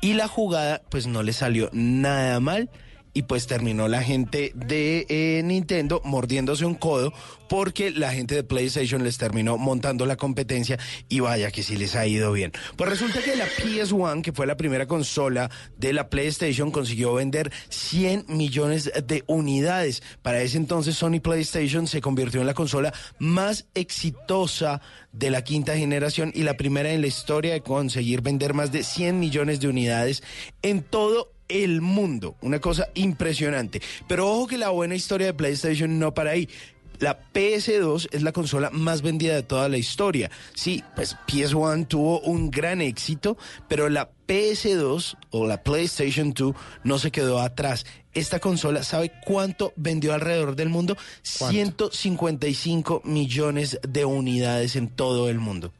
Y 0.00 0.14
la 0.14 0.28
jugada, 0.28 0.82
pues 0.88 1.06
no 1.06 1.22
le 1.22 1.32
salió 1.32 1.68
nada 1.72 2.40
mal. 2.40 2.70
Y 3.12 3.22
pues 3.22 3.46
terminó 3.46 3.88
la 3.88 4.02
gente 4.02 4.52
de 4.54 5.06
eh, 5.08 5.42
Nintendo 5.44 6.00
mordiéndose 6.04 6.64
un 6.64 6.74
codo 6.74 7.12
porque 7.48 7.90
la 7.90 8.12
gente 8.12 8.36
de 8.36 8.44
PlayStation 8.44 9.02
les 9.02 9.18
terminó 9.18 9.58
montando 9.58 10.06
la 10.06 10.16
competencia 10.16 10.78
y 11.08 11.18
vaya 11.18 11.50
que 11.50 11.64
sí 11.64 11.76
les 11.76 11.96
ha 11.96 12.06
ido 12.06 12.30
bien. 12.30 12.52
Pues 12.76 12.88
resulta 12.88 13.20
que 13.20 13.34
la 13.34 13.46
PS1, 13.46 14.22
que 14.22 14.32
fue 14.32 14.46
la 14.46 14.56
primera 14.56 14.86
consola 14.86 15.50
de 15.76 15.92
la 15.92 16.08
PlayStation, 16.08 16.70
consiguió 16.70 17.14
vender 17.14 17.52
100 17.68 18.26
millones 18.28 18.92
de 19.04 19.24
unidades. 19.26 20.00
Para 20.22 20.42
ese 20.42 20.58
entonces 20.58 20.94
Sony 20.94 21.18
PlayStation 21.20 21.88
se 21.88 22.00
convirtió 22.00 22.40
en 22.40 22.46
la 22.46 22.54
consola 22.54 22.94
más 23.18 23.66
exitosa 23.74 24.80
de 25.10 25.30
la 25.30 25.42
quinta 25.42 25.76
generación 25.76 26.30
y 26.32 26.44
la 26.44 26.56
primera 26.56 26.92
en 26.92 27.00
la 27.00 27.08
historia 27.08 27.52
de 27.52 27.62
conseguir 27.62 28.20
vender 28.20 28.54
más 28.54 28.70
de 28.70 28.84
100 28.84 29.18
millones 29.18 29.58
de 29.58 29.66
unidades 29.66 30.22
en 30.62 30.82
todo 30.82 31.32
el 31.50 31.80
mundo. 31.80 32.36
Una 32.40 32.60
cosa 32.60 32.88
impresionante. 32.94 33.82
Pero 34.06 34.30
ojo 34.30 34.46
que 34.46 34.58
la 34.58 34.70
buena 34.70 34.94
historia 34.94 35.28
de 35.28 35.34
PlayStation 35.34 35.98
no 35.98 36.14
para 36.14 36.30
ahí. 36.30 36.48
La 37.00 37.18
PS2 37.32 38.08
es 38.12 38.22
la 38.22 38.32
consola 38.32 38.68
más 38.70 39.00
vendida 39.00 39.34
de 39.34 39.42
toda 39.42 39.70
la 39.70 39.78
historia. 39.78 40.30
Sí, 40.54 40.84
pues 40.94 41.16
PS1 41.26 41.88
tuvo 41.88 42.20
un 42.20 42.50
gran 42.50 42.82
éxito, 42.82 43.38
pero 43.68 43.88
la 43.88 44.10
PS2 44.28 45.16
o 45.30 45.46
la 45.46 45.62
PlayStation 45.62 46.34
2 46.34 46.54
no 46.84 46.98
se 46.98 47.10
quedó 47.10 47.40
atrás. 47.40 47.86
Esta 48.12 48.38
consola, 48.38 48.82
¿sabe 48.82 49.12
cuánto 49.24 49.72
vendió 49.76 50.12
alrededor 50.12 50.56
del 50.56 50.68
mundo? 50.68 50.98
155 51.22 53.00
millones 53.04 53.80
de 53.88 54.04
unidades 54.04 54.76
en 54.76 54.88
todo 54.88 55.30
el 55.30 55.38
mundo. 55.38 55.72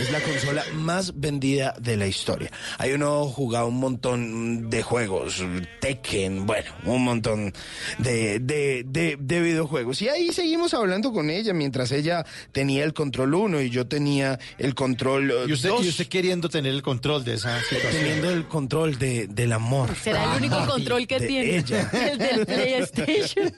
Es 0.00 0.10
la 0.12 0.20
consola 0.20 0.64
más 0.74 1.18
vendida 1.18 1.74
de 1.80 1.96
la 1.96 2.06
historia. 2.06 2.50
Hay 2.78 2.92
uno 2.92 3.24
jugado 3.26 3.66
un 3.68 3.78
montón 3.78 4.70
de 4.70 4.82
juegos, 4.82 5.42
Tekken, 5.80 6.46
bueno, 6.46 6.70
un 6.84 7.02
montón 7.04 7.52
de, 7.98 8.38
de, 8.38 8.84
de, 8.86 9.16
de 9.18 9.40
videojuegos. 9.40 10.00
Y 10.02 10.08
ahí 10.08 10.32
seguimos 10.32 10.72
hablando 10.74 11.12
con 11.12 11.30
ella 11.30 11.52
mientras 11.52 11.90
ella 11.92 12.24
tenía 12.52 12.84
el 12.84 12.92
control 12.94 13.34
1 13.34 13.60
y 13.62 13.70
yo 13.70 13.86
tenía 13.86 14.38
el 14.58 14.74
control 14.74 15.32
Y 15.48 15.52
usted, 15.52 15.68
dos. 15.68 15.84
y 15.84 15.88
usted 15.88 16.06
queriendo 16.06 16.48
tener 16.48 16.72
el 16.72 16.82
control 16.82 17.24
de 17.24 17.34
esa 17.34 17.60
situación. 17.62 17.92
Teniendo 17.92 18.30
el 18.30 18.46
control 18.46 18.98
de, 18.98 19.26
del 19.26 19.52
amor. 19.52 19.94
Será 19.96 20.34
el 20.36 20.42
único 20.42 20.64
control 20.66 21.06
que 21.06 21.18
de 21.18 21.26
tiene. 21.26 21.56
ella. 21.58 21.90
El 22.08 22.18
del 22.18 22.46
PlayStation. 22.46 23.52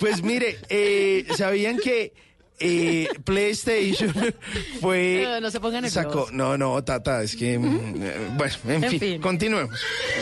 Pues 0.00 0.22
mire, 0.22 0.58
eh, 0.68 1.26
¿sabían 1.36 1.78
que 1.78 2.12
eh, 2.58 3.08
PlayStation 3.24 4.12
fue... 4.80 5.22
No, 5.24 5.40
no 5.40 5.50
se 5.50 5.60
pongan 5.60 5.88
sacó, 5.90 6.28
No, 6.32 6.56
no, 6.56 6.82
Tata, 6.84 7.22
es 7.22 7.36
que... 7.36 7.58
mm, 7.58 8.02
eh, 8.02 8.16
bueno, 8.36 8.54
en, 8.68 8.84
En 8.84 8.90
fin, 8.90 9.00
fin. 9.00 9.20
continuemos. 9.20 9.78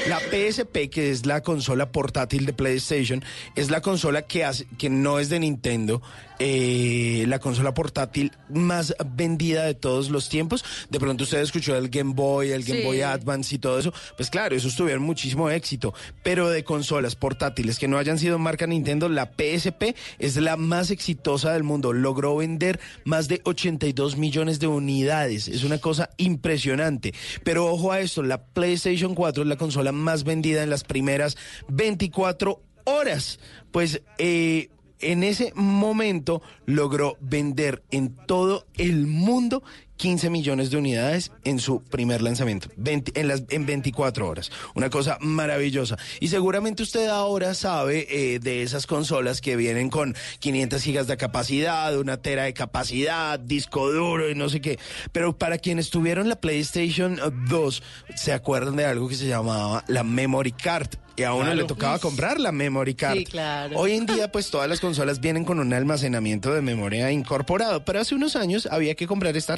La 0.09 0.19
PSP, 0.19 0.91
que 0.91 1.11
es 1.11 1.27
la 1.27 1.43
consola 1.43 1.91
portátil 1.91 2.47
de 2.47 2.53
PlayStation, 2.53 3.25
es 3.55 3.71
la 3.71 3.81
consola 3.81 4.23
que, 4.23 4.45
hace, 4.45 4.67
que 4.79 4.91
no 4.91 5.19
es 5.19 5.29
de 5.29 5.41
Nintendo, 5.41 6.03
eh, 6.39 7.25
la 7.29 7.39
consola 7.39 7.75
portátil 7.75 8.33
más 8.49 8.95
vendida 9.15 9.65
de 9.65 9.75
todos 9.75 10.11
los 10.11 10.29
tiempos. 10.29 10.65
De 10.91 10.99
pronto 10.99 11.25
usted 11.25 11.41
escuchó 11.41 11.77
el 11.77 11.89
Game 11.89 12.13
Boy, 12.15 12.51
el 12.51 12.65
Game 12.65 12.81
Sí. 12.81 12.85
Boy 12.85 13.03
Advance 13.03 13.55
y 13.55 13.59
todo 13.59 13.79
eso. 13.79 13.93
Pues 14.17 14.31
claro, 14.31 14.57
esos 14.57 14.75
tuvieron 14.75 15.03
muchísimo 15.03 15.49
éxito. 15.51 15.95
Pero 16.23 16.51
de 16.51 16.65
consolas 16.65 17.15
portátiles 17.15 17.79
que 17.79 17.89
no 17.89 17.99
hayan 17.99 18.19
sido 18.19 18.39
marca 18.39 18.67
Nintendo, 18.67 19.09
la 19.09 19.27
PSP 19.27 19.95
es 20.19 20.37
la 20.37 20.57
más 20.57 20.91
exitosa 20.91 21.53
del 21.53 21.63
mundo. 21.63 21.93
Logró 21.93 22.37
vender 22.37 22.81
más 23.05 23.29
de 23.29 23.41
82 23.45 24.17
millones 24.17 24.59
de 24.59 24.67
unidades. 24.67 25.49
Es 25.49 25.63
una 25.65 25.79
cosa 25.79 26.11
impresionante. 26.17 27.15
Pero 27.45 27.67
ojo 27.67 27.93
a 27.93 28.01
esto, 28.01 28.23
la 28.23 28.45
PlayStation 28.45 29.15
4 29.15 29.43
es 29.43 29.49
la 29.49 29.57
consola 29.57 29.93
más 29.93 30.25
vendida 30.25 30.63
en 30.63 30.71
las 30.71 30.85
primeras 30.85 31.37
24 31.69 32.61
horas. 32.85 33.39
Pues 33.71 34.03
eh, 34.19 34.69
en 35.01 35.23
ese 35.23 35.53
momento 35.55 36.43
logró 36.67 37.17
vender 37.21 37.83
en 37.91 38.15
todo 38.15 38.67
el 38.75 39.07
mundo 39.07 39.63
15 39.97 40.29
millones 40.31 40.71
de 40.71 40.77
unidades 40.77 41.31
en 41.45 41.59
su 41.59 41.83
primer 41.83 42.21
lanzamiento, 42.21 42.69
20 42.77 43.19
en, 43.21 43.29
las, 43.29 43.45
en 43.51 43.65
24 43.65 44.29
horas. 44.29 44.51
Una 44.75 44.91
cosa 44.91 45.19
maravillosa. 45.21 45.97
Y 46.21 46.29
seguramente 46.29 46.83
usted 46.83 47.09
ahora 47.09 47.55
sabe 47.55 48.07
eh, 48.11 48.39
de 48.41 48.63
esas 48.63 48.87
consolas 48.87 49.41
que 49.41 49.57
vienen 49.57 49.91
con 49.91 50.15
500 50.41 50.83
gigas 50.83 51.07
de 51.07 51.17
capacidad, 51.17 51.97
una 51.99 52.17
tera 52.17 52.45
de 52.45 52.55
capacidad, 52.55 53.39
disco 53.39 53.91
duro 53.93 54.29
y 54.31 54.35
no 54.35 54.49
sé 54.49 54.61
qué. 54.61 54.79
Pero 55.13 55.39
para 55.39 55.59
quienes 55.59 55.91
tuvieron 55.91 56.29
la 56.29 56.37
PlayStation 56.37 57.19
2, 57.49 57.83
se 58.17 58.33
acuerdan 58.33 58.77
de 58.77 58.85
algo 58.87 59.09
que 59.09 59.15
se 59.15 59.27
llamaba 59.27 59.85
la 59.87 60.03
Memory 60.03 60.53
Card. 60.53 60.89
Y 61.17 61.23
a 61.23 61.33
uno 61.33 61.45
Claro. 61.45 61.61
le 61.61 61.65
tocaba 61.65 61.99
comprar 62.01 62.41
la 62.41 62.51
memory 62.51 62.95
card. 62.97 63.19
Sí, 63.19 63.25
claro. 63.25 63.79
Hoy 63.79 63.93
en 63.93 64.05
día, 64.05 64.33
pues 64.33 64.51
todas 64.51 64.69
las 64.69 64.81
consolas 64.81 65.21
vienen 65.21 65.45
con 65.45 65.61
un 65.61 65.73
almacenamiento 65.73 66.53
de 66.53 66.61
memoria 66.61 67.13
incorporado, 67.13 67.85
pero 67.85 68.01
hace 68.01 68.17
unos 68.17 68.35
años 68.35 68.67
había 68.69 68.97
que 68.97 69.07
comprar 69.07 69.37
esta 69.37 69.55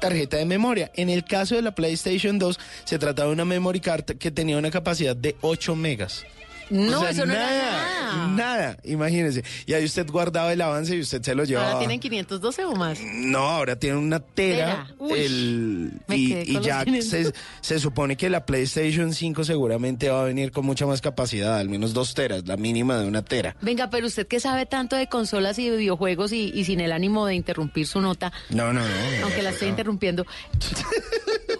tarjeta 0.00 0.36
de 0.36 0.44
memoria. 0.44 0.90
En 0.94 1.10
el 1.10 1.24
caso 1.24 1.54
de 1.54 1.62
la 1.62 1.74
PlayStation 1.74 2.38
2, 2.38 2.58
se 2.84 2.98
trataba 2.98 3.28
de 3.28 3.34
una 3.34 3.44
memory 3.44 3.80
card 3.80 4.04
que 4.04 4.30
tenía 4.30 4.58
una 4.58 4.70
capacidad 4.70 5.16
de 5.16 5.36
8 5.40 5.76
megas. 5.76 6.24
No, 6.70 6.98
O 6.98 7.00
sea, 7.00 7.10
eso 7.10 7.26
no 7.26 7.32
nada, 7.32 7.54
era 7.54 7.64
nada. 7.64 8.28
Nada, 8.28 8.76
imagínese. 8.84 9.44
Y 9.66 9.72
ahí 9.74 9.84
usted 9.84 10.08
guardaba 10.10 10.52
el 10.52 10.60
avance 10.60 10.96
y 10.96 11.00
usted 11.00 11.22
se 11.22 11.34
lo 11.34 11.44
llevaba. 11.44 11.68
Ahora 11.68 11.78
tienen 11.78 12.00
512 12.00 12.64
o 12.64 12.74
más. 12.74 12.98
No, 13.02 13.38
ahora 13.38 13.78
tiene 13.78 13.96
una 13.96 14.20
tera. 14.20 14.86
Tera. 14.86 14.94
Uy. 14.98 15.12
el, 15.20 15.92
y 16.08 16.60
ya 16.60 16.78
los 16.78 16.84
500. 16.84 17.08
se, 17.08 17.32
se 17.60 17.78
supone 17.80 18.16
que 18.16 18.30
la 18.30 18.44
PlayStation 18.46 19.12
5 19.12 19.44
seguramente 19.44 20.08
va 20.08 20.22
a 20.22 20.24
venir 20.24 20.52
con 20.52 20.64
mucha 20.66 20.86
más 20.86 21.00
capacidad, 21.00 21.58
al 21.58 21.68
menos 21.68 21.94
dos 21.94 22.14
teras, 22.14 22.46
la 22.46 22.56
mínima 22.56 22.98
de 22.98 23.06
una 23.06 23.22
tera. 23.24 23.56
Venga, 23.60 23.90
pero 23.90 24.06
usted 24.06 24.26
que 24.26 24.40
sabe 24.40 24.66
tanto 24.66 24.96
de 24.96 25.08
consolas 25.08 25.58
y 25.58 25.68
de 25.68 25.76
videojuegos 25.76 26.32
y, 26.32 26.50
y 26.54 26.64
sin 26.64 26.80
el 26.80 26.92
ánimo 26.92 27.26
de 27.26 27.34
interrumpir 27.34 27.86
su 27.86 28.00
nota, 28.00 28.32
No, 28.50 28.72
no, 28.72 28.80
no. 28.80 28.94
aunque 29.24 29.42
la 29.42 29.50
esté 29.50 29.68
interrumpiendo. 29.68 30.26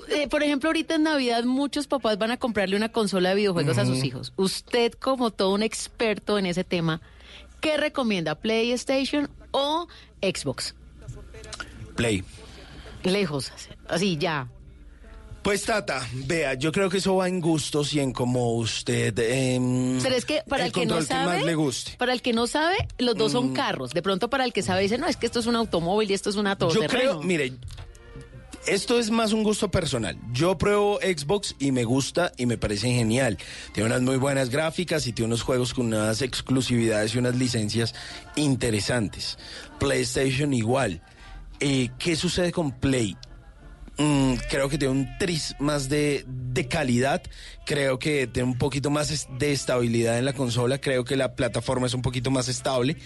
Eh, 0.09 0.28
por 0.28 0.42
ejemplo, 0.42 0.68
ahorita 0.70 0.94
en 0.94 1.02
Navidad 1.02 1.44
muchos 1.44 1.88
papás 1.88 2.16
van 2.16 2.30
a 2.30 2.36
comprarle 2.38 2.76
una 2.76 2.90
consola 2.90 3.30
de 3.30 3.34
videojuegos 3.34 3.76
a 3.76 3.84
sus 3.84 4.02
hijos. 4.02 4.32
Usted, 4.36 4.94
como 5.01 5.30
todo 5.30 5.55
un 5.55 5.62
experto 5.62 6.38
en 6.38 6.47
ese 6.47 6.64
tema, 6.64 7.01
¿qué 7.61 7.76
recomienda? 7.76 8.34
¿PlayStation 8.34 9.28
o 9.53 9.86
Xbox? 10.22 10.74
Play. 11.97 12.24
Lejos, 13.03 13.53
así 13.88 14.16
ya. 14.16 14.49
Pues 15.42 15.62
Tata, 15.62 16.05
vea, 16.12 16.55
yo 16.55 16.72
creo 16.72 16.90
que 16.90 16.97
eso 16.97 17.14
va 17.14 17.28
en 17.28 17.40
gustos 17.40 17.94
y 17.94 18.01
en 18.01 18.12
como 18.12 18.55
usted... 18.57 19.16
em, 19.16 20.01
Pero 20.03 20.16
es 20.16 20.24
que 20.24 20.42
para 20.49 20.66
el, 20.66 20.72
que 20.72 20.86
no 20.86 21.01
sabe, 21.03 21.24
más 21.36 21.44
le 21.44 21.55
guste. 21.55 21.92
para 21.99 22.12
el 22.12 22.20
que 22.20 22.32
no 22.32 22.49
sabe, 22.49 22.74
los 22.99 23.14
dos 23.14 23.30
son 23.30 23.55
carros. 23.55 23.92
De 23.92 24.03
pronto 24.03 24.28
para 24.28 24.44
el 24.44 24.53
que 24.53 24.62
sabe 24.62 24.82
dice, 24.82 24.99
no, 24.99 25.07
es 25.07 25.16
que 25.16 25.26
esto 25.26 25.38
es 25.38 25.47
un 25.47 25.55
automóvil 25.55 26.11
y 26.11 26.14
esto 26.14 26.30
es 26.30 26.36
una 26.36 26.55
Yo 26.55 26.57
todoterreno. 26.66 26.88
creo, 26.88 27.22
mire, 27.22 27.53
esto 28.66 28.98
es 28.98 29.10
más 29.10 29.32
un 29.32 29.42
gusto 29.42 29.70
personal. 29.70 30.18
Yo 30.32 30.58
pruebo 30.58 30.98
Xbox 31.00 31.54
y 31.58 31.72
me 31.72 31.84
gusta 31.84 32.32
y 32.36 32.46
me 32.46 32.58
parece 32.58 32.88
genial. 32.90 33.38
Tiene 33.72 33.88
unas 33.88 34.02
muy 34.02 34.16
buenas 34.16 34.50
gráficas 34.50 35.06
y 35.06 35.12
tiene 35.12 35.26
unos 35.26 35.42
juegos 35.42 35.74
con 35.74 35.86
unas 35.86 36.22
exclusividades 36.22 37.14
y 37.14 37.18
unas 37.18 37.36
licencias 37.36 37.94
interesantes. 38.34 39.38
PlayStation 39.78 40.52
igual. 40.52 41.02
Eh, 41.60 41.90
¿Qué 41.98 42.16
sucede 42.16 42.52
con 42.52 42.72
Play? 42.72 43.16
Mm, 43.99 44.34
creo 44.51 44.68
que 44.68 44.76
tiene 44.78 44.92
un 44.92 45.18
tris 45.18 45.55
más 45.59 45.88
de, 45.88 46.24
de 46.26 46.68
calidad. 46.68 47.22
Creo 47.64 47.99
que 47.99 48.26
tiene 48.26 48.49
un 48.51 48.59
poquito 48.59 48.90
más 48.90 49.26
de 49.38 49.53
estabilidad 49.53 50.18
en 50.18 50.24
la 50.24 50.34
consola. 50.34 50.78
Creo 50.80 51.05
que 51.05 51.16
la 51.16 51.34
plataforma 51.34 51.86
es 51.86 51.94
un 51.94 52.03
poquito 52.03 52.30
más 52.30 52.49
estable. 52.49 52.97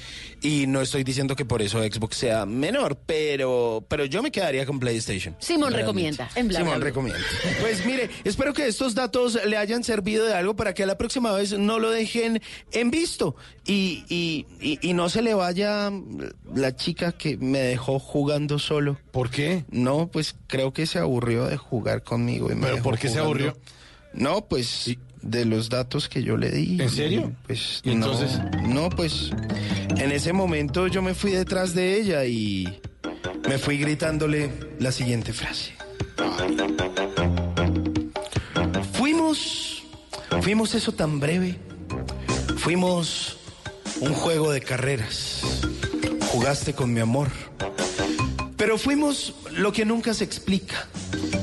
Y 0.43 0.66
no 0.66 0.80
estoy 0.82 1.03
diciendo 1.05 1.34
que 1.36 1.45
por 1.45 1.62
eso 1.62 1.80
Xbox 1.82 2.16
sea 2.16 2.45
menor, 2.45 2.99
pero, 3.07 3.84
pero 3.88 4.05
yo 4.05 4.22
me 4.22 4.30
quedaría 4.30 4.66
con 4.66 4.78
PlayStation. 4.78 5.34
Simón 5.38 5.72
recomienda, 5.72 6.28
en 6.34 6.49
Bla, 6.49 6.59
Simón 6.59 6.72
Bla, 6.72 6.78
Bla. 6.78 6.84
recomienda. 6.86 7.20
Pues 7.61 7.86
mire, 7.86 8.11
espero 8.24 8.53
que 8.53 8.66
estos 8.66 8.95
datos 8.95 9.38
le 9.47 9.57
hayan 9.57 9.82
servido 9.84 10.26
de 10.26 10.34
algo 10.34 10.57
para 10.57 10.74
que 10.74 10.84
la 10.84 10.99
próxima 10.99 11.32
vez 11.32 11.57
no 11.59 11.78
lo 11.78 11.91
dejen 11.91 12.43
en 12.72 12.91
visto. 12.91 13.36
Y, 13.64 14.05
y, 14.09 14.47
y, 14.61 14.78
y 14.82 14.93
no 14.93 15.09
se 15.09 15.22
le 15.22 15.32
vaya 15.34 15.91
la 16.55 16.74
chica 16.76 17.12
que 17.12 17.36
me 17.38 17.61
dejó 17.61 17.99
jugando 17.99 18.59
solo. 18.59 18.99
¿Por 19.12 19.30
qué? 19.30 19.64
No, 19.70 20.09
pues 20.09 20.34
creo 20.49 20.72
que 20.72 20.80
se 20.87 20.99
aburrió 20.99 21.47
de 21.47 21.57
jugar 21.57 22.03
conmigo. 22.03 22.51
y 22.51 22.55
me 22.55 22.66
¿Pero 22.68 22.83
por 22.83 22.99
qué 22.99 23.09
se 23.09 23.18
aburrió? 23.18 23.57
No, 24.12 24.47
pues 24.47 24.97
de 25.22 25.45
los 25.45 25.68
datos 25.68 26.09
que 26.09 26.22
yo 26.22 26.37
le 26.37 26.51
di. 26.51 26.81
¿En 26.81 26.91
serio? 26.91 27.33
Pues 27.47 27.81
¿Y 27.85 27.93
entonces? 27.93 28.39
No, 28.62 28.68
no, 28.68 28.91
pues 28.91 29.31
en 29.97 30.12
ese 30.12 30.33
momento 30.33 30.87
yo 30.87 31.03
me 31.03 31.14
fui 31.14 31.33
detrás 31.33 31.74
de 31.74 32.01
ella 32.01 32.24
y 32.24 32.81
me 33.49 33.59
fui 33.59 33.78
gritándole 33.78 34.51
la 34.78 34.93
siguiente 34.93 35.33
frase. 35.33 35.72
Fuimos, 38.93 39.83
fuimos 40.41 40.74
eso 40.74 40.93
tan 40.93 41.20
breve. 41.20 41.57
Fuimos 42.57 43.39
un 44.01 44.12
juego 44.14 44.53
de 44.53 44.61
carreras. 44.61 45.43
Jugaste 46.28 46.74
con 46.74 46.93
mi 46.93 47.01
amor. 47.01 47.28
Pero 48.61 48.76
fuimos 48.76 49.32
lo 49.52 49.72
que 49.72 49.86
nunca 49.86 50.12
se 50.12 50.22
explica 50.22 50.86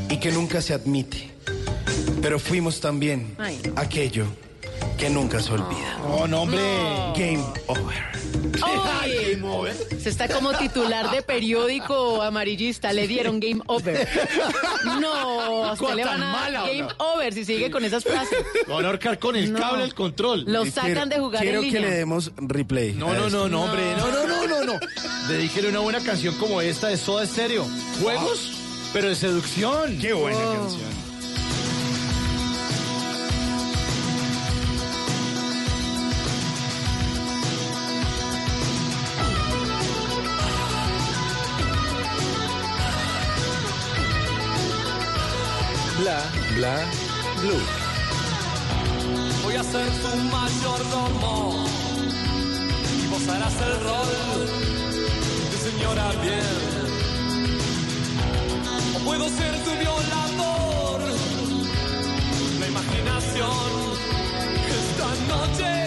y 0.07 0.19
que 0.19 0.31
nunca 0.31 0.61
se 0.61 0.75
admite. 0.75 1.31
Pero 2.21 2.37
fuimos 2.37 2.79
también 2.79 3.33
Ay. 3.39 3.59
aquello 3.75 4.27
que 4.99 5.09
nunca 5.09 5.41
se 5.41 5.51
olvida. 5.51 5.97
Oh, 6.07 6.27
no, 6.27 6.43
hombre. 6.43 6.61
Game 7.15 7.43
over. 7.65 8.26
Ay, 8.63 9.41
se 10.01 10.09
está 10.09 10.27
como 10.27 10.51
titular 10.53 11.11
de 11.11 11.21
periódico 11.21 12.21
amarillista. 12.21 12.91
Le 12.93 13.07
dieron 13.07 13.39
game 13.39 13.61
over. 13.67 14.07
No, 14.99 15.65
a 15.65 15.73
usted 15.73 15.85
Cosa 15.85 15.95
le 15.95 16.05
van 16.05 16.21
a 16.21 16.25
dar 16.25 16.33
mala, 16.41 16.61
game 16.61 16.81
¿no? 16.81 16.89
over 17.13 17.33
si 17.33 17.45
sigue 17.45 17.69
con 17.71 17.83
esas 17.85 18.03
frases. 18.03 18.37
Van 18.67 18.83
a 18.85 18.87
ahorcar 18.87 19.19
con 19.19 19.35
el 19.35 19.51
No. 19.53 19.59
cable 19.59 19.81
del 19.83 19.93
control. 19.93 20.43
Lo 20.47 20.65
Y 20.65 20.71
sacan 20.71 20.91
quiero- 20.93 21.05
de 21.07 21.19
jugar 21.19 21.41
Quiero 21.43 21.59
en 21.59 21.65
que 21.65 21.71
línea. 21.79 21.89
le 21.89 21.95
demos 21.97 22.31
replay. 22.37 22.93
No, 22.93 23.13
no, 23.13 23.29
no, 23.29 23.47
no, 23.47 23.63
hombre. 23.63 23.83
No, 23.97 24.07
no, 24.11 24.27
no, 24.27 24.47
no, 24.47 24.63
no. 24.63 24.79
Dedíquele 25.27 25.69
una 25.69 25.79
buena 25.79 25.99
canción 26.01 26.35
como 26.35 26.61
esta 26.61 26.87
de 26.87 26.97
Soda 26.97 27.25
Stereo. 27.25 27.65
Juegos, 28.01 28.51
pero 28.93 29.09
de 29.09 29.15
seducción. 29.15 29.97
Qué 29.99 30.13
buena 30.13 30.37
Oh. 30.37 30.53
canción. 30.53 30.96
Bla, 46.07 46.23
bla, 46.55 46.75
blue. 47.41 47.63
Voy 49.43 49.55
a 49.55 49.63
ser 49.63 49.89
tu 49.89 50.17
mayordomo 50.31 51.65
y 53.03 53.07
vos 53.07 53.27
harás 53.27 53.53
el 53.55 53.73
rol 53.83 54.47
de 55.51 55.57
señora 55.69 56.11
bien. 56.23 56.55
O 58.95 58.99
puedo 58.99 59.27
ser 59.27 59.53
tu 59.65 59.71
violador. 59.71 61.01
La 62.61 62.67
imaginación 62.67 63.57
esta 64.79 65.09
noche 65.27 65.86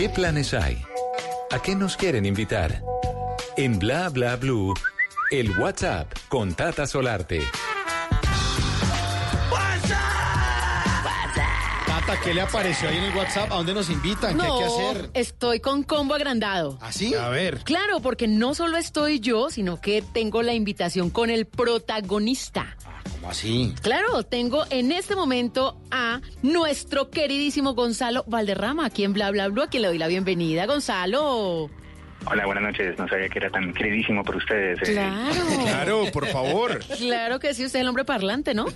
¿Qué 0.00 0.08
planes 0.08 0.54
hay? 0.54 0.82
¿A 1.50 1.60
qué 1.60 1.74
nos 1.74 1.94
quieren 1.94 2.24
invitar? 2.24 2.82
En 3.58 3.78
Bla 3.78 4.08
Bla 4.08 4.36
Blue, 4.36 4.72
el 5.30 5.50
WhatsApp 5.58 6.10
con 6.30 6.54
Tata 6.54 6.86
Solarte. 6.86 7.42
Tata, 11.86 12.18
¿qué 12.24 12.32
le 12.32 12.40
apareció 12.40 12.88
ahí 12.88 12.96
en 12.96 13.04
el 13.04 13.14
WhatsApp? 13.14 13.52
¿A 13.52 13.56
dónde 13.56 13.74
nos 13.74 13.90
invitan? 13.90 14.38
¿Qué 14.38 14.46
hay 14.46 14.58
que 14.58 14.64
hacer? 14.64 15.10
estoy 15.12 15.60
con 15.60 15.82
combo 15.82 16.14
agrandado. 16.14 16.78
¿Así? 16.80 17.14
A 17.14 17.28
ver. 17.28 17.58
Claro, 17.64 18.00
porque 18.00 18.26
no 18.26 18.54
solo 18.54 18.78
estoy 18.78 19.20
yo, 19.20 19.50
sino 19.50 19.82
que 19.82 20.00
tengo 20.00 20.40
la 20.40 20.54
invitación 20.54 21.10
con 21.10 21.28
el 21.28 21.44
protagonista. 21.44 22.74
¿Cómo 23.30 23.38
así? 23.38 23.72
Claro, 23.82 24.24
tengo 24.24 24.64
en 24.70 24.90
este 24.90 25.14
momento 25.14 25.76
a 25.92 26.20
nuestro 26.42 27.10
queridísimo 27.10 27.74
Gonzalo 27.74 28.24
Valderrama, 28.26 28.86
aquí 28.86 29.04
en 29.04 29.12
Bla 29.12 29.30
Bla 29.30 29.46
Bla, 29.48 29.64
a 29.64 29.66
quien 29.68 29.82
le 29.82 29.88
doy 29.88 29.98
la 29.98 30.08
bienvenida. 30.08 30.66
Gonzalo. 30.66 31.70
Hola, 32.26 32.44
buenas 32.46 32.64
noches. 32.64 32.98
No 32.98 33.06
sabía 33.08 33.28
que 33.28 33.38
era 33.38 33.48
tan 33.50 33.72
queridísimo 33.72 34.24
por 34.24 34.34
ustedes. 34.34 34.80
eh. 34.88 34.92
Claro. 34.94 35.40
Claro, 35.62 36.04
por 36.12 36.26
favor. 36.26 36.80
Claro 36.98 37.38
que 37.38 37.54
sí, 37.54 37.64
usted 37.64 37.78
es 37.78 37.82
el 37.82 37.88
hombre 37.88 38.04
parlante, 38.04 38.52
¿no? 38.52 38.66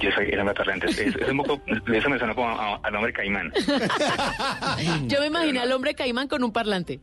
Yo 0.00 0.10
soy 0.12 0.28
el 0.30 0.40
hombre 0.40 0.54
parlante. 0.54 0.86
Es, 0.90 0.98
es 0.98 1.28
un 1.28 1.36
poco, 1.36 1.60
eso 1.92 2.08
me 2.08 2.18
sonó 2.18 2.34
como 2.34 2.80
al 2.82 2.94
hombre 2.96 3.12
caimán. 3.12 3.52
Yo 5.08 5.20
me 5.20 5.26
imaginé 5.26 5.60
al 5.60 5.72
hombre 5.72 5.94
caimán 5.94 6.26
con 6.26 6.42
un 6.42 6.52
parlante. 6.52 7.00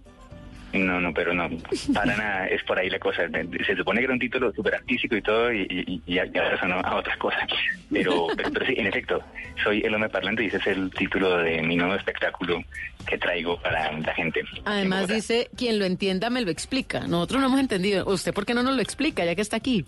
No, 0.75 0.99
no, 0.99 1.13
pero 1.13 1.33
no, 1.33 1.49
para 1.93 2.15
nada, 2.17 2.47
es 2.47 2.63
por 2.63 2.77
ahí 2.77 2.89
la 2.89 2.99
cosa. 2.99 3.23
Se 3.65 3.75
supone 3.75 3.99
que 3.99 4.05
era 4.05 4.13
un 4.13 4.19
título 4.19 4.51
súper 4.53 4.75
artístico 4.75 5.15
y 5.15 5.21
todo, 5.21 5.51
y, 5.53 5.61
y, 5.69 6.01
y 6.05 6.15
ya, 6.15 6.25
ya 6.25 6.57
sonó 6.59 6.79
a 6.79 6.95
otras 6.95 7.17
cosas. 7.17 7.47
Pero, 7.91 8.27
pero, 8.35 8.51
pero 8.51 8.65
sí, 8.65 8.73
en 8.77 8.87
efecto, 8.87 9.23
soy 9.63 9.81
el 9.81 9.93
hombre 9.93 10.09
parlante 10.09 10.43
y 10.43 10.47
ese 10.47 10.57
es 10.57 10.67
el 10.67 10.91
título 10.91 11.37
de 11.37 11.61
mi 11.61 11.75
nuevo 11.75 11.95
espectáculo 11.95 12.63
que 13.07 13.17
traigo 13.17 13.59
para 13.61 13.91
la 13.91 14.13
gente. 14.13 14.43
Además 14.65 15.07
dice, 15.07 15.49
quien 15.55 15.79
lo 15.79 15.85
entienda 15.85 16.29
me 16.29 16.41
lo 16.41 16.51
explica. 16.51 17.01
Nosotros 17.07 17.41
no 17.41 17.47
hemos 17.47 17.59
entendido. 17.59 18.05
¿Usted 18.05 18.33
por 18.33 18.45
qué 18.45 18.53
no 18.53 18.63
nos 18.63 18.75
lo 18.75 18.81
explica, 18.81 19.23
ya 19.23 19.35
que 19.35 19.41
está 19.41 19.57
aquí? 19.57 19.85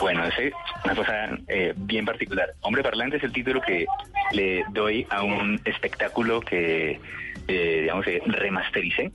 Bueno, 0.00 0.24
es 0.24 0.52
una 0.84 0.94
cosa 0.94 1.38
eh, 1.48 1.74
bien 1.76 2.06
particular. 2.06 2.54
Hombre 2.62 2.82
Parlante 2.82 3.18
es 3.18 3.24
el 3.24 3.32
título 3.32 3.60
que 3.60 3.86
le 4.32 4.64
doy 4.70 5.06
a 5.10 5.22
un 5.22 5.60
espectáculo 5.64 6.40
que, 6.40 6.98
eh, 7.48 7.80
digamos, 7.82 8.06
eh, 8.06 8.20
remastericé 8.26 9.12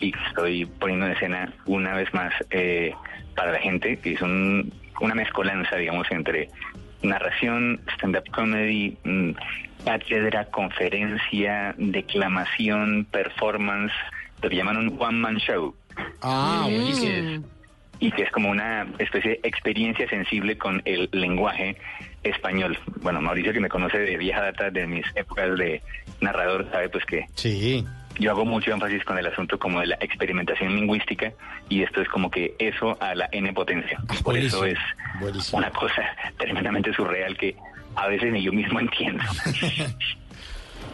y 0.00 0.12
estoy 0.28 0.66
poniendo 0.66 1.06
en 1.06 1.12
escena 1.12 1.52
una 1.66 1.94
vez 1.94 2.12
más 2.14 2.32
eh, 2.50 2.94
para 3.36 3.52
la 3.52 3.58
gente, 3.60 3.96
que 3.98 4.12
es 4.14 4.22
un- 4.22 4.72
una 5.00 5.14
mezcolanza, 5.14 5.76
digamos, 5.76 6.10
entre 6.10 6.48
narración, 7.02 7.80
stand-up 7.94 8.24
comedy, 8.32 8.96
mm, 9.04 9.30
cátedra, 9.84 10.44
conferencia, 10.46 11.74
declamación, 11.78 13.06
performance, 13.10 13.92
lo 14.42 14.50
que 14.50 14.56
llaman 14.56 14.76
un 14.76 14.96
one-man 15.00 15.36
show. 15.38 15.74
Ah, 16.22 16.66
Y 16.68 17.00
que 17.00 17.18
es- 17.20 17.40
y 18.00 18.10
que 18.12 18.22
es 18.22 18.30
como 18.30 18.50
una 18.50 18.86
especie 18.98 19.32
de 19.32 19.40
experiencia 19.42 20.08
sensible 20.08 20.56
con 20.56 20.80
el 20.86 21.08
lenguaje 21.12 21.76
español. 22.22 22.78
Bueno, 23.02 23.20
Mauricio, 23.20 23.52
que 23.52 23.60
me 23.60 23.68
conoce 23.68 23.98
de 23.98 24.16
vieja 24.16 24.42
data, 24.42 24.70
de 24.70 24.86
mis 24.86 25.04
épocas 25.14 25.56
de 25.56 25.82
narrador, 26.20 26.68
sabe 26.70 26.88
pues 26.88 27.04
que 27.06 27.26
Sí. 27.34 27.84
yo 28.18 28.30
hago 28.32 28.44
mucho 28.44 28.72
énfasis 28.72 29.04
con 29.04 29.16
el 29.18 29.26
asunto 29.26 29.58
como 29.58 29.80
de 29.80 29.86
la 29.86 29.94
experimentación 30.00 30.74
lingüística 30.76 31.32
y 31.68 31.82
esto 31.82 32.00
es 32.02 32.08
como 32.08 32.30
que 32.30 32.54
eso 32.58 32.96
a 33.00 33.14
la 33.14 33.28
n 33.32 33.52
potencia. 33.52 33.98
Por 34.22 34.36
eso 34.36 34.64
es 34.64 34.78
buenísimo. 35.20 35.58
una 35.58 35.70
cosa 35.70 36.02
tremendamente 36.36 36.92
surreal 36.92 37.36
que 37.36 37.56
a 37.96 38.06
veces 38.08 38.32
ni 38.32 38.42
yo 38.42 38.52
mismo 38.52 38.78
entiendo. 38.80 39.22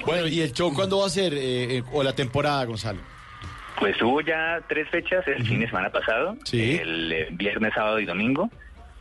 Bueno, 0.04 0.28
¿y 0.28 0.40
el 0.40 0.52
show 0.52 0.72
cuándo 0.72 0.98
va 1.00 1.06
a 1.06 1.10
ser? 1.10 1.34
eh, 1.34 1.78
eh, 1.78 1.82
o 1.92 2.02
la 2.02 2.14
temporada, 2.14 2.64
Gonzalo. 2.64 3.00
Pues 3.80 4.00
hubo 4.00 4.20
ya 4.22 4.60
tres 4.68 4.88
fechas 4.88 5.26
el 5.26 5.44
fin 5.46 5.60
de 5.60 5.66
semana 5.66 5.90
pasado, 5.90 6.36
Sí. 6.44 6.76
el 6.80 7.12
eh, 7.12 7.28
viernes, 7.32 7.74
sábado 7.74 7.98
y 8.00 8.06
domingo, 8.06 8.48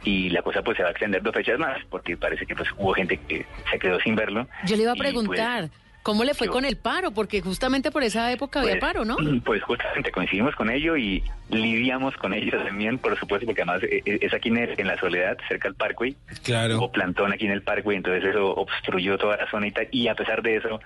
y 0.05 0.29
la 0.29 0.41
cosa 0.41 0.61
pues 0.61 0.77
se 0.77 0.83
va 0.83 0.89
a 0.89 0.91
extender 0.91 1.21
dos 1.21 1.33
fechas 1.33 1.59
más, 1.59 1.77
porque 1.89 2.15
parece 2.15 2.45
que 2.45 2.55
pues 2.55 2.69
hubo 2.77 2.93
gente 2.93 3.17
que 3.27 3.45
se 3.69 3.77
quedó 3.79 3.99
sin 3.99 4.15
verlo. 4.15 4.47
Yo 4.65 4.75
le 4.77 4.83
iba 4.83 4.91
a 4.91 4.95
Y, 4.95 4.97
pues, 4.97 5.09
preguntar, 5.09 5.69
¿cómo 6.03 6.23
le 6.23 6.33
fue 6.35 6.47
con 6.47 6.63
el 6.63 6.77
paro? 6.77 7.11
Porque 7.11 7.41
justamente 7.41 7.89
por 7.91 8.03
esa 8.03 8.31
época 8.31 8.59
había 8.61 8.73
Pues, 8.73 8.81
paro, 8.81 9.03
¿no? 9.03 9.17
Pues 9.43 9.61
justamente 9.63 10.11
coincidimos 10.11 10.55
con 10.55 10.69
ello 10.69 10.95
y 10.95 11.23
lidiamos 11.49 12.15
con 12.17 12.33
ello 12.33 12.57
también, 12.63 12.97
por 12.99 13.17
supuesto, 13.19 13.45
porque 13.47 13.63
además 13.63 13.83
eh, 13.83 14.01
eh, 14.05 14.19
es 14.21 14.33
aquí 14.33 14.49
en, 14.49 14.57
el- 14.57 14.79
en 14.79 14.87
la 14.87 14.97
soledad, 14.99 15.37
cerca 15.47 15.67
al 15.67 15.75
Parkway. 15.75 16.15
Claro. 16.43 16.77
Hubo 16.77 16.91
plantón 16.91 17.33
aquí 17.33 17.45
en 17.45 17.51
el 17.51 17.63
Parkway, 17.63 17.97
entonces 17.97 18.23
eso 18.29 18.53
obstruyó 18.55 19.17
toda 19.17 19.37
la 19.37 19.49
zona 19.49 19.67
y 19.67 19.71
tal. 19.71 19.87
Y 19.91 20.07
a 20.07 20.15
pesar 20.15 20.41
de 20.43 20.57
eso, 20.57 20.79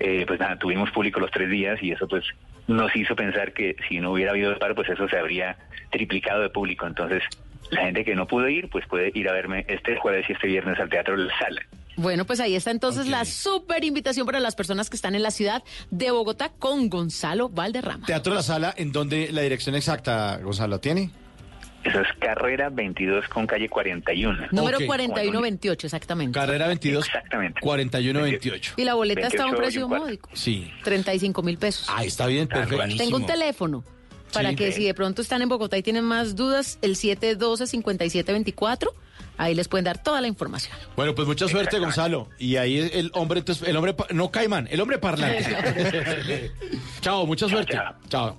eh, 0.00 0.24
pues 0.26 0.38
nada, 0.38 0.56
tuvimos 0.58 0.90
público 0.90 1.18
los 1.20 1.30
tres 1.30 1.48
días 1.50 1.82
y 1.82 1.92
eso 1.92 2.06
pues 2.06 2.24
nos 2.66 2.94
hizo 2.94 3.16
pensar 3.16 3.52
que 3.54 3.76
si 3.88 3.98
no 3.98 4.12
hubiera 4.12 4.32
habido 4.32 4.52
el 4.52 4.58
paro, 4.58 4.74
pues 4.74 4.88
eso 4.90 5.08
se 5.08 5.16
habría 5.18 5.56
triplicado 5.90 6.42
de 6.42 6.50
público. 6.50 6.86
Entonces, 6.86 7.22
la 7.70 7.82
gente 7.82 8.04
que 8.04 8.14
no 8.14 8.26
pudo 8.26 8.48
ir, 8.48 8.68
pues 8.70 8.86
puede 8.86 9.10
ir 9.14 9.28
a 9.28 9.32
verme 9.32 9.64
este 9.68 9.96
jueves 9.96 10.26
y 10.28 10.32
este 10.32 10.46
viernes 10.46 10.78
al 10.78 10.88
Teatro 10.88 11.16
La 11.16 11.32
Sala. 11.38 11.60
Bueno, 11.96 12.24
pues 12.24 12.38
ahí 12.38 12.54
está 12.54 12.70
entonces 12.70 13.08
la 13.08 13.24
super 13.24 13.82
invitación 13.84 14.24
para 14.24 14.38
las 14.38 14.54
personas 14.54 14.88
que 14.88 14.94
están 14.96 15.14
en 15.16 15.22
la 15.22 15.32
ciudad 15.32 15.64
de 15.90 16.10
Bogotá 16.12 16.50
con 16.58 16.88
Gonzalo 16.88 17.48
Valderrama. 17.48 18.06
Teatro 18.06 18.34
La 18.34 18.42
Sala, 18.42 18.72
¿en 18.76 18.92
dónde 18.92 19.30
la 19.32 19.42
dirección 19.42 19.74
exacta, 19.74 20.38
Gonzalo, 20.38 20.78
tiene? 20.78 21.10
Eso 21.84 22.00
es 22.00 22.08
carrera 22.18 22.68
22 22.70 23.26
con 23.28 23.46
calle 23.46 23.68
41. 23.68 24.48
Número 24.50 24.78
Ok. 24.78 24.86
4128, 24.86 25.86
exactamente. 25.86 26.38
Carrera 26.38 26.66
22, 26.66 27.06
Exactamente. 27.06 27.60
4128. 27.60 28.74
Y 28.76 28.84
la 28.84 28.94
boleta 28.94 29.28
está 29.28 29.44
a 29.44 29.46
un 29.46 29.52
28 29.52 29.62
precio 29.62 29.88
módico. 29.88 30.30
Sí. 30.34 30.70
35 30.84 31.42
mil 31.42 31.56
pesos. 31.56 31.86
Ah, 31.88 32.04
está 32.04 32.26
bien, 32.26 32.46
perfecto. 32.48 32.96
Tengo 32.96 33.16
un 33.16 33.26
teléfono 33.26 33.84
para 34.32 34.50
Sí. 34.50 34.56
que 34.56 34.72
si 34.72 34.84
de 34.84 34.94
pronto 34.94 35.22
están 35.22 35.42
en 35.42 35.48
Bogotá 35.48 35.76
y 35.78 35.82
tienen 35.82 36.04
más 36.04 36.36
dudas, 36.36 36.78
el 36.82 36.96
712-5724, 36.96 38.88
ahí 39.36 39.54
les 39.54 39.68
pueden 39.68 39.84
dar 39.84 40.02
toda 40.02 40.20
la 40.20 40.26
información. 40.28 40.76
Bueno, 40.96 41.14
pues 41.14 41.26
mucha 41.28 41.48
suerte, 41.48 41.78
Gonzalo. 41.78 42.28
Y 42.38 42.56
ahí 42.56 42.78
el 42.92 43.10
hombre, 43.14 43.40
entonces, 43.40 43.66
el 43.68 43.76
hombre, 43.76 43.94
no 44.10 44.30
Caimán, 44.30 44.68
el 44.70 44.80
hombre 44.80 44.98
parlante. 44.98 46.52
chao, 47.00 47.26
mucha 47.26 47.48
suerte. 47.48 47.78
Chao. 48.08 48.36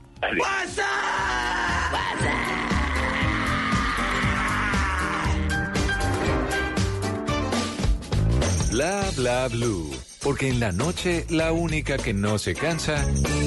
Bla 8.71 9.09
bla 9.15 9.47
blue. 9.47 9.91
Porque 10.21 10.49
en 10.49 10.59
la 10.59 10.71
noche 10.71 11.25
la 11.29 11.51
única 11.53 11.97
que 11.97 12.13
no 12.13 12.37
se 12.37 12.53
cansa 12.53 13.03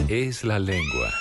es 0.08 0.42
la 0.44 0.58
lengua. 0.58 1.12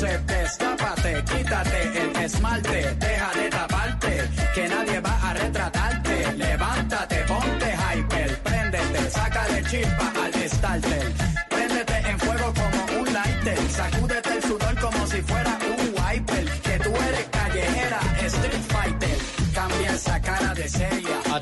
Destápate, 0.00 1.24
quítate 1.24 1.98
el 1.98 2.16
esmalte, 2.24 2.94
deja 2.94 3.32
de 3.34 3.50
taparte, 3.50 4.30
que 4.54 4.68
nadie 4.68 5.00
va 5.00 5.30
a 5.30 5.34
retratarte. 5.34 6.32
Levántate, 6.36 7.16
ponte 7.26 7.74
hyper, 7.74 8.38
préndete, 8.38 9.10
sácale 9.10 9.62
chispa 9.64 10.12
al 10.24 10.48
starter. 10.48 11.17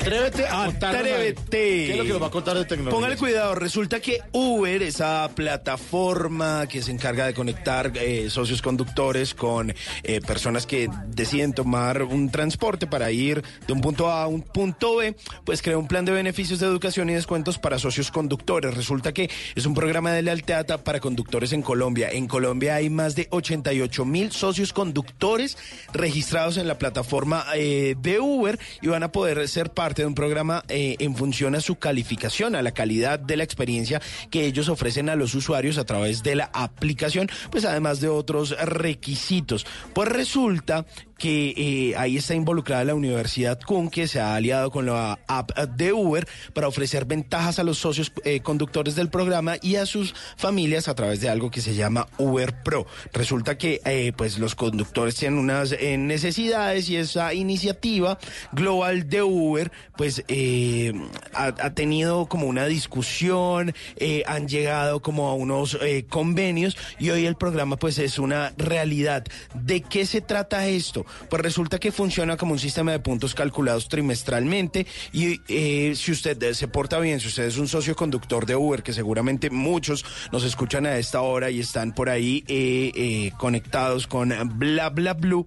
Atrévete 0.06 0.46
a 0.46 0.66
contarnos, 0.66 1.00
Atrévete. 1.00 1.50
¿Qué 1.50 1.90
es 1.90 1.98
lo 1.98 2.04
que 2.04 2.10
nos 2.10 2.22
va 2.22 2.26
a 2.28 2.30
contar 2.30 2.56
de 2.56 2.64
tecnología? 2.64 2.96
Póngale 2.96 3.16
cuidado, 3.16 3.56
resulta 3.56 3.98
que 3.98 4.20
Uber, 4.30 4.80
esa 4.84 5.28
plataforma 5.34 6.68
que 6.68 6.80
se 6.80 6.92
encarga 6.92 7.26
de 7.26 7.34
conectar 7.34 7.90
eh, 7.96 8.30
socios 8.30 8.62
conductores 8.62 9.34
con 9.34 9.74
eh, 10.04 10.20
personas 10.20 10.64
que 10.64 10.88
deciden 11.08 11.54
tomar 11.54 12.04
un 12.04 12.30
transporte 12.30 12.86
para 12.86 13.10
ir 13.10 13.42
de 13.66 13.72
un 13.72 13.80
punto 13.80 14.08
A 14.08 14.22
a 14.22 14.26
un 14.28 14.42
punto 14.42 14.94
B, 14.94 15.16
pues 15.44 15.60
creó 15.60 15.80
un 15.80 15.88
plan 15.88 16.04
de 16.04 16.12
beneficios 16.12 16.60
de 16.60 16.66
educación 16.66 17.10
y 17.10 17.14
descuentos 17.14 17.58
para 17.58 17.80
socios 17.80 18.12
conductores. 18.12 18.76
Resulta 18.76 19.12
que 19.12 19.28
es 19.56 19.66
un 19.66 19.74
programa 19.74 20.12
de 20.12 20.22
lealtad 20.22 20.66
para 20.84 21.00
conductores 21.00 21.52
en 21.52 21.62
Colombia. 21.62 22.10
En 22.12 22.28
Colombia 22.28 22.76
hay 22.76 22.90
más 22.90 23.16
de 23.16 23.26
88 23.30 24.04
mil 24.04 24.30
socios 24.30 24.72
conductores 24.72 25.58
registrados 25.92 26.58
en 26.58 26.68
la 26.68 26.78
plataforma 26.78 27.44
eh, 27.56 27.96
de 27.98 28.20
Uber 28.20 28.56
y 28.80 28.86
van 28.86 29.02
a 29.02 29.10
poder 29.10 29.48
ser 29.48 29.70
parte 29.72 29.95
de 30.02 30.06
un 30.06 30.14
programa 30.14 30.62
eh, 30.68 30.96
en 30.98 31.16
función 31.16 31.54
a 31.54 31.60
su 31.60 31.76
calificación, 31.76 32.54
a 32.54 32.62
la 32.62 32.72
calidad 32.72 33.18
de 33.18 33.36
la 33.36 33.44
experiencia 33.44 34.00
que 34.30 34.46
ellos 34.46 34.68
ofrecen 34.68 35.08
a 35.08 35.16
los 35.16 35.34
usuarios 35.34 35.78
a 35.78 35.84
través 35.84 36.22
de 36.22 36.36
la 36.36 36.50
aplicación, 36.52 37.28
pues 37.50 37.64
además 37.64 38.00
de 38.00 38.08
otros 38.08 38.56
requisitos. 38.58 39.66
Pues 39.94 40.08
resulta 40.08 40.86
que 41.18 41.54
eh, 41.56 41.96
ahí 41.96 42.16
está 42.16 42.34
involucrada 42.34 42.84
la 42.84 42.94
Universidad 42.94 43.60
CUN, 43.60 43.90
que 43.90 44.08
se 44.08 44.20
ha 44.20 44.34
aliado 44.34 44.70
con 44.70 44.86
la 44.86 45.18
app 45.26 45.56
de 45.56 45.92
Uber 45.92 46.26
para 46.52 46.68
ofrecer 46.68 47.04
ventajas 47.04 47.58
a 47.58 47.64
los 47.64 47.78
socios 47.78 48.12
eh, 48.24 48.40
conductores 48.40 48.94
del 48.96 49.08
programa 49.08 49.56
y 49.62 49.76
a 49.76 49.86
sus 49.86 50.14
familias 50.36 50.88
a 50.88 50.94
través 50.94 51.20
de 51.20 51.28
algo 51.28 51.50
que 51.50 51.60
se 51.60 51.74
llama 51.74 52.08
Uber 52.18 52.62
Pro. 52.62 52.86
Resulta 53.12 53.56
que 53.56 53.80
eh, 53.84 54.12
pues 54.16 54.38
los 54.38 54.54
conductores 54.54 55.16
tienen 55.16 55.38
unas 55.38 55.72
eh, 55.72 55.96
necesidades 55.96 56.88
y 56.90 56.96
esa 56.96 57.32
iniciativa 57.34 58.18
global 58.52 59.08
de 59.08 59.22
Uber 59.22 59.72
pues 59.96 60.22
eh, 60.28 60.92
ha, 61.32 61.46
ha 61.46 61.74
tenido 61.74 62.26
como 62.26 62.46
una 62.46 62.66
discusión, 62.66 63.74
eh, 63.96 64.22
han 64.26 64.48
llegado 64.48 65.00
como 65.00 65.28
a 65.28 65.34
unos 65.34 65.78
eh, 65.80 66.04
convenios 66.08 66.76
y 66.98 67.10
hoy 67.10 67.26
el 67.26 67.36
programa 67.36 67.76
pues 67.76 67.98
es 67.98 68.18
una 68.18 68.52
realidad. 68.56 69.24
¿De 69.54 69.80
qué 69.80 70.06
se 70.06 70.20
trata 70.20 70.66
esto? 70.66 71.05
Pues 71.28 71.42
resulta 71.42 71.78
que 71.78 71.92
funciona 71.92 72.36
como 72.36 72.52
un 72.52 72.58
sistema 72.58 72.92
de 72.92 73.00
puntos 73.00 73.34
calculados 73.34 73.88
trimestralmente 73.88 74.86
y 75.12 75.40
eh, 75.48 75.94
si 75.96 76.12
usted 76.12 76.52
se 76.52 76.68
porta 76.68 76.98
bien, 76.98 77.20
si 77.20 77.28
usted 77.28 77.44
es 77.44 77.58
un 77.58 77.68
socio 77.68 77.94
conductor 77.96 78.46
de 78.46 78.56
Uber, 78.56 78.82
que 78.82 78.92
seguramente 78.92 79.50
muchos 79.50 80.04
nos 80.32 80.44
escuchan 80.44 80.86
a 80.86 80.96
esta 80.98 81.20
hora 81.20 81.50
y 81.50 81.60
están 81.60 81.94
por 81.94 82.08
ahí 82.08 82.44
eh, 82.48 82.92
eh, 82.94 83.32
conectados 83.38 84.06
con 84.06 84.32
bla 84.58 84.90
bla 84.90 85.14
blue, 85.14 85.46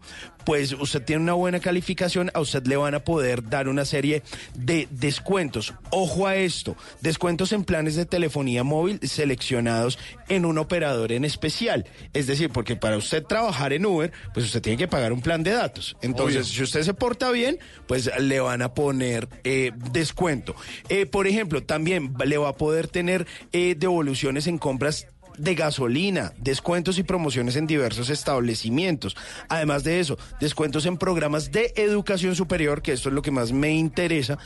pues 0.50 0.74
usted 0.74 1.04
tiene 1.04 1.22
una 1.22 1.34
buena 1.34 1.60
calificación, 1.60 2.32
a 2.34 2.40
usted 2.40 2.66
le 2.66 2.76
van 2.76 2.96
a 2.96 3.04
poder 3.04 3.48
dar 3.48 3.70
una 3.70 3.86
serie 3.86 4.24
de 4.56 4.88
descuentos. 4.90 5.76
Ojo 5.92 6.26
a 6.26 6.38
esto, 6.38 6.76
descuentos 7.02 7.54
en 7.54 7.64
planes 7.64 7.96
de 7.96 8.08
telefonía 8.08 8.64
móvil 8.64 9.00
seleccionados 9.04 10.00
en 10.28 10.46
un 10.46 10.58
operador 10.58 11.12
en 11.12 11.24
especial. 11.24 11.86
Es 12.14 12.26
decir, 12.26 12.50
porque 12.50 12.76
para 12.76 12.98
usted 12.98 13.24
trabajar 13.24 13.74
en 13.74 13.86
Uber, 13.86 14.12
pues 14.34 14.48
usted 14.48 14.60
tiene 14.60 14.80
que 14.80 14.88
pagar 14.88 15.14
un 15.14 15.22
plan 15.22 15.44
de 15.44 15.52
datos. 15.52 15.96
Entonces, 16.02 16.48
Obvio. 16.48 16.56
si 16.56 16.64
usted 16.64 16.82
se 16.82 16.96
porta 16.96 17.30
bien, 17.30 17.60
pues 17.86 18.10
le 18.20 18.40
van 18.40 18.64
a 18.64 18.74
poner 18.74 19.30
eh, 19.44 19.72
descuento. 19.92 20.56
Eh, 20.90 21.06
por 21.06 21.28
ejemplo, 21.28 21.62
también 21.62 22.16
le 22.26 22.40
va 22.40 22.50
a 22.50 22.58
poder 22.58 22.88
tener 22.88 23.28
eh, 23.52 23.76
devoluciones 23.78 24.48
en 24.48 24.58
compras 24.58 25.06
de 25.40 25.56
gasolina, 25.56 26.34
descuentos 26.38 27.00
y 27.00 27.04
promociones 27.04 27.56
en 27.56 27.68
diversos 27.68 28.10
establecimientos. 28.10 29.16
Además 29.48 29.84
de 29.84 30.00
eso, 30.00 30.18
descuentos 30.40 30.86
en 30.86 30.98
programas 30.98 31.52
de 31.52 31.74
educación 31.76 32.36
superior, 32.36 32.82
que 32.82 32.94
esto 32.94 33.10
es 33.10 33.16
lo 33.16 33.22
que 33.22 33.32
más 33.32 33.52
me 33.52 33.72
interesa, 33.72 34.38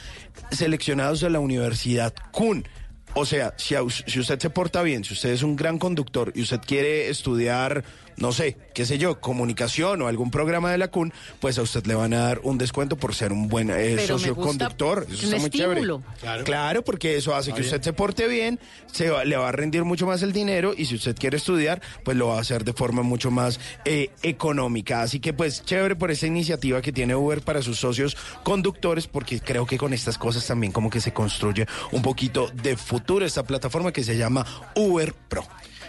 seleccionados 0.52 1.22
de 1.22 1.30
la 1.30 1.39
Universidad 1.39 2.14
CUN. 2.32 2.66
O 3.16 3.26
sea, 3.26 3.54
si, 3.58 3.76
a 3.76 3.82
si 3.89 4.20
usted 4.20 4.39
se 4.39 4.50
porta 4.50 4.82
bien, 4.82 5.04
si 5.04 5.14
usted 5.14 5.30
es 5.30 5.44
un 5.44 5.56
gran 5.56 5.78
conductor 5.78 6.32
y 6.34 6.41
usted 6.41 6.62
quiere 6.66 7.10
estudiar, 7.10 7.84
no 8.18 8.32
sé, 8.32 8.57
qué 8.74 8.86
sé 8.86 8.97
yo, 8.97 9.20
comunicación 9.20 10.01
o 10.01 10.07
algún 10.07 10.32
programa 10.32 10.72
de 10.72 10.78
la 10.78 10.88
CUN, 10.89 11.14
pues 11.39 11.57
a 11.57 11.61
usted 11.61 11.86
le 11.86 11.95
van 11.95 12.14
a 12.14 12.20
dar 12.20 12.39
un 12.43 12.57
descuento 12.57 12.95
por 12.97 13.16
ser 13.16 13.32
un 13.32 13.47
buen 13.47 13.70
eh, 13.70 13.74
Pero 13.95 14.01
me 14.01 14.07
socio 14.07 14.36
gusta 14.36 14.47
conductor. 14.49 15.07
Eso 15.09 15.28
un 15.28 15.34
está 15.34 15.38
muy 15.39 15.49
chévere. 15.49 15.82
estímulo. 15.82 16.03
Claro. 16.43 16.84
porque 16.84 17.18
eso 17.18 17.36
hace 17.36 17.53
que 17.53 17.61
usted 17.61 17.82
se 17.82 17.93
porte 17.93 18.28
bien, 18.28 18.59
se 18.91 19.09
va- 19.09 19.26
le 19.26 19.36
va 19.38 19.49
a 19.49 19.51
rendir 19.51 19.84
mucho 19.84 20.05
más 20.05 20.22
el 20.24 20.34
dinero 20.34 20.74
y 20.78 20.86
si 20.86 20.95
usted 20.95 21.16
quiere 21.16 21.38
estudiar, 21.38 21.82
pues 22.03 22.18
lo 22.18 22.28
va 22.28 22.38
a 22.38 22.41
hacer 22.41 22.64
de 22.64 22.74
forma 22.74 23.01
mucho 23.03 23.32
más 23.32 23.59
eh, 23.86 24.09
económica. 24.22 25.01
Así 25.01 25.20
que 25.20 25.34
pues 25.34 25.64
chévere 25.66 25.95
por 25.95 26.11
esa 26.11 26.28
iniciativa 26.28 26.82
que 26.82 26.91
tiene 26.91 27.16
Uber 27.16 27.41
para 27.41 27.61
sus 27.61 27.80
socios 27.80 28.16
conductores, 28.43 29.07
porque 29.07 29.39
creo 29.39 29.66
que 29.66 29.78
con 29.78 29.93
estas 29.93 30.18
cosas 30.18 30.45
también 30.45 30.72
como 30.72 30.89
que 30.89 31.01
se 31.01 31.14
construye 31.14 31.66
un 31.91 32.01
poquito 32.01 32.49
de 32.53 32.76
futuro 32.78 33.26
esta 33.26 33.43
plataforma 33.43 33.91
que 33.91 34.03
se 34.03 34.18
llama 34.18 34.45
Uber 34.76 35.14
Pro. 35.30 35.45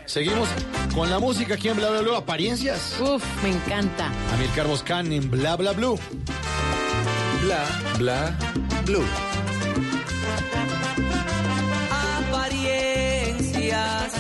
Seguimos 0.07 0.49
con 0.95 1.11
la 1.11 1.19
música 1.19 1.55
aquí 1.55 1.69
en 1.69 1.77
Bla 1.77 1.91
Bla 1.91 2.01
Blue. 2.03 2.15
Apariencias. 2.15 2.97
Uf, 3.01 3.23
me 3.43 3.51
encanta. 3.51 4.11
Amilcar 4.33 4.67
Moscán 4.69 5.13
en 5.13 5.31
Bla 5.31 5.57
Bla 5.57 5.73
Blue. 5.73 5.99
Bla 7.43 7.65
bla 7.99 8.37
blue. 8.87 9.05
apariencias, 12.35 14.13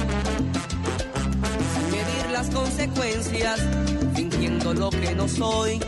sin 1.72 1.90
medir 1.90 2.30
las 2.32 2.50
consecuencias, 2.50 3.60
fingiendo 4.14 4.74
lo 4.74 4.90
que 4.90 5.14
no 5.14 5.26
soy. 5.28 5.80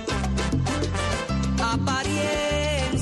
Apariencias, 1.62 2.98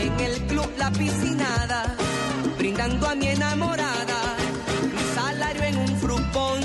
en 0.00 0.20
el 0.20 0.46
club 0.46 0.70
La 0.78 0.90
Piscinada, 0.92 1.96
brindando 2.56 3.08
a 3.08 3.14
mi 3.14 3.28
enamorada, 3.28 4.35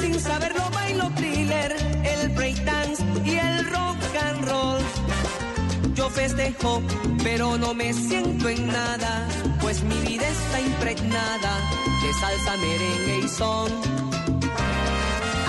sin 0.00 0.20
saberlo 0.20 0.70
bailo 0.72 1.10
thriller, 1.16 1.76
el 2.04 2.28
breakdance 2.28 3.02
y 3.24 3.38
el 3.38 3.64
rock 3.66 3.98
and 4.24 4.48
roll. 4.48 4.80
Yo 5.94 6.08
festejo, 6.10 6.80
pero 7.24 7.58
no 7.58 7.74
me 7.74 7.92
siento 7.92 8.48
en 8.48 8.68
nada, 8.68 9.26
pues 9.60 9.82
mi 9.82 9.98
vida 10.02 10.28
está 10.28 10.60
impregnada 10.60 11.58
de 12.04 12.12
salsa, 12.14 12.56
merengue 12.58 13.18
y 13.24 13.28
son. 13.28 13.72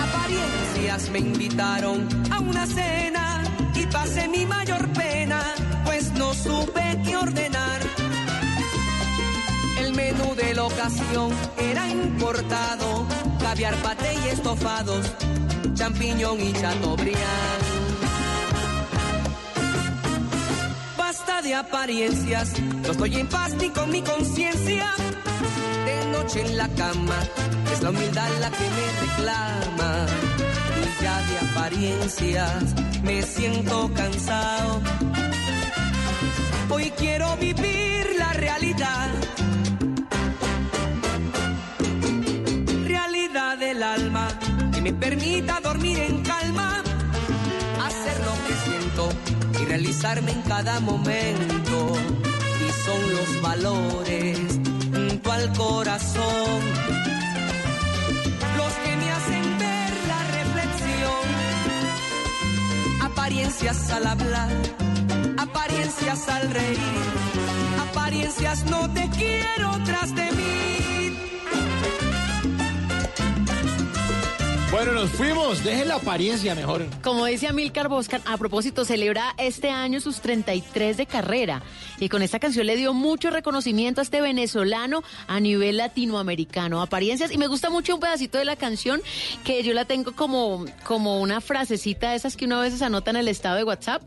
Apariencias 0.08 1.12
me 1.12 1.20
invitaron 1.20 2.08
a 2.32 2.39
una 2.39 2.66
cena 2.66 3.43
y 3.76 3.86
pasé 3.86 4.28
mi 4.28 4.48
mayor 4.48 4.88
pena, 4.93 5.39
pues 5.86 6.12
no 6.14 6.34
supe 6.34 7.00
qué 7.06 7.16
ordenar. 7.16 7.66
La 10.58 10.66
ocasión 10.66 11.30
era 11.60 11.88
importado 11.88 13.05
caviar, 13.39 13.76
pate 13.76 14.12
y 14.26 14.30
estofados, 14.30 15.05
champiñón 15.76 16.41
y 16.41 16.51
chateaubriand. 16.51 17.64
Basta 20.97 21.43
de 21.43 21.53
apariencias, 21.53 22.60
no 22.60 22.89
estoy 22.89 23.18
en 23.18 23.28
paz 23.28 23.53
ni 23.62 23.70
con 23.70 23.91
mi 23.91 24.01
conciencia. 24.01 24.88
De 25.86 26.08
noche 26.08 26.41
en 26.41 26.58
la 26.58 26.68
cama, 26.70 27.20
es 27.72 27.84
la 27.84 27.91
humildad 27.91 28.30
la 28.39 28.49
que 28.49 28.68
me 28.78 28.88
reclama. 29.05 30.08
Y 30.82 31.03
ya 31.03 31.22
de 31.22 31.51
apariencias, 31.51 32.64
me 33.03 33.22
siento 33.22 33.91
cansado. 33.93 34.82
Hoy 36.70 36.91
quiero 36.97 37.38
vivir 37.38 38.16
la 38.18 38.34
realidad. 38.34 39.37
Alma 43.94 44.28
que 44.74 44.82
me 44.82 44.94
permita 44.94 45.60
dormir 45.62 46.00
en 46.00 46.22
calma, 46.24 46.84
hacer 47.86 48.18
lo 48.26 48.34
que 48.46 48.54
siento 48.66 49.10
y 49.62 49.66
realizarme 49.66 50.32
en 50.32 50.42
cada 50.44 50.80
momento. 50.80 51.94
Y 52.68 52.72
son 52.86 53.02
los 53.16 53.42
valores 53.42 54.40
junto 54.94 55.32
al 55.32 55.54
corazón 55.54 56.62
los 58.58 58.74
que 58.84 58.96
me 59.02 59.12
hacen 59.12 59.58
ver 59.60 59.92
la 60.12 60.22
reflexión. 60.40 61.26
Apariencias 63.04 63.92
al 63.92 64.08
hablar, 64.08 64.52
apariencias 65.38 66.30
al 66.30 66.50
reír, 66.52 67.06
apariencias 67.90 68.66
no 68.66 68.90
te 68.92 69.10
quiero 69.10 69.80
tras 69.86 70.14
de 70.16 70.32
mí. 70.32 70.66
Bueno, 74.78 74.91
nos 74.91 75.09
fuimos. 75.09 75.63
Dejen 75.63 75.88
la 75.88 75.95
apariencia 75.95 76.53
mejor. 76.53 76.86
Como 77.01 77.25
dice 77.25 77.47
Amilcar 77.47 77.88
Boscan, 77.88 78.21
a 78.28 78.38
propósito, 78.38 78.86
celebra 78.86 79.34
este 79.39 79.71
año 79.71 79.99
sus 79.99 80.21
33 80.21 80.97
de 80.97 81.07
carrera. 81.07 81.63
Y 81.99 82.09
con 82.09 82.21
esta 82.21 82.38
canción 82.38 82.67
le 82.67 82.75
dio 82.75 82.93
mucho 82.93 83.32
reconocimiento 83.32 84.01
a 84.01 84.03
este 84.03 84.21
venezolano 84.21 85.01
a 85.25 85.39
nivel 85.39 85.78
latinoamericano. 85.78 86.80
Apariencias. 86.80 87.32
Y 87.32 87.39
me 87.39 87.47
gusta 87.47 87.71
mucho 87.71 87.95
un 87.95 88.01
pedacito 88.01 88.38
de 88.38 88.45
la 88.45 88.55
canción 88.55 89.01
que 89.43 89.63
yo 89.63 89.73
la 89.73 89.86
tengo 89.86 90.11
como, 90.11 90.63
como 90.84 91.21
una 91.21 91.41
frasecita 91.41 92.11
de 92.11 92.17
esas 92.17 92.38
que 92.38 92.45
uno 92.45 92.57
a 92.57 92.61
veces 92.61 92.84
anota 92.84 93.09
en 93.09 93.17
el 93.17 93.30
estado 93.30 93.55
de 93.55 93.63
WhatsApp. 93.63 94.03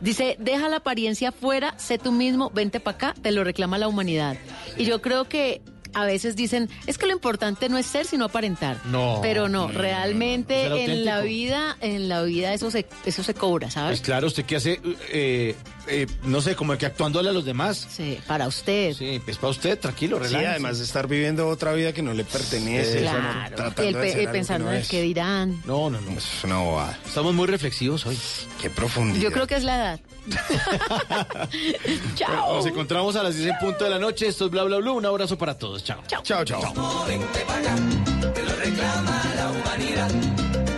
Dice, 0.00 0.36
deja 0.40 0.70
la 0.70 0.76
apariencia 0.76 1.32
fuera, 1.32 1.78
sé 1.78 1.98
tú 1.98 2.12
mismo, 2.12 2.48
vente 2.48 2.80
para 2.80 2.96
acá, 2.96 3.14
te 3.20 3.30
lo 3.30 3.44
reclama 3.44 3.76
la 3.76 3.88
humanidad. 3.88 4.38
Y 4.78 4.86
yo 4.86 5.02
creo 5.02 5.28
que 5.28 5.60
a 5.94 6.04
veces 6.04 6.36
dicen, 6.36 6.68
es 6.86 6.98
que 6.98 7.06
lo 7.06 7.12
importante 7.12 7.68
no 7.68 7.78
es 7.78 7.86
ser, 7.86 8.06
sino 8.06 8.24
aparentar. 8.26 8.78
No. 8.86 9.20
Pero 9.22 9.48
no, 9.48 9.68
realmente 9.68 10.64
no, 10.64 10.70
no. 10.70 10.76
Ser 10.76 10.90
en 10.90 11.04
la 11.04 11.20
vida, 11.20 11.76
en 11.80 12.08
la 12.08 12.22
vida 12.22 12.52
eso 12.54 12.70
se, 12.70 12.86
eso 13.04 13.22
se 13.22 13.34
cobra, 13.34 13.70
¿sabes? 13.70 13.98
Pues 14.00 14.06
claro, 14.06 14.26
usted 14.26 14.44
que 14.44 14.56
hace, 14.56 14.80
eh, 15.10 15.54
eh, 15.88 16.06
no 16.24 16.40
sé, 16.40 16.56
como 16.56 16.76
que 16.76 16.86
actuándole 16.86 17.28
a 17.30 17.32
los 17.32 17.44
demás. 17.44 17.86
Sí, 17.90 18.18
para 18.26 18.46
usted. 18.48 18.92
Sí, 18.94 19.20
es 19.26 19.36
para 19.38 19.50
usted, 19.50 19.78
tranquilo, 19.78 20.16
Sí, 20.18 20.24
relájese. 20.24 20.50
además 20.50 20.78
de 20.78 20.84
estar 20.84 21.06
viviendo 21.08 21.48
otra 21.48 21.72
vida 21.72 21.92
que 21.92 22.02
no 22.02 22.12
le 22.14 22.24
pertenece. 22.24 22.98
Sí, 23.00 23.04
eso 23.04 23.12
no, 23.14 23.20
Claro. 23.32 23.56
tratando 23.56 23.82
Y 24.04 24.08
el 24.08 24.16
pe- 24.16 24.28
pensando 24.28 24.66
no 24.66 24.72
en 24.72 24.80
es. 24.80 24.88
qué 24.88 25.02
dirán. 25.02 25.62
No, 25.64 25.90
no, 25.90 26.00
no. 26.00 26.10
Es 26.12 26.44
una 26.44 26.58
bobada. 26.58 26.98
Estamos 27.06 27.34
muy 27.34 27.46
reflexivos 27.46 28.04
hoy. 28.06 28.18
Qué 28.60 28.70
profundidad. 28.70 29.20
Yo 29.22 29.30
creo 29.32 29.46
que 29.46 29.56
es 29.56 29.64
la 29.64 29.76
edad. 29.76 30.00
Chao. 32.14 32.56
Nos 32.56 32.66
encontramos 32.66 33.16
a 33.16 33.22
las 33.22 33.36
10 33.36 33.48
en 33.50 33.58
punto 33.58 33.84
de 33.84 33.90
la 33.90 33.98
noche. 33.98 34.26
Esto 34.26 34.46
es 34.46 34.50
Bla 34.50 34.64
Bla 34.64 34.78
Blue. 34.78 34.94
Un 34.94 35.06
abrazo 35.06 35.36
para 35.36 35.56
todos. 35.56 35.84
Chao. 35.84 36.00
Chao, 36.22 36.44
chao. 36.44 36.60
Te 36.60 38.42
lo 38.42 38.56
reclama 38.56 39.22
la 39.36 39.50
humanidad, 39.50 40.10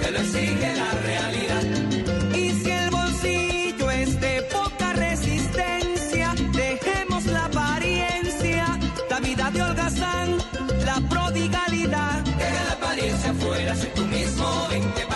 te 0.03 0.11
lo 0.11 0.19
exige 0.19 0.75
la 0.77 0.91
realidad. 1.03 1.63
Y 2.35 2.51
si 2.51 2.71
el 2.71 2.91
bolsillo 2.91 3.91
es 3.91 4.21
de 4.21 4.43
poca 4.53 4.93
resistencia, 4.95 6.35
dejemos 6.53 7.25
la 7.27 7.45
apariencia, 7.47 8.79
la 9.09 9.21
vida 9.21 9.51
de 9.53 9.63
holgazán, 9.63 10.39
la 10.85 11.01
prodigalidad. 11.09 12.23
Deja 12.25 12.65
la 12.65 12.73
apariencia 12.73 13.33
fuera, 13.35 13.75
sé 13.77 13.87
tú 13.95 14.05
mismo, 14.07 14.67
vente 14.71 15.07
para 15.09 15.16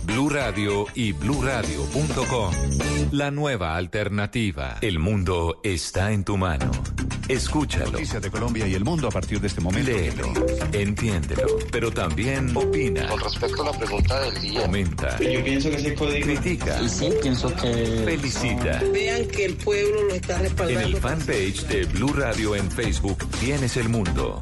Blue 0.11 0.29
Radio 0.29 0.87
y 0.93 1.13
bluradio.com. 1.13 2.53
La 3.11 3.31
nueva 3.31 3.75
alternativa. 3.77 4.77
El 4.81 4.99
mundo 4.99 5.59
está 5.63 6.11
en 6.11 6.23
tu 6.23 6.37
mano. 6.37 6.69
Escúchalo. 7.27 7.91
Noticias 7.91 8.21
de 8.21 8.29
Colombia 8.29 8.67
y 8.67 8.73
el 8.73 8.83
mundo 8.83 9.07
a 9.07 9.11
partir 9.11 9.39
de 9.39 9.47
este 9.47 9.61
momento. 9.61 9.89
Léelo, 9.89 10.33
entiéndelo, 10.73 11.47
pero 11.71 11.91
también 11.91 12.55
opina. 12.55 13.07
Con 13.07 13.21
respecto 13.21 13.61
a 13.61 13.71
la 13.71 13.77
pregunta 13.77 14.19
del 14.19 14.41
día. 14.41 14.61
Comenta. 14.63 15.17
Yo 15.19 15.43
pienso 15.43 15.69
que 15.69 15.75
ese 15.77 15.95
código... 15.95 16.25
Critica. 16.25 16.89
Sí, 16.89 17.09
pienso 17.21 17.55
que... 17.55 18.01
Felicita. 18.05 18.81
Vean 18.91 19.25
que 19.27 19.45
el 19.45 19.55
pueblo 19.55 20.03
lo 20.03 20.13
está 20.13 20.35
En 20.37 20.41
respaldando. 20.43 20.87
el 20.87 20.97
fanpage 20.97 21.67
de 21.67 21.85
Blue 21.85 22.13
Radio 22.13 22.55
en 22.55 22.69
Facebook 22.69 23.17
tienes 23.39 23.77
el 23.77 23.87
mundo 23.87 24.41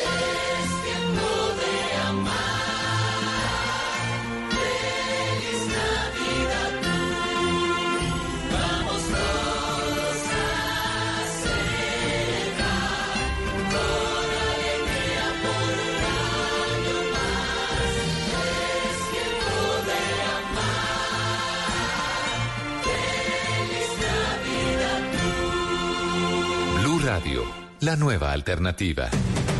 La 27.81 27.95
nueva 27.95 28.31
alternativa. 28.31 29.09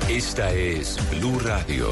Esta 0.08 0.52
es 0.52 0.98
Blue 1.10 1.40
Radio. 1.40 1.92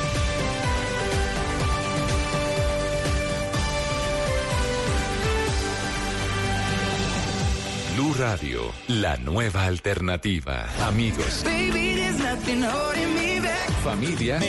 Radio, 8.21 8.71
la 8.87 9.17
nueva 9.17 9.65
alternativa. 9.65 10.69
Amigos, 10.85 11.43
familia, 13.83 14.39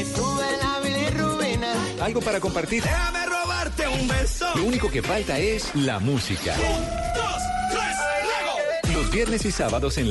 algo 2.03 2.21
para 2.21 2.39
compartir. 2.39 2.83
Déjame 2.83 3.25
robarte 3.25 3.89
un 3.89 4.09
beso. 4.09 4.47
Lo 4.57 4.65
único 4.65 4.91
que 4.91 5.03
falta 5.03 5.39
es 5.39 5.75
la 5.75 5.99
música. 6.01 6.55
Un, 6.55 6.85
dos, 7.15 7.43
tres, 7.71 7.97
luego. 8.91 9.01
Los 9.01 9.11
viernes 9.11 9.47
y 9.47 9.51
sábados 9.51 9.97
en 9.97 10.11